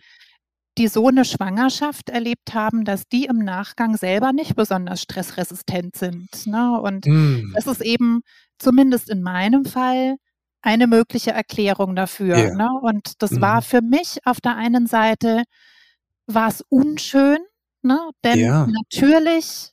die 0.77 0.87
so 0.87 1.07
eine 1.07 1.25
Schwangerschaft 1.25 2.09
erlebt 2.09 2.53
haben, 2.53 2.85
dass 2.85 3.07
die 3.07 3.25
im 3.25 3.39
Nachgang 3.39 3.97
selber 3.97 4.33
nicht 4.33 4.55
besonders 4.55 5.01
stressresistent 5.01 5.95
sind. 5.95 6.47
Ne? 6.47 6.79
Und 6.79 7.05
mhm. 7.05 7.51
das 7.55 7.67
ist 7.67 7.81
eben 7.81 8.21
zumindest 8.57 9.09
in 9.09 9.21
meinem 9.21 9.65
Fall 9.65 10.15
eine 10.61 10.87
mögliche 10.87 11.31
Erklärung 11.31 11.95
dafür. 11.95 12.37
Ja. 12.37 12.53
Ne? 12.53 12.69
Und 12.81 13.21
das 13.21 13.31
mhm. 13.31 13.41
war 13.41 13.61
für 13.61 13.81
mich 13.81 14.19
auf 14.25 14.41
der 14.41 14.55
einen 14.55 14.87
Seite 14.87 15.43
war 16.25 16.49
es 16.49 16.61
unschön, 16.69 17.39
ne? 17.81 18.09
denn 18.23 18.39
ja. 18.39 18.67
natürlich 18.67 19.71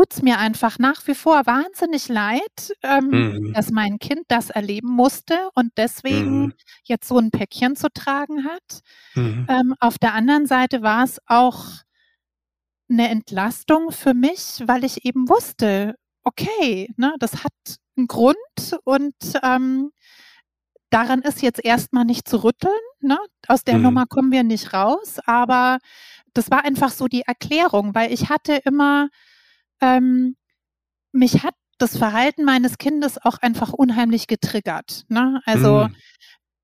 tut 0.00 0.14
es 0.14 0.22
mir 0.22 0.38
einfach 0.38 0.78
nach 0.78 1.06
wie 1.06 1.14
vor 1.14 1.44
wahnsinnig 1.44 2.08
leid, 2.08 2.72
ähm, 2.82 3.10
mhm. 3.10 3.52
dass 3.52 3.70
mein 3.70 3.98
Kind 3.98 4.22
das 4.28 4.48
erleben 4.48 4.88
musste 4.88 5.50
und 5.54 5.72
deswegen 5.76 6.40
mhm. 6.40 6.54
jetzt 6.84 7.06
so 7.06 7.18
ein 7.18 7.30
Päckchen 7.30 7.76
zu 7.76 7.88
tragen 7.92 8.46
hat. 8.46 8.80
Mhm. 9.14 9.46
Ähm, 9.46 9.74
auf 9.78 9.98
der 9.98 10.14
anderen 10.14 10.46
Seite 10.46 10.80
war 10.80 11.04
es 11.04 11.20
auch 11.26 11.66
eine 12.88 13.10
Entlastung 13.10 13.92
für 13.92 14.14
mich, 14.14 14.62
weil 14.64 14.84
ich 14.84 15.04
eben 15.04 15.28
wusste, 15.28 15.96
okay, 16.24 16.88
ne, 16.96 17.14
das 17.18 17.44
hat 17.44 17.52
einen 17.98 18.06
Grund 18.06 18.36
und 18.84 19.14
ähm, 19.42 19.90
daran 20.88 21.20
ist 21.20 21.42
jetzt 21.42 21.62
erstmal 21.62 22.06
nicht 22.06 22.26
zu 22.26 22.42
rütteln. 22.42 22.72
Ne? 23.00 23.18
Aus 23.48 23.64
der 23.64 23.76
mhm. 23.76 23.82
Nummer 23.82 24.06
kommen 24.06 24.32
wir 24.32 24.44
nicht 24.44 24.72
raus, 24.72 25.18
aber 25.26 25.76
das 26.32 26.50
war 26.50 26.64
einfach 26.64 26.90
so 26.90 27.06
die 27.06 27.22
Erklärung, 27.22 27.94
weil 27.94 28.10
ich 28.14 28.30
hatte 28.30 28.54
immer, 28.64 29.10
ähm, 29.80 30.36
mich 31.12 31.42
hat 31.42 31.54
das 31.78 31.96
Verhalten 31.96 32.44
meines 32.44 32.78
Kindes 32.78 33.18
auch 33.22 33.38
einfach 33.38 33.72
unheimlich 33.72 34.26
getriggert. 34.26 35.04
Ne? 35.08 35.40
Also 35.46 35.88
mhm. 35.88 35.96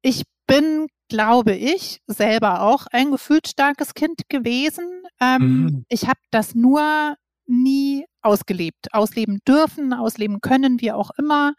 ich 0.03 0.25
bin, 0.47 0.87
glaube 1.09 1.55
ich, 1.55 2.01
selber 2.07 2.63
auch 2.63 2.87
ein 2.93 3.11
gefühlsstarkes 3.11 3.95
Kind 3.95 4.29
gewesen. 4.29 5.03
Ähm, 5.21 5.41
mhm. 5.41 5.85
Ich 5.89 6.07
habe 6.07 6.21
das 6.31 6.55
nur 6.55 7.17
nie 7.47 8.05
ausgelebt, 8.23 8.93
ausleben 8.93 9.41
dürfen, 9.47 9.93
ausleben 9.93 10.41
können, 10.41 10.81
wie 10.81 10.93
auch 10.93 11.11
immer. 11.19 11.55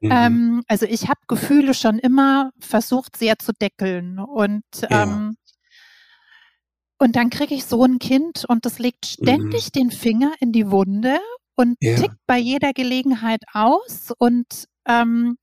Mhm. 0.00 0.10
Ähm, 0.12 0.62
also 0.68 0.86
ich 0.86 1.08
habe 1.08 1.20
Gefühle 1.28 1.74
schon 1.74 1.98
immer 1.98 2.50
versucht 2.58 3.16
sehr 3.16 3.38
zu 3.38 3.52
deckeln 3.52 4.18
und 4.18 4.64
ja. 4.80 5.02
ähm, 5.02 5.36
und 6.98 7.16
dann 7.16 7.30
kriege 7.30 7.54
ich 7.54 7.64
so 7.64 7.84
ein 7.84 7.98
Kind 7.98 8.44
und 8.48 8.64
das 8.64 8.78
legt 8.78 9.06
ständig 9.06 9.66
mhm. 9.66 9.78
den 9.78 9.90
Finger 9.90 10.32
in 10.40 10.52
die 10.52 10.70
Wunde 10.70 11.18
und 11.56 11.76
ja. 11.80 11.96
tickt 11.96 12.18
bei 12.26 12.38
jeder 12.38 12.72
Gelegenheit 12.72 13.42
aus 13.52 14.12
und 14.18 14.66
ähm, 14.86 15.36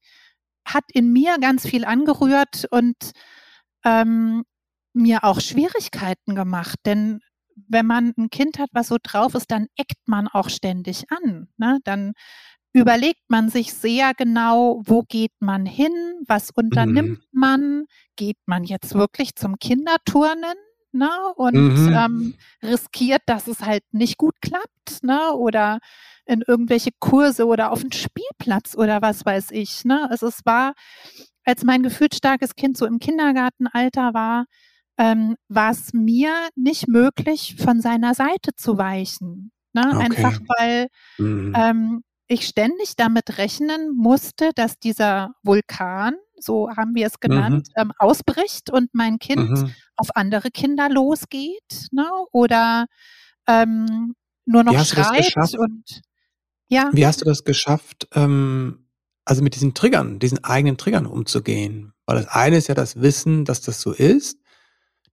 hat 0.66 0.86
in 0.94 1.12
mir 1.12 1.38
ganz 1.40 1.68
viel 1.68 1.86
angerührt 1.86 2.66
und 2.72 2.96
ähm, 3.84 4.44
mir 4.94 5.24
auch 5.24 5.40
Schwierigkeiten 5.40 6.36
gemacht, 6.36 6.78
denn 6.86 7.20
wenn 7.68 7.86
man 7.86 8.14
ein 8.18 8.30
Kind 8.30 8.60
hat, 8.60 8.70
was 8.74 8.88
so 8.88 8.98
drauf 9.02 9.36
ist, 9.36 9.52
dann 9.52 9.68
eckt 9.76 10.08
man 10.08 10.28
auch 10.28 10.50
ständig 10.50 11.06
an. 11.12 11.50
Ne? 11.58 11.80
Dann 11.84 12.14
überlegt 12.74 13.24
man 13.28 13.50
sich 13.50 13.74
sehr 13.74 14.14
genau, 14.14 14.82
wo 14.86 15.04
geht 15.04 15.34
man 15.40 15.66
hin, 15.66 15.92
was 16.28 16.52
unternimmt 16.52 17.20
mhm. 17.20 17.40
man, 17.40 17.86
geht 18.16 18.38
man 18.46 18.64
jetzt 18.64 18.94
wirklich 18.94 19.36
zum 19.36 19.60
Kinderturnen 19.60 20.56
ne? 20.94 21.10
und 21.36 21.56
mhm. 21.56 21.94
ähm, 21.94 22.34
riskiert, 22.64 23.22
dass 23.26 23.48
es 23.48 23.62
halt 23.62 23.84
nicht 23.92 24.18
gut 24.18 24.36
klappt 24.42 25.04
ne? 25.04 25.34
oder 25.34 25.80
in 26.26 26.44
irgendwelche 26.46 26.92
Kurse 27.00 27.46
oder 27.46 27.72
auf 27.72 27.82
den 27.82 27.92
Spielplatz 27.92 28.76
oder 28.76 29.02
was 29.02 29.26
weiß 29.26 29.52
ich. 29.52 29.84
Ne? 29.86 30.10
Also 30.10 30.28
es 30.28 30.42
war, 30.46 30.74
als 31.44 31.64
mein 31.64 31.84
gefühlsstarkes 31.84 32.56
Kind 32.56 32.78
so 32.78 32.86
im 32.86 33.00
Kindergartenalter 33.00 34.14
war, 34.14 34.46
ähm, 34.98 35.36
war 35.48 35.72
es 35.72 35.94
mir 35.94 36.32
nicht 36.56 36.88
möglich, 36.88 37.56
von 37.58 37.82
seiner 37.82 38.14
Seite 38.14 38.52
zu 38.56 38.78
weichen. 38.78 39.52
Ne? 39.74 39.84
Okay. 39.88 40.06
Einfach 40.06 40.40
weil 40.58 40.88
mhm. 41.18 41.54
ähm, 41.56 42.04
ich 42.32 42.48
ständig 42.48 42.96
damit 42.96 43.38
rechnen 43.38 43.96
musste, 43.96 44.52
dass 44.56 44.80
dieser 44.80 45.36
Vulkan, 45.44 46.16
so 46.40 46.70
haben 46.70 46.96
wir 46.96 47.08
es 47.08 47.20
genannt, 47.20 47.68
mhm. 47.76 47.82
ähm, 47.82 47.92
ausbricht 47.98 48.72
und 48.72 48.90
mein 48.94 49.20
Kind 49.20 49.50
mhm. 49.50 49.74
auf 49.98 50.16
andere 50.16 50.50
Kinder 50.50 50.90
losgeht 50.90 51.88
ne? 51.92 52.10
oder 52.32 52.86
ähm, 53.48 54.16
nur 54.46 54.64
noch 54.64 54.86
schreit 54.86 55.36
und 55.58 56.02
ja. 56.68 56.90
Wie 56.94 57.06
hast 57.06 57.20
du 57.20 57.26
das 57.26 57.44
geschafft, 57.44 58.08
ähm, 58.14 58.88
also 59.26 59.44
mit 59.44 59.56
diesen 59.56 59.74
Triggern, 59.74 60.20
diesen 60.20 60.42
eigenen 60.44 60.78
Triggern 60.78 61.06
umzugehen? 61.06 61.94
Weil 62.06 62.16
das 62.16 62.28
eine 62.28 62.58
ist 62.58 62.70
ja 62.70 62.76
das 62.76 63.02
Wissen, 63.02 63.44
dass 63.44 63.60
das 63.60 63.82
so 63.82 63.92
ist 63.92 64.38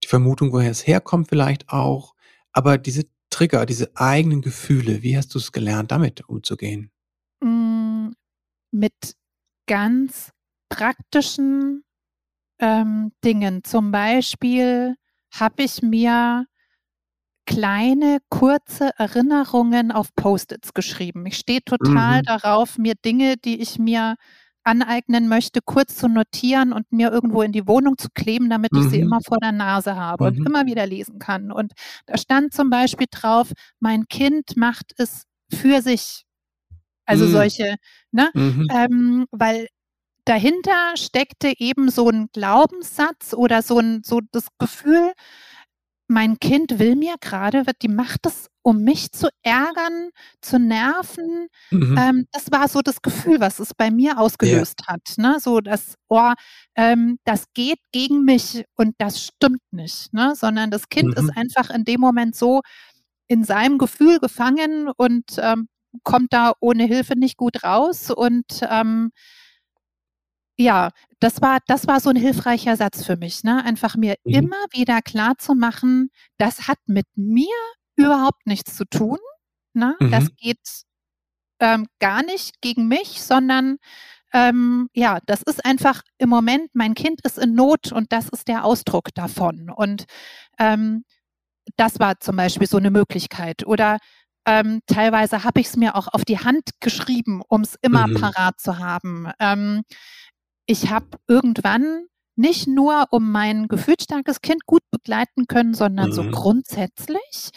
die 0.03 0.07
Vermutung, 0.07 0.53
woher 0.53 0.71
es 0.71 0.87
herkommt 0.87 1.27
vielleicht 1.27 1.69
auch. 1.69 2.15
Aber 2.53 2.77
diese 2.77 3.03
Trigger, 3.29 3.65
diese 3.65 3.95
eigenen 3.95 4.41
Gefühle, 4.41 5.03
wie 5.03 5.17
hast 5.17 5.35
du 5.35 5.39
es 5.39 5.51
gelernt, 5.51 5.91
damit 5.91 6.27
umzugehen? 6.29 6.91
Mit 8.71 9.15
ganz 9.67 10.31
praktischen 10.69 11.83
ähm, 12.59 13.11
Dingen. 13.23 13.63
Zum 13.63 13.91
Beispiel 13.91 14.95
habe 15.31 15.63
ich 15.63 15.81
mir 15.81 16.45
kleine, 17.45 18.19
kurze 18.29 18.91
Erinnerungen 18.97 19.91
auf 19.91 20.13
Post-its 20.15 20.73
geschrieben. 20.73 21.25
Ich 21.25 21.37
stehe 21.37 21.63
total 21.63 22.19
mhm. 22.19 22.25
darauf, 22.25 22.77
mir 22.77 22.93
Dinge, 22.93 23.37
die 23.37 23.59
ich 23.59 23.79
mir 23.79 24.15
aneignen 24.63 25.27
möchte, 25.27 25.61
kurz 25.65 25.95
zu 25.95 26.07
notieren 26.07 26.73
und 26.73 26.91
mir 26.91 27.11
irgendwo 27.11 27.41
in 27.41 27.51
die 27.51 27.67
Wohnung 27.67 27.97
zu 27.97 28.09
kleben, 28.13 28.49
damit 28.49 28.71
ich 28.75 28.83
sie 28.83 28.97
mhm. 28.97 29.05
immer 29.05 29.21
vor 29.21 29.37
der 29.39 29.51
Nase 29.51 29.95
habe 29.95 30.25
mhm. 30.25 30.37
und 30.37 30.45
immer 30.45 30.65
wieder 30.67 30.85
lesen 30.85 31.17
kann. 31.17 31.51
Und 31.51 31.73
da 32.05 32.17
stand 32.17 32.53
zum 32.53 32.69
Beispiel 32.69 33.07
drauf, 33.09 33.51
mein 33.79 34.07
Kind 34.07 34.55
macht 34.55 34.93
es 34.97 35.23
für 35.51 35.81
sich. 35.81 36.25
Also 37.09 37.25
mhm. 37.25 37.31
solche, 37.31 37.75
ne? 38.11 38.29
Mhm. 38.35 38.67
Ähm, 38.71 39.25
weil 39.31 39.67
dahinter 40.25 40.95
steckte 40.95 41.53
eben 41.57 41.89
so 41.89 42.07
ein 42.07 42.27
Glaubenssatz 42.31 43.33
oder 43.33 43.63
so 43.63 43.79
ein, 43.79 44.03
so 44.05 44.21
das 44.31 44.45
Gefühl, 44.59 45.13
mein 46.07 46.39
Kind 46.39 46.77
will 46.77 46.95
mir 46.95 47.15
gerade, 47.19 47.63
die 47.81 47.87
macht 47.87 48.27
es, 48.27 48.47
um 48.61 48.83
mich 48.83 49.11
zu 49.11 49.29
ärgern, 49.41 50.09
zu 50.39 50.59
nerven. 50.59 51.47
Mhm. 51.71 51.97
Ähm, 51.97 52.27
das 52.31 52.51
war 52.51 52.67
so 52.67 52.81
das 52.81 53.01
Gefühl, 53.01 53.39
was 53.39 53.57
es 53.57 53.73
bei 53.73 53.89
mir 53.89 54.19
ausgelöst 54.19 54.81
ja. 54.81 54.93
hat. 54.93 55.13
Ne? 55.17 55.39
So 55.39 55.61
das, 55.61 55.95
oh, 56.09 56.33
ähm, 56.75 57.17
das 57.23 57.45
geht 57.55 57.79
gegen 57.91 58.23
mich 58.23 58.65
und 58.75 58.93
das 58.99 59.23
stimmt 59.23 59.61
nicht, 59.71 60.13
ne? 60.13 60.35
sondern 60.35 60.69
das 60.69 60.89
Kind 60.89 61.17
mhm. 61.17 61.25
ist 61.25 61.35
einfach 61.35 61.71
in 61.71 61.85
dem 61.85 62.01
Moment 62.01 62.35
so 62.35 62.61
in 63.27 63.43
seinem 63.43 63.79
Gefühl 63.79 64.19
gefangen 64.19 64.91
und 64.95 65.25
ähm, 65.39 65.69
kommt 66.03 66.33
da 66.33 66.53
ohne 66.59 66.85
Hilfe 66.85 67.17
nicht 67.17 67.37
gut 67.37 67.63
raus 67.63 68.11
und 68.11 68.61
ähm, 68.69 69.11
ja, 70.57 70.89
das 71.19 71.41
war, 71.41 71.59
das 71.67 71.87
war 71.87 72.01
so 72.01 72.09
ein 72.09 72.17
hilfreicher 72.17 72.75
Satz 72.75 73.05
für 73.05 73.15
mich, 73.15 73.43
ne? 73.43 73.63
Einfach 73.63 73.95
mir 73.95 74.15
mhm. 74.25 74.33
immer 74.33 74.65
wieder 74.71 75.01
klar 75.01 75.37
zu 75.37 75.55
machen, 75.55 76.09
das 76.37 76.67
hat 76.67 76.79
mit 76.85 77.07
mir 77.15 77.47
überhaupt 77.95 78.45
nichts 78.45 78.75
zu 78.75 78.85
tun. 78.85 79.19
Ne? 79.73 79.95
Mhm. 79.99 80.11
Das 80.11 80.35
geht 80.35 80.59
ähm, 81.59 81.87
gar 81.99 82.23
nicht 82.23 82.61
gegen 82.61 82.87
mich, 82.87 83.21
sondern 83.21 83.77
ähm, 84.33 84.89
ja, 84.93 85.19
das 85.25 85.41
ist 85.43 85.65
einfach 85.65 86.01
im 86.17 86.29
Moment, 86.29 86.69
mein 86.73 86.93
Kind 86.93 87.21
ist 87.23 87.37
in 87.37 87.55
Not 87.55 87.91
und 87.91 88.11
das 88.11 88.29
ist 88.29 88.47
der 88.47 88.63
Ausdruck 88.63 89.13
davon. 89.15 89.69
Und 89.69 90.05
ähm, 90.59 91.03
das 91.75 91.99
war 91.99 92.19
zum 92.19 92.35
Beispiel 92.35 92.67
so 92.67 92.77
eine 92.77 92.91
Möglichkeit. 92.91 93.65
Oder 93.65 93.97
ähm, 94.45 94.81
teilweise 94.87 95.43
habe 95.43 95.59
ich 95.61 95.67
es 95.67 95.77
mir 95.77 95.95
auch 95.95 96.07
auf 96.07 96.25
die 96.25 96.39
Hand 96.39 96.69
geschrieben, 96.79 97.41
um 97.47 97.61
es 97.61 97.75
immer 97.81 98.07
mhm. 98.07 98.15
parat 98.15 98.59
zu 98.59 98.79
haben. 98.79 99.31
Ähm, 99.39 99.83
ich 100.65 100.89
habe 100.89 101.07
irgendwann 101.27 102.05
nicht 102.35 102.67
nur, 102.67 103.07
um 103.11 103.31
mein 103.31 103.67
gefühlsstarkes 103.67 104.41
Kind 104.41 104.65
gut 104.65 104.83
begleiten 104.91 105.45
können, 105.47 105.73
sondern 105.73 106.09
mhm. 106.09 106.13
so 106.13 106.23
grundsätzlich 106.29 107.51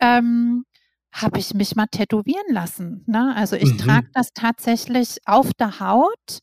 ähm, 0.00 0.64
habe 1.12 1.38
ich 1.38 1.54
mich 1.54 1.74
mal 1.74 1.86
tätowieren 1.86 2.46
lassen. 2.50 3.02
Ne? 3.06 3.34
Also 3.34 3.56
ich 3.56 3.72
mhm. 3.72 3.78
trage 3.78 4.08
das 4.14 4.32
tatsächlich 4.34 5.18
auf 5.26 5.52
der 5.54 5.80
Haut. 5.80 6.38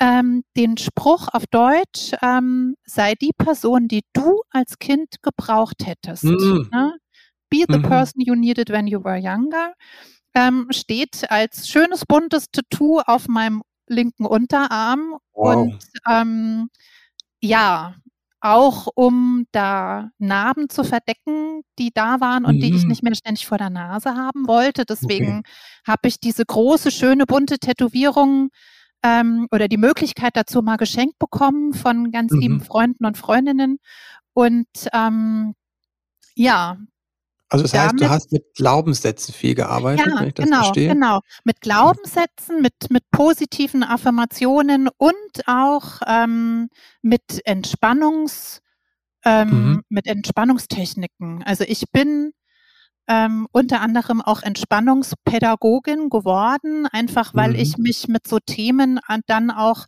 Ähm, 0.00 0.42
den 0.56 0.76
Spruch 0.76 1.28
auf 1.32 1.46
Deutsch, 1.46 2.12
ähm, 2.20 2.74
sei 2.84 3.14
die 3.14 3.30
Person, 3.38 3.86
die 3.86 4.02
du 4.12 4.42
als 4.50 4.80
Kind 4.80 5.22
gebraucht 5.22 5.86
hättest. 5.86 6.24
Mhm. 6.24 6.68
Ne? 6.72 6.98
Be 7.54 7.64
the 7.68 7.78
mhm. 7.78 7.88
person 7.88 8.20
you 8.20 8.34
needed 8.34 8.70
when 8.70 8.86
you 8.86 9.04
were 9.04 9.16
younger. 9.16 9.74
Ähm, 10.34 10.66
steht 10.70 11.30
als 11.30 11.68
schönes 11.68 12.04
buntes 12.04 12.46
Tattoo 12.50 13.00
auf 13.06 13.28
meinem 13.28 13.62
linken 13.86 14.26
Unterarm 14.26 15.18
Wow. 15.34 15.56
Und 15.56 15.78
ähm, 16.08 16.70
ja, 17.40 17.94
auch 18.40 18.88
um 18.94 19.46
da 19.52 20.10
Narben 20.18 20.68
zu 20.68 20.84
verdecken, 20.84 21.62
die 21.78 21.90
da 21.92 22.20
waren 22.20 22.44
und 22.44 22.56
mhm. 22.56 22.60
die 22.60 22.74
ich 22.74 22.82
mhm. 22.82 22.88
nicht 22.88 23.02
mehr 23.02 23.14
ständig 23.14 23.46
vor 23.46 23.58
der 23.58 23.70
Nase 23.70 24.14
haben 24.14 24.46
wollte. 24.46 24.84
Deswegen 24.84 25.38
okay. 25.38 25.50
habe 25.86 26.08
ich 26.08 26.20
diese 26.20 26.44
große, 26.44 26.90
schöne, 26.90 27.26
bunte 27.26 27.58
Tätowierung 27.58 28.50
ähm, 29.02 29.48
oder 29.50 29.68
die 29.68 29.76
Möglichkeit 29.76 30.36
dazu 30.36 30.62
mal 30.62 30.76
geschenkt 30.76 31.18
bekommen 31.18 31.72
von 31.72 32.10
ganz 32.10 32.32
mhm. 32.32 32.40
lieben 32.40 32.60
Freunden 32.60 33.06
und 33.06 33.16
Freundinnen. 33.16 33.78
Und 34.34 34.68
ähm, 34.92 35.54
ja, 36.34 36.76
also 37.48 37.62
das 37.62 37.74
heißt, 37.74 38.00
du 38.00 38.08
hast 38.08 38.32
mit 38.32 38.44
Glaubenssätzen 38.54 39.34
viel 39.34 39.54
gearbeitet, 39.54 40.06
ja, 40.06 40.20
wenn 40.20 40.28
ich 40.28 40.34
das 40.34 40.46
genau, 40.46 40.62
verstehe? 40.62 40.88
genau. 40.88 41.20
Mit 41.44 41.60
Glaubenssätzen, 41.60 42.62
mit, 42.62 42.74
mit 42.90 43.04
positiven 43.10 43.82
Affirmationen 43.82 44.88
und 44.96 45.14
auch 45.46 46.00
ähm, 46.06 46.68
mit 47.02 47.40
Entspannungs, 47.44 48.60
ähm, 49.24 49.48
mhm. 49.48 49.82
mit 49.88 50.06
Entspannungstechniken. 50.06 51.42
Also 51.44 51.64
ich 51.64 51.84
bin 51.92 52.32
ähm, 53.06 53.46
unter 53.52 53.82
anderem 53.82 54.22
auch 54.22 54.42
Entspannungspädagogin 54.42 56.08
geworden, 56.08 56.86
einfach 56.86 57.34
weil 57.34 57.50
mhm. 57.50 57.56
ich 57.56 57.76
mich 57.76 58.08
mit 58.08 58.26
so 58.26 58.38
Themen 58.40 58.98
dann 59.26 59.50
auch 59.50 59.84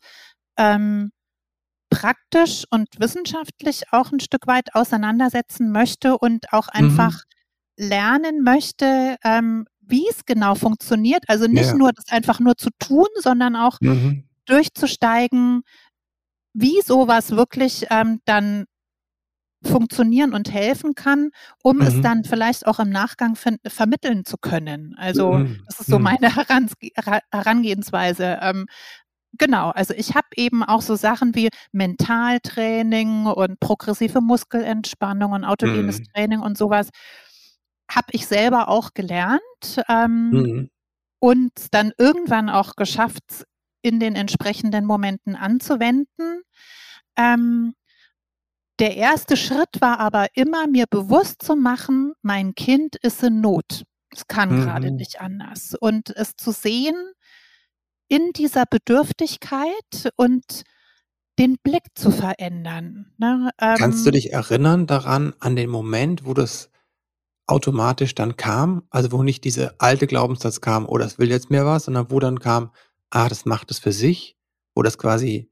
ähm, 0.58 1.10
praktisch 1.88 2.64
und 2.70 2.88
wissenschaftlich 2.98 3.84
auch 3.92 4.12
ein 4.12 4.20
Stück 4.20 4.46
weit 4.46 4.74
auseinandersetzen 4.74 5.72
möchte 5.72 6.18
und 6.18 6.52
auch 6.52 6.68
einfach 6.68 7.12
mhm 7.12 7.35
lernen 7.76 8.42
möchte, 8.42 9.16
ähm, 9.24 9.66
wie 9.80 10.06
es 10.08 10.24
genau 10.24 10.54
funktioniert. 10.54 11.24
Also 11.28 11.46
nicht 11.46 11.70
ja. 11.70 11.74
nur 11.74 11.92
das 11.92 12.08
einfach 12.10 12.40
nur 12.40 12.56
zu 12.56 12.70
tun, 12.78 13.06
sondern 13.20 13.56
auch 13.56 13.78
mhm. 13.80 14.24
durchzusteigen, 14.46 15.62
wie 16.52 16.80
sowas 16.82 17.32
wirklich 17.32 17.86
ähm, 17.90 18.20
dann 18.24 18.64
funktionieren 19.62 20.32
und 20.32 20.52
helfen 20.52 20.94
kann, 20.94 21.30
um 21.62 21.76
mhm. 21.76 21.82
es 21.82 22.00
dann 22.00 22.24
vielleicht 22.24 22.66
auch 22.66 22.78
im 22.78 22.90
Nachgang 22.90 23.36
vermitteln 23.66 24.24
zu 24.24 24.36
können. 24.38 24.94
Also 24.96 25.32
mhm. 25.32 25.60
das 25.66 25.80
ist 25.80 25.86
so 25.86 25.98
mhm. 25.98 26.04
meine 26.04 26.34
Herans 26.36 26.72
Herangehensweise. 27.30 28.38
Ähm, 28.40 28.66
genau, 29.32 29.70
also 29.70 29.94
ich 29.94 30.14
habe 30.14 30.28
eben 30.36 30.62
auch 30.62 30.82
so 30.82 30.94
Sachen 30.94 31.34
wie 31.34 31.48
Mentaltraining 31.72 33.26
und 33.26 33.60
progressive 33.60 34.20
Muskelentspannung 34.20 35.32
und 35.32 35.44
autogenes 35.44 36.00
mhm. 36.00 36.04
Training 36.14 36.40
und 36.40 36.56
sowas 36.56 36.90
habe 37.90 38.08
ich 38.12 38.26
selber 38.26 38.68
auch 38.68 38.94
gelernt 38.94 39.40
ähm, 39.88 40.30
mhm. 40.30 40.70
und 41.18 41.52
dann 41.72 41.92
irgendwann 41.98 42.50
auch 42.50 42.74
geschafft, 42.76 43.44
in 43.82 44.00
den 44.00 44.16
entsprechenden 44.16 44.84
Momenten 44.84 45.36
anzuwenden. 45.36 46.42
Ähm, 47.16 47.74
der 48.78 48.96
erste 48.96 49.36
Schritt 49.36 49.80
war 49.80 50.00
aber 50.00 50.26
immer, 50.34 50.66
mir 50.66 50.86
bewusst 50.90 51.42
zu 51.42 51.56
machen, 51.56 52.12
mein 52.22 52.54
Kind 52.54 52.96
ist 52.96 53.22
in 53.22 53.40
Not. 53.40 53.84
Es 54.10 54.26
kann 54.26 54.56
mhm. 54.58 54.62
gerade 54.62 54.90
nicht 54.90 55.20
anders. 55.20 55.74
Und 55.78 56.10
es 56.10 56.36
zu 56.36 56.50
sehen 56.50 56.96
in 58.08 58.32
dieser 58.34 58.64
Bedürftigkeit 58.66 60.10
und 60.16 60.64
den 61.38 61.56
Blick 61.62 61.84
zu 61.94 62.10
verändern. 62.10 63.12
Ne? 63.18 63.50
Ähm, 63.60 63.76
Kannst 63.78 64.06
du 64.06 64.10
ähm 64.10 64.14
dich 64.14 64.32
erinnern 64.32 64.86
daran, 64.86 65.34
an 65.38 65.56
den 65.56 65.70
Moment, 65.70 66.24
wo 66.24 66.34
das 66.34 66.70
automatisch 67.46 68.14
dann 68.14 68.36
kam, 68.36 68.82
also 68.90 69.12
wo 69.12 69.22
nicht 69.22 69.44
diese 69.44 69.80
alte 69.80 70.06
Glaubenssatz 70.06 70.60
kam, 70.60 70.86
oh, 70.88 70.98
das 70.98 71.18
will 71.18 71.30
jetzt 71.30 71.50
mehr 71.50 71.64
was, 71.64 71.84
sondern 71.84 72.10
wo 72.10 72.18
dann 72.18 72.40
kam, 72.40 72.72
ah, 73.10 73.28
das 73.28 73.44
macht 73.44 73.70
es 73.70 73.78
für 73.78 73.92
sich, 73.92 74.36
wo 74.74 74.82
das 74.82 74.98
quasi, 74.98 75.50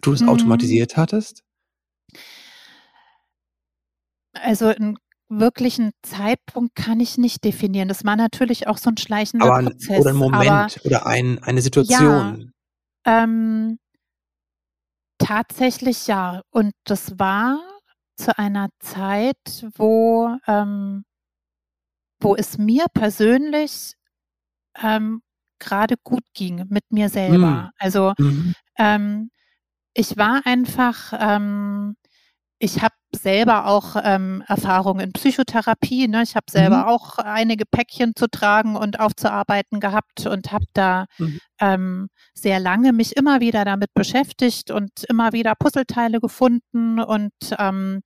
du 0.00 0.12
das 0.12 0.22
mhm. 0.22 0.30
automatisiert 0.30 0.96
hattest? 0.96 1.44
Also 4.32 4.66
einen 4.66 4.98
wirklichen 5.28 5.92
Zeitpunkt 6.02 6.74
kann 6.74 6.98
ich 6.98 7.18
nicht 7.18 7.44
definieren. 7.44 7.88
Das 7.88 8.04
war 8.04 8.16
natürlich 8.16 8.66
auch 8.66 8.78
so 8.78 8.90
ein 8.90 8.96
schleichender 8.96 9.46
aber 9.46 9.56
ein, 9.56 9.64
Prozess. 9.66 10.00
Oder 10.00 10.10
ein 10.10 10.16
Moment 10.16 10.50
aber, 10.50 10.68
oder 10.84 11.06
ein, 11.06 11.38
eine 11.40 11.62
Situation. 11.62 12.52
Ja, 13.06 13.22
ähm, 13.22 13.78
tatsächlich 15.18 16.06
ja. 16.06 16.42
Und 16.50 16.72
das 16.84 17.18
war 17.18 17.60
zu 18.20 18.38
einer 18.38 18.68
Zeit, 18.78 19.66
wo, 19.74 20.36
ähm, 20.46 21.04
wo 22.20 22.36
es 22.36 22.58
mir 22.58 22.86
persönlich 22.92 23.94
ähm, 24.80 25.22
gerade 25.58 25.96
gut 26.02 26.24
ging 26.34 26.66
mit 26.68 26.84
mir 26.90 27.08
selber. 27.08 27.36
Mhm. 27.36 27.70
Also 27.78 28.12
mhm. 28.18 28.54
ähm, 28.78 29.30
ich 29.94 30.16
war 30.16 30.46
einfach 30.46 31.12
ähm, 31.18 31.96
ich 32.60 32.82
habe 32.82 32.94
selber 33.14 33.66
auch 33.66 33.96
ähm, 34.02 34.42
Erfahrung 34.46 35.00
in 35.00 35.12
Psychotherapie. 35.12 36.08
Ne? 36.08 36.22
Ich 36.22 36.36
habe 36.36 36.46
selber 36.50 36.78
mhm. 36.78 36.84
auch 36.84 37.18
einige 37.18 37.64
Päckchen 37.66 38.12
zu 38.14 38.28
tragen 38.28 38.76
und 38.76 39.00
aufzuarbeiten 39.00 39.80
gehabt 39.80 40.26
und 40.26 40.52
habe 40.52 40.66
da 40.72 41.06
mhm. 41.18 41.40
ähm, 41.60 42.08
sehr 42.34 42.60
lange 42.60 42.92
mich 42.92 43.16
immer 43.16 43.40
wieder 43.40 43.64
damit 43.64 43.92
beschäftigt 43.94 44.70
und 44.70 45.04
immer 45.08 45.32
wieder 45.32 45.54
Puzzleteile 45.54 46.20
gefunden 46.20 47.00
und 47.00 47.32
ähm, 47.58 48.02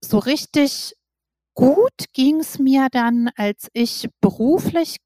so 0.00 0.18
richtig 0.18 0.94
gut 1.54 2.06
ging 2.12 2.40
es 2.40 2.58
mir 2.58 2.88
dann, 2.90 3.30
als 3.36 3.68
ich 3.72 4.08
beruflich 4.20 4.96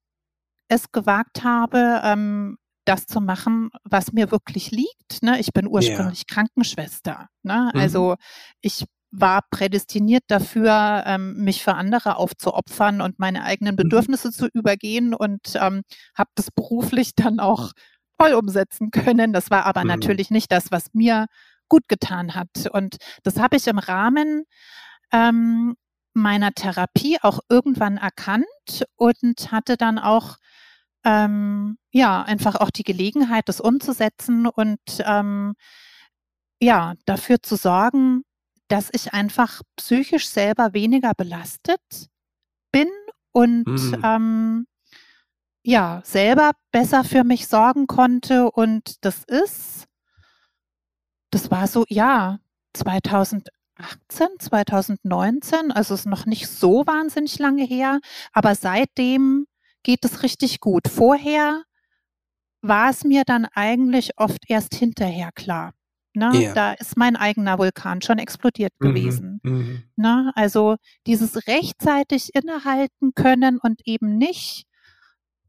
es 0.69 0.91
gewagt 0.93 1.45
habe, 1.45 2.01
ähm, 2.05 2.59
das 2.89 3.07
zu 3.07 3.21
machen, 3.21 3.71
was 3.85 4.13
mir 4.13 4.31
wirklich 4.31 4.71
liegt. 4.71 5.23
Ne? 5.23 5.39
Ich 5.39 5.53
bin 5.53 5.67
ursprünglich 5.67 6.25
ja. 6.29 6.35
Krankenschwester. 6.35 7.29
Ne? 7.43 7.71
Mhm. 7.75 7.81
Also 7.81 8.15
ich 8.61 8.85
war 9.11 9.43
prädestiniert 9.51 10.25
dafür, 10.29 11.05
ähm, 11.07 11.37
mich 11.37 11.63
für 11.63 11.75
andere 11.75 12.17
aufzuopfern 12.17 13.01
und 13.01 13.19
meine 13.19 13.45
eigenen 13.45 13.75
mhm. 13.75 13.77
Bedürfnisse 13.77 14.29
mhm. 14.29 14.33
zu 14.33 14.49
übergehen 14.53 15.15
und 15.15 15.55
ähm, 15.55 15.83
habe 16.17 16.31
das 16.35 16.51
beruflich 16.51 17.13
dann 17.17 17.41
auch 17.41 17.73
voll 18.19 18.33
umsetzen 18.33 18.91
können. 18.91 19.33
Das 19.33 19.51
war 19.51 19.67
aber 19.67 19.83
mhm. 19.83 19.89
natürlich 19.89 20.31
nicht 20.31 20.51
das, 20.53 20.71
was 20.71 20.95
mir 20.95 21.27
gut 21.69 21.89
getan 21.89 22.35
hat. 22.35 22.69
Und 22.73 22.97
das 23.25 23.39
habe 23.39 23.57
ich 23.57 23.67
im 23.67 23.79
Rahmen 23.79 24.45
ähm, 25.13 25.75
meiner 26.15 26.53
Therapie 26.53 27.19
auch 27.23 27.41
irgendwann 27.49 27.99
erkannt 27.99 28.47
und 28.97 29.53
hatte 29.53 29.77
dann 29.77 29.99
auch 29.99 30.37
ähm, 31.07 31.79
ja, 31.93 32.23
einfach 32.23 32.57
auch 32.57 32.71
die 32.71 32.83
Gelegenheit, 32.83 33.49
das 33.49 33.61
umzusetzen 33.61 34.47
und 34.47 34.81
ähm, 35.05 35.55
ja, 36.61 36.95
dafür 37.07 37.41
zu 37.43 37.55
sorgen, 37.57 38.23
dass 38.69 38.91
ich 38.93 39.15
einfach 39.15 39.63
psychisch 39.77 40.29
selber 40.29 40.75
weniger 40.75 41.13
belastet 41.15 41.81
bin 42.73 42.89
und 43.33 43.67
mhm. 43.67 44.03
ähm, 44.03 44.67
ja, 45.63 46.01
selber 46.05 46.53
besser 46.73 47.05
für 47.05 47.23
mich 47.23 47.47
sorgen 47.47 47.87
konnte. 47.87 48.51
Und 48.51 49.05
das 49.05 49.23
ist, 49.25 49.87
das 51.31 51.51
war 51.53 51.69
so, 51.69 51.85
ja, 51.89 52.39
2018, 52.75 53.49
2019, 54.41 55.71
also 55.71 55.95
ist 55.95 56.07
noch 56.07 56.27
nicht 56.27 56.49
so 56.49 56.85
wahnsinnig 56.87 57.39
lange 57.39 57.65
her, 57.65 58.01
aber 58.33 58.57
seitdem 58.57 59.47
geht 59.87 60.05
es 60.05 60.25
richtig 60.25 60.59
gut. 60.59 60.89
Vorher 60.89 61.63
war 62.61 62.91
es 62.91 63.05
mir 63.05 63.23
dann 63.25 63.47
eigentlich 63.55 64.19
oft 64.19 64.43
erst 64.49 64.75
hinterher 64.75 65.31
klar. 65.33 65.75
Ne? 66.13 66.31
Yeah. 66.35 66.55
Da 66.55 66.73
ist 66.73 66.97
mein 66.97 67.15
eigener 67.15 67.57
Vulkan 67.59 68.03
schon 68.03 68.19
explodiert 68.19 68.73
mhm, 68.81 68.85
gewesen. 68.85 69.41
Mhm. 69.45 69.85
Ne? 69.95 70.33
Also 70.35 70.77
dieses 71.07 71.47
rechtzeitig 71.47 72.35
innehalten 72.35 73.15
können 73.15 73.59
und 73.59 73.87
eben 73.87 74.19
nicht 74.19 74.67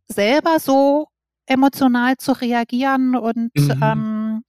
selber 0.08 0.60
so 0.60 1.08
emotional 1.48 2.18
zu 2.18 2.34
reagieren 2.34 3.16
und 3.16 3.52
mhm. 3.56 3.80
ähm, 3.82 4.44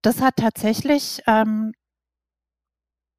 das 0.00 0.22
hat 0.22 0.36
tatsächlich 0.36 1.20
ähm, 1.26 1.72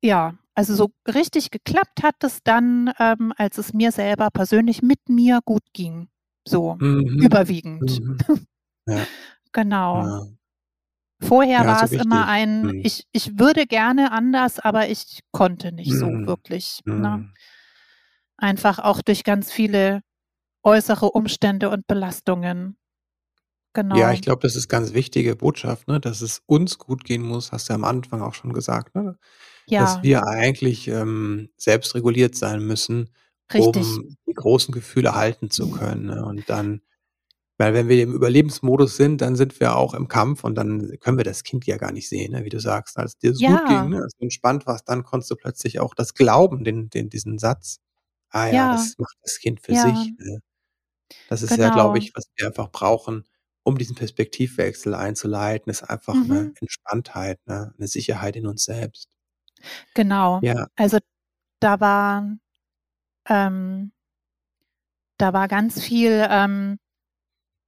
ja 0.01 0.33
also 0.53 0.75
so 0.75 0.91
richtig 1.07 1.51
geklappt 1.51 2.03
hat 2.03 2.23
es 2.23 2.43
dann, 2.43 2.91
ähm, 2.99 3.33
als 3.37 3.57
es 3.57 3.73
mir 3.73 3.91
selber 3.91 4.29
persönlich 4.31 4.81
mit 4.81 5.07
mir 5.07 5.39
gut 5.45 5.63
ging. 5.73 6.09
So 6.47 6.75
mhm. 6.79 7.19
überwiegend. 7.21 7.99
Mhm. 7.99 8.17
Ja. 8.87 9.05
genau. 9.51 10.05
Ja. 10.05 10.27
Vorher 11.23 11.61
ja, 11.61 11.67
war 11.67 11.83
es 11.83 11.91
immer 11.91 12.27
ein, 12.27 12.63
mhm. 12.63 12.81
ich, 12.83 13.05
ich 13.11 13.37
würde 13.37 13.67
gerne 13.67 14.11
anders, 14.11 14.59
aber 14.59 14.89
ich 14.89 15.21
konnte 15.31 15.71
nicht 15.71 15.93
so 15.93 16.07
mhm. 16.07 16.25
wirklich. 16.25 16.81
Ne? 16.85 16.95
Mhm. 16.95 17.33
Einfach 18.37 18.79
auch 18.79 19.01
durch 19.03 19.23
ganz 19.23 19.51
viele 19.51 20.01
äußere 20.63 21.11
Umstände 21.11 21.69
und 21.69 21.85
Belastungen. 21.85 22.75
Genau. 23.73 23.95
Ja, 23.95 24.11
ich 24.11 24.21
glaube, 24.21 24.41
das 24.41 24.55
ist 24.55 24.67
ganz 24.67 24.93
wichtige 24.93 25.35
Botschaft, 25.35 25.87
ne? 25.87 25.99
dass 25.99 26.21
es 26.21 26.41
uns 26.45 26.77
gut 26.77 27.05
gehen 27.05 27.21
muss, 27.21 27.51
hast 27.51 27.69
du 27.69 27.73
am 27.73 27.83
Anfang 27.83 28.21
auch 28.21 28.33
schon 28.33 28.51
gesagt. 28.51 28.95
Ne? 28.95 29.15
Dass 29.79 30.03
wir 30.03 30.25
eigentlich 30.27 30.87
ähm, 30.87 31.49
selbst 31.57 31.95
reguliert 31.95 32.35
sein 32.35 32.65
müssen, 32.65 33.09
Richtig. 33.53 33.83
um 33.85 34.17
die 34.27 34.33
großen 34.33 34.73
Gefühle 34.73 35.15
halten 35.15 35.49
zu 35.51 35.69
können. 35.69 36.05
Ne? 36.07 36.23
Und 36.25 36.49
dann, 36.49 36.81
Weil 37.57 37.73
wenn 37.75 37.89
wir 37.89 38.01
im 38.03 38.13
Überlebensmodus 38.13 38.97
sind, 38.97 39.21
dann 39.21 39.35
sind 39.35 39.59
wir 39.59 39.75
auch 39.77 39.93
im 39.93 40.07
Kampf 40.07 40.43
und 40.43 40.55
dann 40.55 40.97
können 40.99 41.17
wir 41.17 41.23
das 41.25 41.43
Kind 41.43 41.65
ja 41.67 41.77
gar 41.77 41.91
nicht 41.91 42.09
sehen, 42.09 42.31
ne? 42.33 42.43
wie 42.45 42.49
du 42.49 42.59
sagst. 42.59 42.97
Als 42.97 43.17
dir 43.17 43.31
es 43.31 43.43
gut 43.43 43.65
ging, 43.67 43.89
ne? 43.89 44.01
als 44.03 44.13
du 44.17 44.23
entspannt 44.23 44.65
warst, 44.67 44.89
dann 44.89 45.03
konntest 45.03 45.31
du 45.31 45.35
plötzlich 45.35 45.79
auch 45.79 45.93
das 45.95 46.13
glauben, 46.15 46.63
den, 46.63 46.89
den, 46.89 47.09
diesen 47.09 47.37
Satz. 47.39 47.79
Ah 48.29 48.47
ja, 48.47 48.53
Ja, 48.53 48.71
das 48.73 48.95
macht 48.97 49.15
das 49.23 49.39
Kind 49.39 49.61
für 49.61 49.73
ja, 49.73 49.83
sich. 49.83 50.13
Ne? 50.17 50.39
Das 51.29 51.41
ist 51.43 51.57
ja, 51.57 51.69
glaube 51.69 51.93
genau. 51.99 52.05
ich, 52.05 52.15
was 52.15 52.25
wir 52.37 52.47
einfach 52.47 52.71
brauchen, 52.71 53.25
um 53.63 53.77
diesen 53.77 53.95
Perspektivwechsel 53.95 54.93
einzuleiten, 54.95 55.69
ist 55.71 55.83
einfach 55.83 56.23
eine 56.25 56.45
Mhm. 56.45 56.53
Entspanntheit, 56.61 57.39
ne? 57.47 57.73
eine 57.77 57.87
Sicherheit 57.87 58.35
in 58.35 58.47
uns 58.47 58.63
selbst. 58.65 59.09
Genau. 59.93 60.39
Ja. 60.41 60.67
Also 60.75 60.97
da 61.59 61.79
war, 61.79 62.37
ähm, 63.27 63.91
da 65.17 65.33
war 65.33 65.47
ganz 65.47 65.81
viel 65.81 66.25
ähm, 66.29 66.79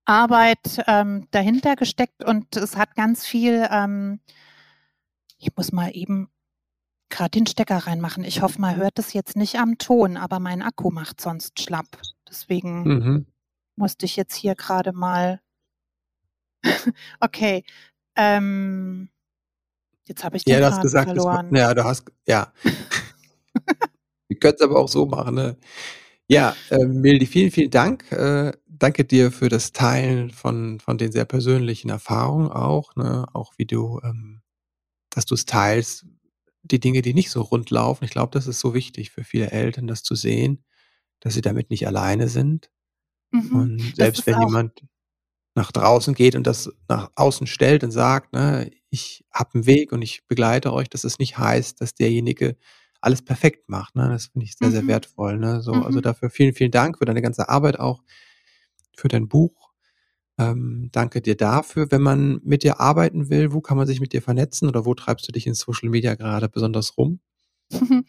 Arbeit 0.05 0.83
ähm, 0.87 1.27
dahinter 1.31 1.75
gesteckt 1.75 2.23
und 2.23 2.55
es 2.55 2.75
hat 2.75 2.95
ganz 2.95 3.25
viel, 3.25 3.67
ähm, 3.71 4.19
ich 5.37 5.55
muss 5.55 5.71
mal 5.71 5.89
eben 5.93 6.29
gerade 7.09 7.29
den 7.31 7.45
Stecker 7.47 7.77
reinmachen. 7.77 8.23
Ich 8.23 8.41
hoffe, 8.41 8.59
man 8.59 8.75
hört 8.75 8.97
es 8.97 9.13
jetzt 9.13 9.35
nicht 9.35 9.59
am 9.59 9.77
Ton, 9.77 10.17
aber 10.17 10.39
mein 10.39 10.61
Akku 10.63 10.89
macht 10.89 11.21
sonst 11.21 11.61
schlapp. 11.61 12.01
Deswegen 12.27 12.83
Mhm. 12.83 13.25
musste 13.75 14.05
ich 14.05 14.15
jetzt 14.15 14.35
hier 14.35 14.55
gerade 14.55 14.93
mal. 14.93 15.39
okay. 17.19 17.63
Ähm, 18.15 19.09
jetzt 20.07 20.23
habe 20.23 20.37
ich 20.37 20.45
den 20.45 20.53
Ja, 20.53 20.59
du 20.59 20.65
hast 20.65 20.73
Faden 20.75 20.81
gesagt, 20.81 21.05
verloren. 21.05 21.55
ja, 21.55 21.73
du 21.73 21.83
hast, 21.83 22.05
ja. 22.27 22.53
Wir 24.27 24.37
können 24.39 24.55
es 24.55 24.61
aber 24.61 24.79
auch 24.79 24.87
so 24.89 25.05
machen, 25.05 25.35
ne? 25.35 25.57
Ja, 26.27 26.55
äh, 26.69 26.85
Mildi, 26.85 27.25
vielen, 27.25 27.51
vielen 27.51 27.71
Dank. 27.71 28.11
Äh, 28.11 28.53
danke 28.67 29.05
dir 29.05 29.31
für 29.31 29.49
das 29.49 29.71
Teilen 29.73 30.31
von, 30.31 30.79
von 30.79 30.97
den 30.97 31.11
sehr 31.11 31.25
persönlichen 31.25 31.89
Erfahrungen 31.89 32.49
auch, 32.51 32.95
ne? 32.95 33.25
Auch 33.33 33.53
wie 33.57 33.65
du, 33.65 33.99
ähm, 34.03 34.41
dass 35.11 35.25
du 35.25 35.35
es 35.35 35.45
teilst, 35.45 36.05
die 36.63 36.79
Dinge, 36.79 37.01
die 37.01 37.13
nicht 37.13 37.31
so 37.31 37.41
rund 37.41 37.69
laufen. 37.71 38.05
Ich 38.05 38.11
glaube, 38.11 38.31
das 38.33 38.47
ist 38.47 38.59
so 38.59 38.73
wichtig 38.73 39.11
für 39.11 39.23
viele 39.23 39.51
Eltern, 39.51 39.87
das 39.87 40.03
zu 40.03 40.15
sehen, 40.15 40.63
dass 41.21 41.33
sie 41.35 41.41
damit 41.41 41.69
nicht 41.71 41.87
alleine 41.87 42.29
sind. 42.29 42.69
Mhm. 43.31 43.55
Und 43.55 43.79
Das 43.91 43.95
selbst 43.97 44.27
wenn 44.27 44.39
jemand 44.41 44.81
nach 45.55 45.71
draußen 45.71 46.13
geht 46.13 46.35
und 46.35 46.47
das 46.47 46.71
nach 46.87 47.11
außen 47.15 47.47
stellt 47.47 47.83
und 47.83 47.91
sagt, 47.91 48.33
ne, 48.33 48.71
ich 48.89 49.23
habe 49.31 49.51
einen 49.55 49.65
Weg 49.65 49.91
und 49.91 50.01
ich 50.01 50.25
begleite 50.27 50.73
euch, 50.73 50.89
dass 50.89 51.03
es 51.03 51.19
nicht 51.19 51.37
heißt, 51.37 51.79
dass 51.81 51.93
derjenige 51.93 52.57
alles 53.01 53.21
perfekt 53.21 53.69
macht. 53.69 53.95
Ne? 53.95 54.09
Das 54.09 54.27
finde 54.27 54.45
ich 54.45 54.55
sehr, 54.55 54.71
sehr 54.71 54.83
mhm, 54.83 54.87
wertvoll. 54.87 55.37
Ne? 55.37 55.61
So, 55.61 55.73
also 55.73 55.99
mhm. 55.99 56.03
dafür 56.03 56.29
vielen, 56.29 56.53
vielen 56.53 56.71
Dank 56.71 56.97
für 56.97 57.05
deine 57.05 57.21
ganze 57.21 57.49
Arbeit 57.49 57.79
auch, 57.79 58.01
für 58.95 59.09
dein 59.09 59.27
Buch. 59.27 59.71
Ähm, 60.39 60.89
danke 60.91 61.21
dir 61.21 61.35
dafür. 61.35 61.91
Wenn 61.91 62.01
man 62.01 62.39
mit 62.43 62.63
dir 62.63 62.79
arbeiten 62.79 63.29
will, 63.29 63.53
wo 63.53 63.61
kann 63.61 63.77
man 63.77 63.87
sich 63.87 63.99
mit 63.99 64.13
dir 64.13 64.21
vernetzen 64.21 64.67
oder 64.67 64.85
wo 64.85 64.95
treibst 64.95 65.27
du 65.27 65.31
dich 65.31 65.45
in 65.45 65.53
Social 65.53 65.89
Media 65.89 66.15
gerade 66.15 66.49
besonders 66.49 66.97
rum? 66.97 67.19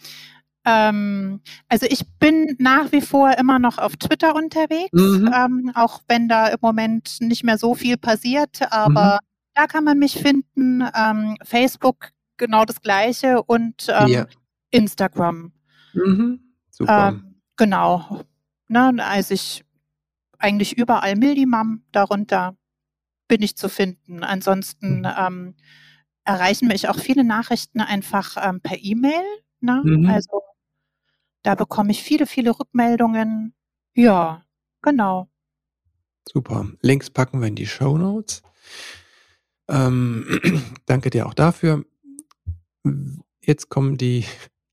Ähm, 0.65 1.41
also 1.69 1.87
ich 1.89 2.05
bin 2.19 2.57
nach 2.59 2.91
wie 2.93 3.01
vor 3.03 3.33
immer 3.39 3.59
noch 3.59 3.79
auf 3.79 3.97
Twitter 3.97 4.35
unterwegs, 4.35 4.91
Mhm. 4.93 5.31
ähm, 5.35 5.73
auch 5.75 6.01
wenn 6.09 6.29
da 6.29 6.47
im 6.49 6.59
Moment 6.63 7.17
nicht 7.21 7.45
mehr 7.45 7.59
so 7.59 7.75
viel 7.75 7.97
passiert, 7.97 8.61
Mhm. 8.61 8.67
aber 8.71 9.19
da 9.55 9.67
kann 9.67 9.85
man 9.85 9.99
mich 9.99 10.19
finden. 10.19 10.83
Ähm, 10.95 11.37
Facebook 11.45 12.11
genau 12.39 12.65
das 12.65 12.81
gleiche 12.81 13.43
und 13.43 13.87
ähm, 13.89 14.09
Ja. 14.09 14.27
Instagram. 14.71 15.53
Mhm. 15.93 16.41
Super. 16.71 17.09
Ähm, 17.09 17.37
genau. 17.57 18.23
Ne, 18.69 18.93
also 19.05 19.35
ich 19.35 19.65
eigentlich 20.39 20.77
überall 20.77 21.15
Mildimam, 21.17 21.85
darunter 21.93 22.57
bin 23.29 23.43
ich 23.43 23.57
zu 23.57 23.69
finden. 23.69 24.25
Ansonsten 24.25 25.01
Mhm. 25.01 25.09
ähm, 25.19 25.55
erreichen 26.25 26.69
mich 26.69 26.89
auch 26.89 26.99
viele 26.99 27.23
Nachrichten 27.25 27.81
einfach 27.81 28.35
per 28.63 28.79
E-Mail. 28.83 29.23
Ne? 29.61 29.83
Mhm. 29.85 30.07
Also 30.07 30.43
da 31.45 31.55
bekomme 31.55 31.93
ich 31.93 32.03
viele, 32.03 32.27
viele 32.27 32.59
Rückmeldungen. 32.59 33.55
Ja, 33.95 34.43
genau. 34.83 35.29
Super. 36.27 36.67
Links 36.81 37.11
packen 37.11 37.41
wir 37.41 37.49
in 37.49 37.55
die 37.55 37.67
Show 37.67 37.97
Notes. 37.99 38.43
Ähm, 39.69 40.41
danke 40.87 41.11
dir 41.11 41.27
auch 41.27 41.35
dafür. 41.35 41.85
Jetzt 43.41 43.69
kommen 43.69 43.99
die 43.99 44.25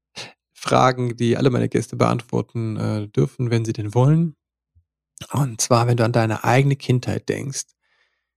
Fragen, 0.54 1.18
die 1.18 1.38
alle 1.38 1.50
meine 1.50 1.70
Gäste 1.70 1.98
beantworten 1.98 2.78
äh, 2.78 3.08
dürfen, 3.10 3.52
wenn 3.52 3.66
sie 3.66 3.74
denn 3.74 3.94
wollen. 3.94 4.36
Und 5.34 5.60
zwar, 5.60 5.88
wenn 5.88 5.98
du 5.98 6.06
an 6.06 6.14
deine 6.14 6.46
eigene 6.46 6.78
Kindheit 6.78 7.30
denkst. 7.30 7.66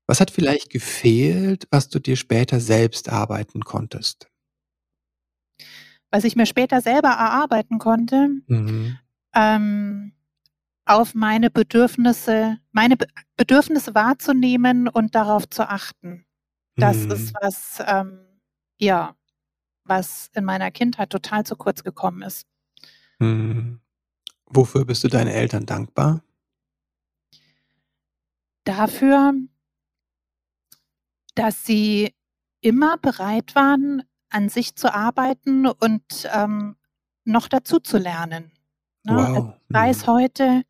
Was 0.07 0.21
hat 0.21 0.31
vielleicht 0.31 0.71
gefehlt, 0.71 1.67
was 1.71 1.89
du 1.89 1.99
dir 1.99 2.17
später 2.17 2.61
selbst 2.61 3.09
arbeiten 3.09 3.63
konntest? 3.63 4.29
Was 6.15 6.23
ich 6.23 6.37
mir 6.37 6.47
später 6.47 6.81
selber 6.81 7.09
erarbeiten 7.09 7.81
konnte, 7.81 8.29
Mhm. 8.47 8.97
ähm, 9.35 10.13
auf 10.85 11.13
meine 11.17 11.51
Bedürfnisse, 11.51 12.59
meine 12.71 12.97
Be 12.97 13.09
Bedürfnisse 13.37 13.97
wahrzunehmen 13.97 14.87
und 14.87 15.17
darauf 15.17 15.51
zu 15.51 15.69
achten. 15.69 16.25
Das 16.77 16.99
ist 17.07 17.33
Mhm. 17.33 17.37
was, 17.41 17.83
ähm, 17.85 18.21
ja, 18.79 19.17
was 19.83 20.31
in 20.37 20.45
meiner 20.45 20.71
Kindheit 20.71 21.11
total 21.11 21.45
zu 21.45 21.57
kurz 21.57 21.83
gekommen 21.83 22.23
ist. 22.23 22.47
Mhm. 23.19 23.81
Wofür 24.47 24.85
bist 24.85 25.03
du 25.03 25.09
deinen 25.09 25.27
Eltern 25.33 25.67
dankbar? 25.67 26.23
Dafür, 28.63 29.35
dass 31.35 31.67
sie 31.67 32.15
immer 32.61 32.99
bereit 32.99 33.57
waren, 33.57 34.05
an 34.35 34.49
sich 34.49 34.75
zu 34.75 34.93
arbeiten 34.93 35.67
und 35.67 36.29
ähm, 36.33 36.77
noch 37.25 37.49
dazu 37.49 37.79
zu 37.79 37.99
lernen. 37.99 38.51
Ne? 39.05 39.17
Also 39.33 39.49
Wow. 39.49 39.55
ich 39.69 39.75
weiß 39.75 40.03
Mhm. 40.03 40.11
heute, 40.11 40.63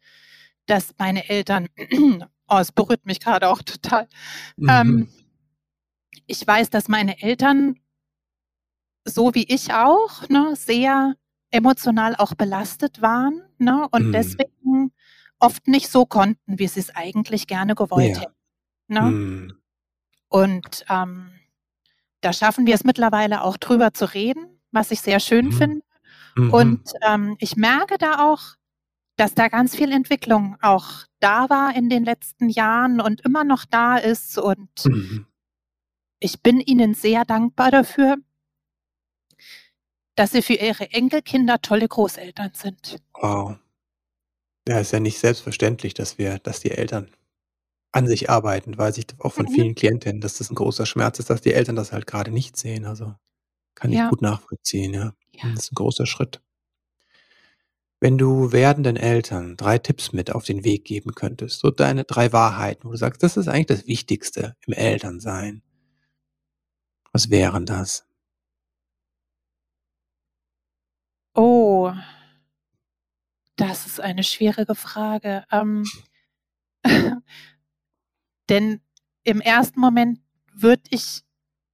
dass 0.66 0.94
meine 0.98 1.28
Eltern, 1.28 1.68
oh, 2.48 2.58
es 2.58 2.72
berührt 2.72 3.06
mich 3.06 3.20
gerade 3.20 3.48
auch 3.48 3.62
total. 3.62 4.06
Mhm. 4.56 4.68
Ähm, 4.70 5.08
ich 6.26 6.46
weiß, 6.46 6.68
dass 6.70 6.88
meine 6.88 7.20
Eltern, 7.22 7.80
so 9.06 9.34
wie 9.34 9.44
ich 9.44 9.72
auch, 9.72 10.28
ne, 10.28 10.54
sehr 10.56 11.14
emotional 11.50 12.16
auch 12.16 12.34
belastet 12.34 13.00
waren 13.00 13.42
ne, 13.58 13.88
und 13.92 14.08
Mhm. 14.08 14.12
deswegen 14.12 14.92
oft 15.38 15.66
nicht 15.68 15.88
so 15.88 16.04
konnten, 16.04 16.58
wie 16.58 16.68
sie 16.68 16.80
es 16.80 16.94
eigentlich 16.94 17.46
gerne 17.46 17.74
gewollt 17.74 18.16
Ja. 18.16 18.20
hätten. 18.22 18.34
Ne? 18.88 19.00
Mhm. 19.02 19.52
Und 20.28 20.84
ähm, 20.90 21.30
da 22.24 22.32
schaffen 22.32 22.66
wir 22.66 22.74
es 22.74 22.84
mittlerweile 22.84 23.42
auch 23.42 23.56
drüber 23.56 23.92
zu 23.92 24.06
reden, 24.14 24.60
was 24.72 24.90
ich 24.90 25.00
sehr 25.00 25.20
schön 25.20 25.46
Mhm. 25.46 25.52
finde. 25.52 25.84
Mhm. 26.36 26.50
Und 26.52 26.92
ähm, 27.02 27.36
ich 27.38 27.56
merke 27.56 27.98
da 27.98 28.24
auch, 28.30 28.40
dass 29.16 29.34
da 29.34 29.48
ganz 29.48 29.76
viel 29.76 29.92
Entwicklung 29.92 30.56
auch 30.60 31.04
da 31.20 31.48
war 31.48 31.76
in 31.76 31.88
den 31.88 32.04
letzten 32.04 32.48
Jahren 32.48 33.00
und 33.00 33.20
immer 33.20 33.44
noch 33.44 33.64
da 33.64 33.96
ist. 33.98 34.38
Und 34.38 34.68
Mhm. 34.86 35.26
ich 36.18 36.42
bin 36.42 36.60
ihnen 36.60 36.94
sehr 36.94 37.24
dankbar 37.24 37.70
dafür, 37.70 38.16
dass 40.16 40.32
sie 40.32 40.42
für 40.42 40.54
ihre 40.54 40.90
Enkelkinder 40.92 41.60
tolle 41.60 41.86
Großeltern 41.88 42.52
sind. 42.54 42.96
Wow. 43.14 43.56
Ja, 44.66 44.78
ist 44.80 44.92
ja 44.92 45.00
nicht 45.00 45.18
selbstverständlich, 45.18 45.94
dass 45.94 46.18
wir, 46.18 46.38
dass 46.38 46.60
die 46.60 46.70
Eltern 46.70 47.10
an 47.94 48.06
sich 48.08 48.30
arbeiten, 48.30 48.76
weiß 48.76 48.98
ich 48.98 49.06
auch 49.20 49.32
von 49.32 49.46
Mhm. 49.46 49.50
vielen 49.50 49.74
Klientinnen, 49.74 50.20
dass 50.20 50.38
das 50.38 50.50
ein 50.50 50.54
großer 50.56 50.86
Schmerz 50.86 51.18
ist, 51.18 51.30
dass 51.30 51.40
die 51.42 51.54
Eltern 51.54 51.76
das 51.76 51.92
halt 51.92 52.06
gerade 52.06 52.30
nicht 52.30 52.56
sehen. 52.56 52.84
Also 52.86 53.14
kann 53.76 53.92
ich 53.92 53.98
Ja, 53.98 54.08
gut 54.10 54.22
nachvollziehen, 54.22 54.94
ja. 54.94 55.14
ja. 55.32 55.50
Das 55.54 55.64
ist 55.66 55.72
ein 55.72 55.76
großer 55.76 56.06
Schritt. 56.06 56.42
Wenn 58.00 58.18
du 58.18 58.52
werdenden 58.52 58.96
Eltern 58.96 59.56
drei 59.56 59.78
Tipps 59.78 60.12
mit 60.12 60.30
auf 60.32 60.44
den 60.44 60.62
Weg 60.62 60.84
geben 60.84 61.14
könntest, 61.14 61.58
so 61.60 61.70
deine 61.72 62.04
drei 62.04 62.32
Wahrheiten, 62.32 62.84
wo 62.84 62.92
du 62.92 62.96
sagst, 62.98 63.22
das 63.24 63.36
ist 63.36 63.48
eigentlich 63.48 63.66
das 63.66 63.86
Wichtigste 63.88 64.54
im 64.66 64.74
Elternsein. 64.74 65.62
Was 67.12 67.30
wären 67.30 67.64
das? 67.64 68.04
Oh, 71.36 71.92
das 73.56 73.86
ist 73.86 74.00
eine 74.00 74.22
schwierige 74.24 74.74
Frage. 74.74 75.44
Ähm, 75.50 75.84
denn 78.48 78.80
im 79.24 79.40
ersten 79.40 79.80
Moment 79.80 80.20
würde 80.52 80.82
ich 80.90 81.22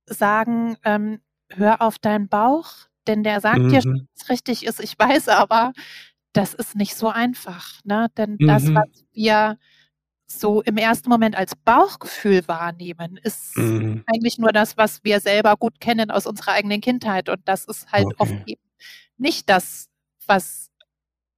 sagen, 0.07 0.77
ähm, 0.85 1.21
hör 1.51 1.83
auf 1.83 1.99
deinen 2.01 2.29
Bauch, 2.29 2.73
denn 3.09 3.25
der 3.25 3.41
sagt 3.41 3.71
dir, 3.73 3.83
Mhm. 3.85 4.07
was 4.19 4.29
richtig 4.31 4.67
ist. 4.67 4.81
Ich 4.81 4.99
weiß 4.99 5.29
aber, 5.31 5.73
das 6.35 6.55
ist 6.55 6.77
nicht 6.77 6.97
so 6.97 7.09
einfach. 7.11 7.81
Ne? 7.85 8.09
Denn 8.19 8.41
das, 8.47 8.71
was 8.75 8.85
Mhm. 8.91 9.07
wir 9.13 9.59
so 10.29 10.63
im 10.63 10.77
ersten 10.79 11.11
Moment 11.11 11.37
als 11.37 11.57
Bauchgefühl 11.57 12.47
wahrnehmen, 12.49 13.19
ist 13.19 13.75
Mhm. 13.79 14.05
eigentlich 14.07 14.39
nur 14.39 14.53
das, 14.53 14.77
was 14.77 15.05
wir 15.05 15.21
selber 15.21 15.57
gut 15.57 15.81
kennen 15.81 16.11
aus 16.11 16.27
unserer 16.27 16.53
eigenen 16.53 16.81
Kindheit. 16.83 17.29
Und 17.31 17.41
das 17.47 17.67
ist 17.67 17.93
halt 17.93 18.15
oft 18.19 18.35
Okay. 18.35 18.45
eben 18.47 18.63
nicht 19.19 19.49
das, 19.51 19.89
was 20.27 20.71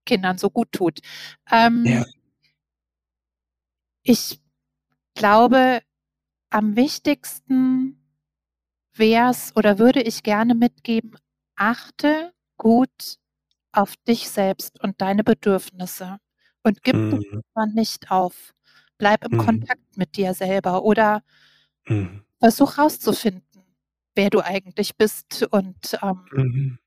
Kindern 0.07 0.39
so 0.39 0.51
gut 0.51 0.73
tut. 0.73 1.01
Ähm, 1.51 1.93
Ja. 1.93 2.05
ich 4.05 4.42
glaube, 5.15 5.83
am 6.51 6.77
wichtigsten 6.77 7.99
wäre 8.95 9.31
es 9.31 9.55
oder 9.57 9.79
würde 9.79 10.03
ich 10.03 10.23
gerne 10.23 10.55
mitgeben, 10.55 11.17
achte 11.57 12.33
gut 12.57 13.19
auf 13.73 13.97
dich 14.09 14.29
selbst 14.29 14.81
und 14.83 15.01
deine 15.01 15.25
Bedürfnisse 15.25 16.19
und 16.63 16.83
gib 16.83 16.95
mhm. 16.95 17.43
nicht 17.73 18.11
auf. 18.11 18.55
Bleib 18.99 19.25
im 19.25 19.39
mhm. 19.39 19.45
Kontakt 19.45 19.97
mit 19.97 20.17
dir 20.17 20.35
selber 20.35 20.85
oder 20.85 21.23
mhm. 21.87 22.23
versuch 22.39 22.79
rauszufinden, 22.79 23.63
wer 24.15 24.31
du 24.31 24.41
eigentlich 24.41 24.97
bist 24.97 25.43
und 25.51 25.99
ähm, 26.03 26.25
mhm. 26.33 26.79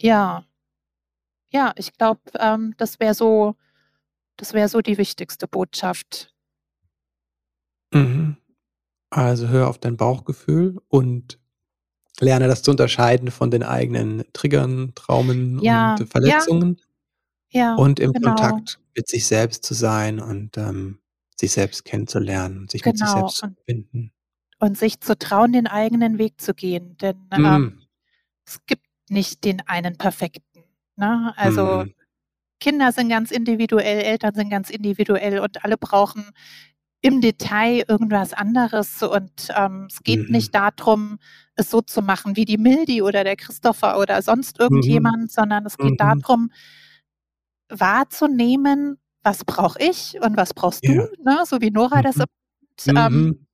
ja, 0.00 0.44
ja, 1.54 1.72
ich 1.76 1.92
glaube, 1.92 2.20
ähm, 2.40 2.74
das 2.78 2.98
wäre 2.98 3.14
so, 3.14 3.54
das 4.36 4.52
wäre 4.54 4.68
so 4.68 4.80
die 4.80 4.98
wichtigste 4.98 5.46
Botschaft. 5.46 6.33
Mhm. 7.94 8.36
Also 9.10 9.48
hör 9.48 9.68
auf 9.68 9.78
dein 9.78 9.96
Bauchgefühl 9.96 10.80
und 10.88 11.38
lerne 12.20 12.48
das 12.48 12.62
zu 12.62 12.70
unterscheiden 12.70 13.30
von 13.30 13.50
den 13.50 13.62
eigenen 13.62 14.24
Triggern, 14.32 14.92
Traumen 14.94 15.60
ja, 15.60 15.94
und 15.94 16.08
Verletzungen. 16.08 16.80
Ja, 17.50 17.60
ja 17.60 17.74
und 17.76 18.00
im 18.00 18.12
genau. 18.12 18.34
Kontakt 18.34 18.80
mit 18.96 19.08
sich 19.08 19.26
selbst 19.26 19.64
zu 19.64 19.74
sein 19.74 20.20
und 20.20 20.56
ähm, 20.56 20.98
sich 21.38 21.52
selbst 21.52 21.84
kennenzulernen, 21.84 22.68
sich 22.68 22.82
genau. 22.82 22.92
mit 22.92 22.98
sich 22.98 23.06
genau, 23.06 23.18
selbst 23.20 23.36
zu 23.36 23.46
verbinden. 23.46 24.12
Und 24.60 24.78
sich 24.78 25.00
zu 25.00 25.18
trauen, 25.18 25.52
den 25.52 25.66
eigenen 25.66 26.18
Weg 26.18 26.40
zu 26.40 26.54
gehen. 26.54 26.96
Denn 26.98 27.16
mm. 27.30 27.44
ähm, 27.44 27.82
es 28.46 28.64
gibt 28.66 28.86
nicht 29.10 29.44
den 29.44 29.60
einen 29.66 29.98
perfekten. 29.98 30.64
Ne? 30.96 31.34
Also 31.36 31.84
mm. 31.84 31.94
Kinder 32.60 32.92
sind 32.92 33.08
ganz 33.08 33.30
individuell, 33.30 34.00
Eltern 34.00 34.34
sind 34.34 34.48
ganz 34.48 34.70
individuell 34.70 35.40
und 35.40 35.64
alle 35.64 35.76
brauchen 35.76 36.24
im 37.04 37.20
Detail 37.20 37.84
irgendwas 37.86 38.32
anderes. 38.32 39.02
Und 39.02 39.48
ähm, 39.54 39.88
es 39.90 40.02
geht 40.02 40.26
mhm. 40.26 40.32
nicht 40.32 40.54
darum, 40.54 41.18
es 41.54 41.70
so 41.70 41.82
zu 41.82 42.00
machen 42.00 42.34
wie 42.34 42.46
die 42.46 42.56
Mildi 42.56 43.02
oder 43.02 43.24
der 43.24 43.36
Christopher 43.36 43.98
oder 43.98 44.22
sonst 44.22 44.58
irgendjemand, 44.58 45.24
mhm. 45.24 45.28
sondern 45.28 45.66
es 45.66 45.76
geht 45.76 45.92
mhm. 45.92 45.96
darum, 45.98 46.50
wahrzunehmen, 47.68 48.96
was 49.22 49.44
brauche 49.44 49.78
ich 49.80 50.18
und 50.22 50.38
was 50.38 50.54
brauchst 50.54 50.82
ja. 50.82 50.94
du, 50.94 51.22
ne? 51.22 51.42
so 51.44 51.60
wie 51.60 51.70
Nora 51.70 52.00
das 52.00 52.16
mhm. 52.16 52.24
ähm, 52.96 53.12
mhm. 53.12 53.46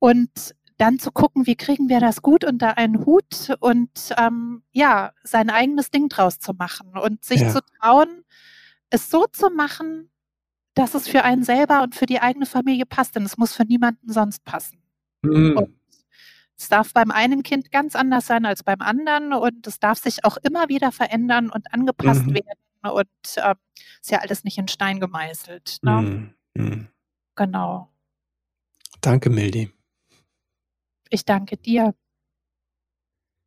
und 0.00 0.54
dann 0.76 0.98
zu 0.98 1.12
gucken, 1.12 1.46
wie 1.46 1.56
kriegen 1.56 1.88
wir 1.88 2.00
das 2.00 2.20
gut 2.20 2.44
unter 2.44 2.78
einen 2.78 3.06
Hut 3.06 3.54
und 3.60 4.12
ähm, 4.18 4.64
ja, 4.72 5.12
sein 5.22 5.50
eigenes 5.50 5.92
Ding 5.92 6.08
draus 6.08 6.40
zu 6.40 6.52
machen 6.52 6.98
und 6.98 7.24
sich 7.24 7.42
ja. 7.42 7.50
zu 7.50 7.60
trauen, 7.80 8.24
es 8.90 9.08
so 9.08 9.26
zu 9.26 9.50
machen, 9.50 10.10
dass 10.76 10.94
es 10.94 11.08
für 11.08 11.24
einen 11.24 11.42
selber 11.42 11.82
und 11.82 11.94
für 11.94 12.06
die 12.06 12.20
eigene 12.20 12.46
Familie 12.46 12.86
passt, 12.86 13.16
denn 13.16 13.24
es 13.24 13.38
muss 13.38 13.54
für 13.54 13.64
niemanden 13.64 14.12
sonst 14.12 14.44
passen. 14.44 14.78
Mhm. 15.22 15.74
Es 16.58 16.68
darf 16.68 16.92
beim 16.92 17.10
einen 17.10 17.42
Kind 17.42 17.72
ganz 17.72 17.96
anders 17.96 18.26
sein 18.26 18.44
als 18.46 18.62
beim 18.62 18.80
anderen 18.80 19.32
und 19.32 19.66
es 19.66 19.80
darf 19.80 19.98
sich 19.98 20.24
auch 20.24 20.36
immer 20.36 20.68
wieder 20.68 20.92
verändern 20.92 21.50
und 21.50 21.72
angepasst 21.72 22.26
mhm. 22.26 22.34
werden 22.34 22.58
und 22.82 23.08
ähm, 23.36 23.54
ist 24.00 24.10
ja 24.10 24.18
alles 24.20 24.44
nicht 24.44 24.58
in 24.58 24.68
Stein 24.68 25.00
gemeißelt. 25.00 25.78
Ne? 25.82 26.34
Mhm. 26.54 26.62
mhm. 26.62 26.88
Genau. 27.34 27.90
Danke, 29.00 29.30
Mildi. 29.30 29.70
Ich 31.10 31.24
danke 31.24 31.56
dir. 31.56 31.94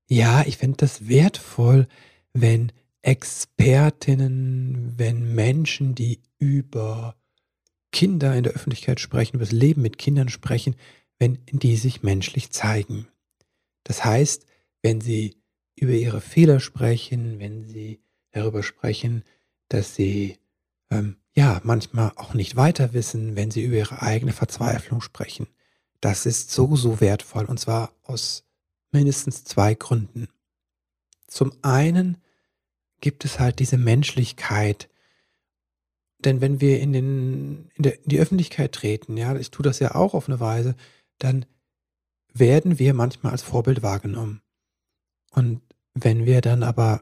Ja, 0.08 0.44
ich 0.46 0.58
finde 0.58 0.78
das 0.78 1.08
wertvoll, 1.08 1.88
wenn 2.34 2.72
Expertinnen, 3.02 4.94
wenn 4.98 5.34
Menschen, 5.36 5.96
die 5.96 6.22
über 6.38 7.19
Kinder 7.92 8.36
in 8.36 8.44
der 8.44 8.54
Öffentlichkeit 8.54 9.00
sprechen, 9.00 9.38
über 9.38 9.46
das 9.46 9.52
Leben 9.52 9.82
mit 9.82 9.98
Kindern 9.98 10.30
sprechen, 10.30 10.76
wenn 11.18 11.40
die 11.52 11.76
sich 11.76 12.04
menschlich 12.04 12.52
zeigen. 12.52 13.08
Das 13.84 14.06
heißt, 14.06 14.46
wenn 14.82 15.02
sie 15.02 15.36
über 15.76 15.94
ihre 15.94 16.22
Fehler 16.22 16.60
sprechen, 16.60 17.40
wenn 17.40 17.66
sie 17.66 18.02
darüber 18.32 18.64
sprechen, 18.64 19.24
dass 19.70 19.96
sie 19.96 20.38
ähm, 20.92 21.18
ja 21.36 21.62
manchmal 21.64 22.12
auch 22.16 22.34
nicht 22.34 22.56
weiter 22.56 22.94
wissen, 22.94 23.36
wenn 23.36 23.52
sie 23.52 23.64
über 23.64 23.78
ihre 23.78 24.02
eigene 24.02 24.34
Verzweiflung 24.34 25.02
sprechen. 25.02 25.48
Das 26.02 26.26
ist 26.26 26.52
so, 26.52 26.76
so 26.76 27.02
wertvoll 27.02 27.46
und 27.46 27.60
zwar 27.60 27.94
aus 28.04 28.46
mindestens 28.92 29.44
zwei 29.44 29.74
Gründen. 29.74 30.28
Zum 31.28 31.54
einen 31.62 32.18
gibt 33.02 33.26
es 33.26 33.40
halt 33.40 33.60
diese 33.60 33.78
Menschlichkeit, 33.78 34.90
denn 36.26 36.42
wenn 36.42 36.60
wir 36.60 36.80
in, 36.80 36.94
den, 36.94 37.70
in, 37.76 37.84
der, 37.84 37.96
in 37.96 38.10
die 38.10 38.20
Öffentlichkeit 38.20 38.74
treten, 38.74 39.18
ja, 39.18 39.36
ich 39.36 39.52
tue 39.52 39.64
das 39.64 39.80
ja 39.80 39.96
auch 39.96 40.14
auf 40.14 40.28
eine 40.28 40.40
Weise, 40.40 40.76
dann 41.18 41.46
werden 42.34 42.80
wir 42.80 42.94
manchmal 42.94 43.32
als 43.32 43.42
Vorbild 43.42 43.82
wahrgenommen. 43.82 44.42
Und 45.32 45.62
wenn 45.94 46.26
wir 46.26 46.42
dann 46.42 46.64
aber, 46.64 47.02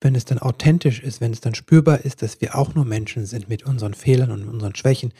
wenn 0.00 0.14
es 0.14 0.24
dann 0.24 0.38
authentisch 0.38 1.00
ist, 1.00 1.20
wenn 1.20 1.32
es 1.32 1.40
dann 1.40 1.54
spürbar 1.54 2.04
ist, 2.04 2.22
dass 2.22 2.40
wir 2.40 2.56
auch 2.56 2.74
nur 2.74 2.84
Menschen 2.84 3.26
sind 3.26 3.48
mit 3.48 3.64
unseren 3.64 3.94
Fehlern 3.94 4.30
und 4.30 4.48
unseren 4.48 4.74
Schwächen, 4.74 5.12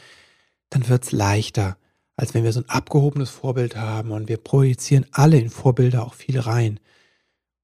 dann 0.69 0.87
wird 0.87 1.03
es 1.03 1.11
leichter, 1.11 1.77
als 2.15 2.33
wenn 2.33 2.43
wir 2.43 2.53
so 2.53 2.61
ein 2.61 2.69
abgehobenes 2.69 3.29
Vorbild 3.29 3.75
haben 3.75 4.11
und 4.11 4.29
wir 4.29 4.37
projizieren 4.37 5.05
alle 5.11 5.39
in 5.39 5.49
Vorbilder 5.49 6.05
auch 6.05 6.13
viel 6.13 6.39
rein. 6.39 6.79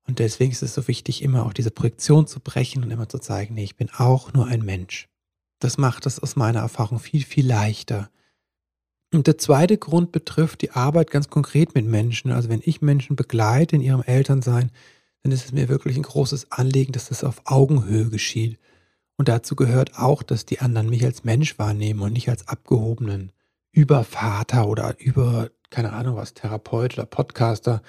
Und 0.07 0.19
deswegen 0.19 0.51
ist 0.51 0.63
es 0.63 0.73
so 0.73 0.87
wichtig, 0.87 1.21
immer 1.21 1.45
auch 1.45 1.53
diese 1.53 1.71
Projektion 1.71 2.27
zu 2.27 2.39
brechen 2.39 2.83
und 2.83 2.91
immer 2.91 3.09
zu 3.09 3.19
zeigen, 3.19 3.55
nee, 3.55 3.65
ich 3.65 3.75
bin 3.75 3.89
auch 3.91 4.33
nur 4.33 4.47
ein 4.47 4.63
Mensch. 4.63 5.09
Das 5.59 5.77
macht 5.77 6.05
es 6.05 6.19
aus 6.19 6.35
meiner 6.35 6.59
Erfahrung 6.59 6.99
viel, 6.99 7.23
viel 7.23 7.47
leichter. 7.47 8.09
Und 9.13 9.27
der 9.27 9.37
zweite 9.37 9.77
Grund 9.77 10.11
betrifft 10.11 10.61
die 10.61 10.71
Arbeit 10.71 11.11
ganz 11.11 11.29
konkret 11.29 11.73
mit 11.75 11.85
Menschen. 11.85 12.31
Also 12.31 12.49
wenn 12.49 12.61
ich 12.63 12.81
Menschen 12.81 13.15
begleite 13.15 13.75
in 13.75 13.81
ihrem 13.81 14.03
Elternsein, 14.03 14.71
dann 15.23 15.31
ist 15.31 15.45
es 15.45 15.51
mir 15.51 15.69
wirklich 15.69 15.95
ein 15.97 16.03
großes 16.03 16.51
Anliegen, 16.51 16.91
dass 16.91 17.09
das 17.09 17.23
auf 17.23 17.41
Augenhöhe 17.45 18.09
geschieht. 18.09 18.59
Und 19.15 19.29
dazu 19.29 19.55
gehört 19.55 19.97
auch, 19.97 20.23
dass 20.23 20.45
die 20.45 20.59
anderen 20.59 20.89
mich 20.89 21.03
als 21.03 21.23
Mensch 21.23 21.57
wahrnehmen 21.57 22.01
und 22.01 22.13
nicht 22.13 22.29
als 22.29 22.47
abgehobenen 22.47 23.31
Übervater 23.71 24.67
oder 24.67 24.99
über, 24.99 25.49
keine 25.69 25.93
Ahnung 25.93 26.15
was, 26.15 26.33
Therapeut 26.33 26.93
oder 26.93 27.05
Podcaster, 27.05 27.81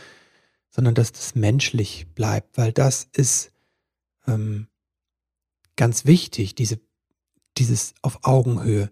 sondern 0.71 0.95
dass 0.95 1.13
das 1.13 1.35
menschlich 1.35 2.07
bleibt, 2.15 2.57
weil 2.57 2.73
das 2.73 3.09
ist 3.13 3.53
ähm, 4.27 4.69
ganz 5.77 6.07
wichtig, 6.07 6.55
diese 6.55 6.81
dieses 7.57 7.95
auf 8.03 8.21
Augenhöhe 8.23 8.91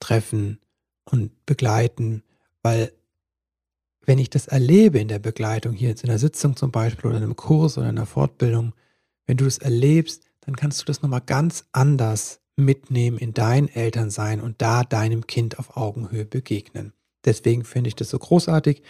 treffen 0.00 0.60
und 1.04 1.44
begleiten, 1.46 2.22
weil 2.62 2.92
wenn 4.02 4.18
ich 4.18 4.30
das 4.30 4.46
erlebe 4.46 4.98
in 4.98 5.08
der 5.08 5.18
Begleitung, 5.18 5.74
hier 5.74 5.90
in 5.90 6.08
einer 6.08 6.18
Sitzung 6.18 6.56
zum 6.56 6.70
Beispiel 6.70 7.08
oder 7.08 7.18
in 7.18 7.24
einem 7.24 7.36
Kurs 7.36 7.76
oder 7.76 7.90
in 7.90 7.98
einer 7.98 8.06
Fortbildung, 8.06 8.72
wenn 9.26 9.36
du 9.36 9.44
das 9.44 9.58
erlebst, 9.58 10.24
dann 10.40 10.56
kannst 10.56 10.80
du 10.80 10.86
das 10.86 11.02
nochmal 11.02 11.20
ganz 11.20 11.66
anders 11.72 12.40
mitnehmen 12.56 13.18
in 13.18 13.34
dein 13.34 13.68
Elternsein 13.68 14.40
und 14.40 14.62
da 14.62 14.82
deinem 14.82 15.26
Kind 15.26 15.58
auf 15.58 15.76
Augenhöhe 15.76 16.24
begegnen. 16.24 16.94
Deswegen 17.24 17.64
finde 17.64 17.88
ich 17.88 17.96
das 17.96 18.08
so 18.10 18.18
großartig, 18.18 18.82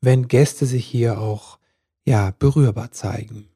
wenn 0.00 0.28
Gäste 0.28 0.66
sich 0.66 0.84
hier 0.84 1.20
auch 1.20 1.58
ja 2.04 2.32
berührbar 2.38 2.90
zeigen. 2.90 3.48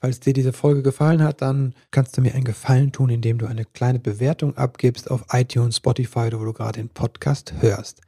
Falls 0.00 0.20
dir 0.20 0.32
diese 0.32 0.52
Folge 0.52 0.82
gefallen 0.82 1.22
hat, 1.22 1.42
dann 1.42 1.74
kannst 1.90 2.16
du 2.16 2.20
mir 2.20 2.34
einen 2.34 2.44
Gefallen 2.44 2.92
tun, 2.92 3.10
indem 3.10 3.38
du 3.38 3.46
eine 3.46 3.64
kleine 3.64 3.98
Bewertung 3.98 4.56
abgibst 4.56 5.10
auf 5.10 5.24
iTunes, 5.32 5.76
Spotify 5.78 6.26
oder 6.26 6.40
wo 6.40 6.44
du 6.44 6.52
gerade 6.52 6.80
den 6.80 6.88
Podcast 6.88 7.54
hörst. 7.60 8.00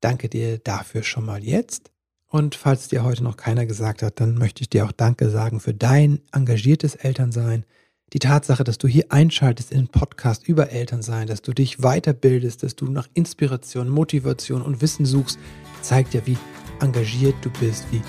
Danke 0.00 0.28
dir 0.28 0.58
dafür 0.58 1.02
schon 1.02 1.24
mal 1.24 1.42
jetzt. 1.42 1.90
Und 2.28 2.54
falls 2.54 2.88
dir 2.88 3.04
heute 3.04 3.24
noch 3.24 3.36
keiner 3.36 3.66
gesagt 3.66 4.02
hat, 4.02 4.20
dann 4.20 4.34
möchte 4.34 4.62
ich 4.62 4.68
dir 4.68 4.84
auch 4.84 4.92
Danke 4.92 5.30
sagen 5.30 5.60
für 5.60 5.74
dein 5.74 6.20
engagiertes 6.32 6.94
Elternsein. 6.94 7.64
Die 8.12 8.18
Tatsache, 8.20 8.62
dass 8.62 8.78
du 8.78 8.86
hier 8.86 9.06
einschaltest 9.10 9.72
in 9.72 9.78
den 9.78 9.88
Podcast 9.88 10.46
über 10.46 10.70
Elternsein, 10.70 11.26
dass 11.26 11.42
du 11.42 11.52
dich 11.52 11.78
weiterbildest, 11.78 12.62
dass 12.62 12.76
du 12.76 12.86
nach 12.86 13.08
Inspiration, 13.14 13.88
Motivation 13.88 14.62
und 14.62 14.80
Wissen 14.80 15.04
suchst, 15.04 15.38
zeigt 15.82 16.14
ja, 16.14 16.24
wie 16.26 16.38
engagiert 16.80 17.34
du 17.42 17.50
bist, 17.58 17.86
wie 17.90 18.02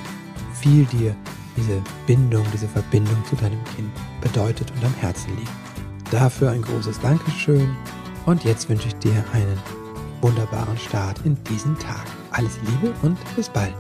viel 0.60 0.86
dir 0.86 1.16
diese 1.58 1.82
Bindung, 2.08 2.46
diese 2.54 2.68
Verbindung 2.68 3.24
zu 3.26 3.36
deinem 3.36 3.64
Kind 3.76 3.92
bedeutet 4.22 4.72
und 4.72 4.86
am 4.86 4.94
Herzen 4.96 5.36
liegt. 5.38 5.52
Dafür 6.12 6.52
ein 6.52 6.62
großes 6.62 7.00
Dankeschön 7.00 7.76
und 8.26 8.44
jetzt 8.44 8.70
wünsche 8.70 8.88
ich 8.88 8.96
dir 8.96 9.24
einen 9.34 9.60
wunderbaren 10.22 10.78
Start 10.78 11.20
in 11.26 11.38
diesen 11.46 11.78
Tag. 11.80 12.06
Alles 12.32 12.60
Liebe 12.62 12.94
und 13.02 13.18
bis 13.36 13.50
bald. 13.50 13.76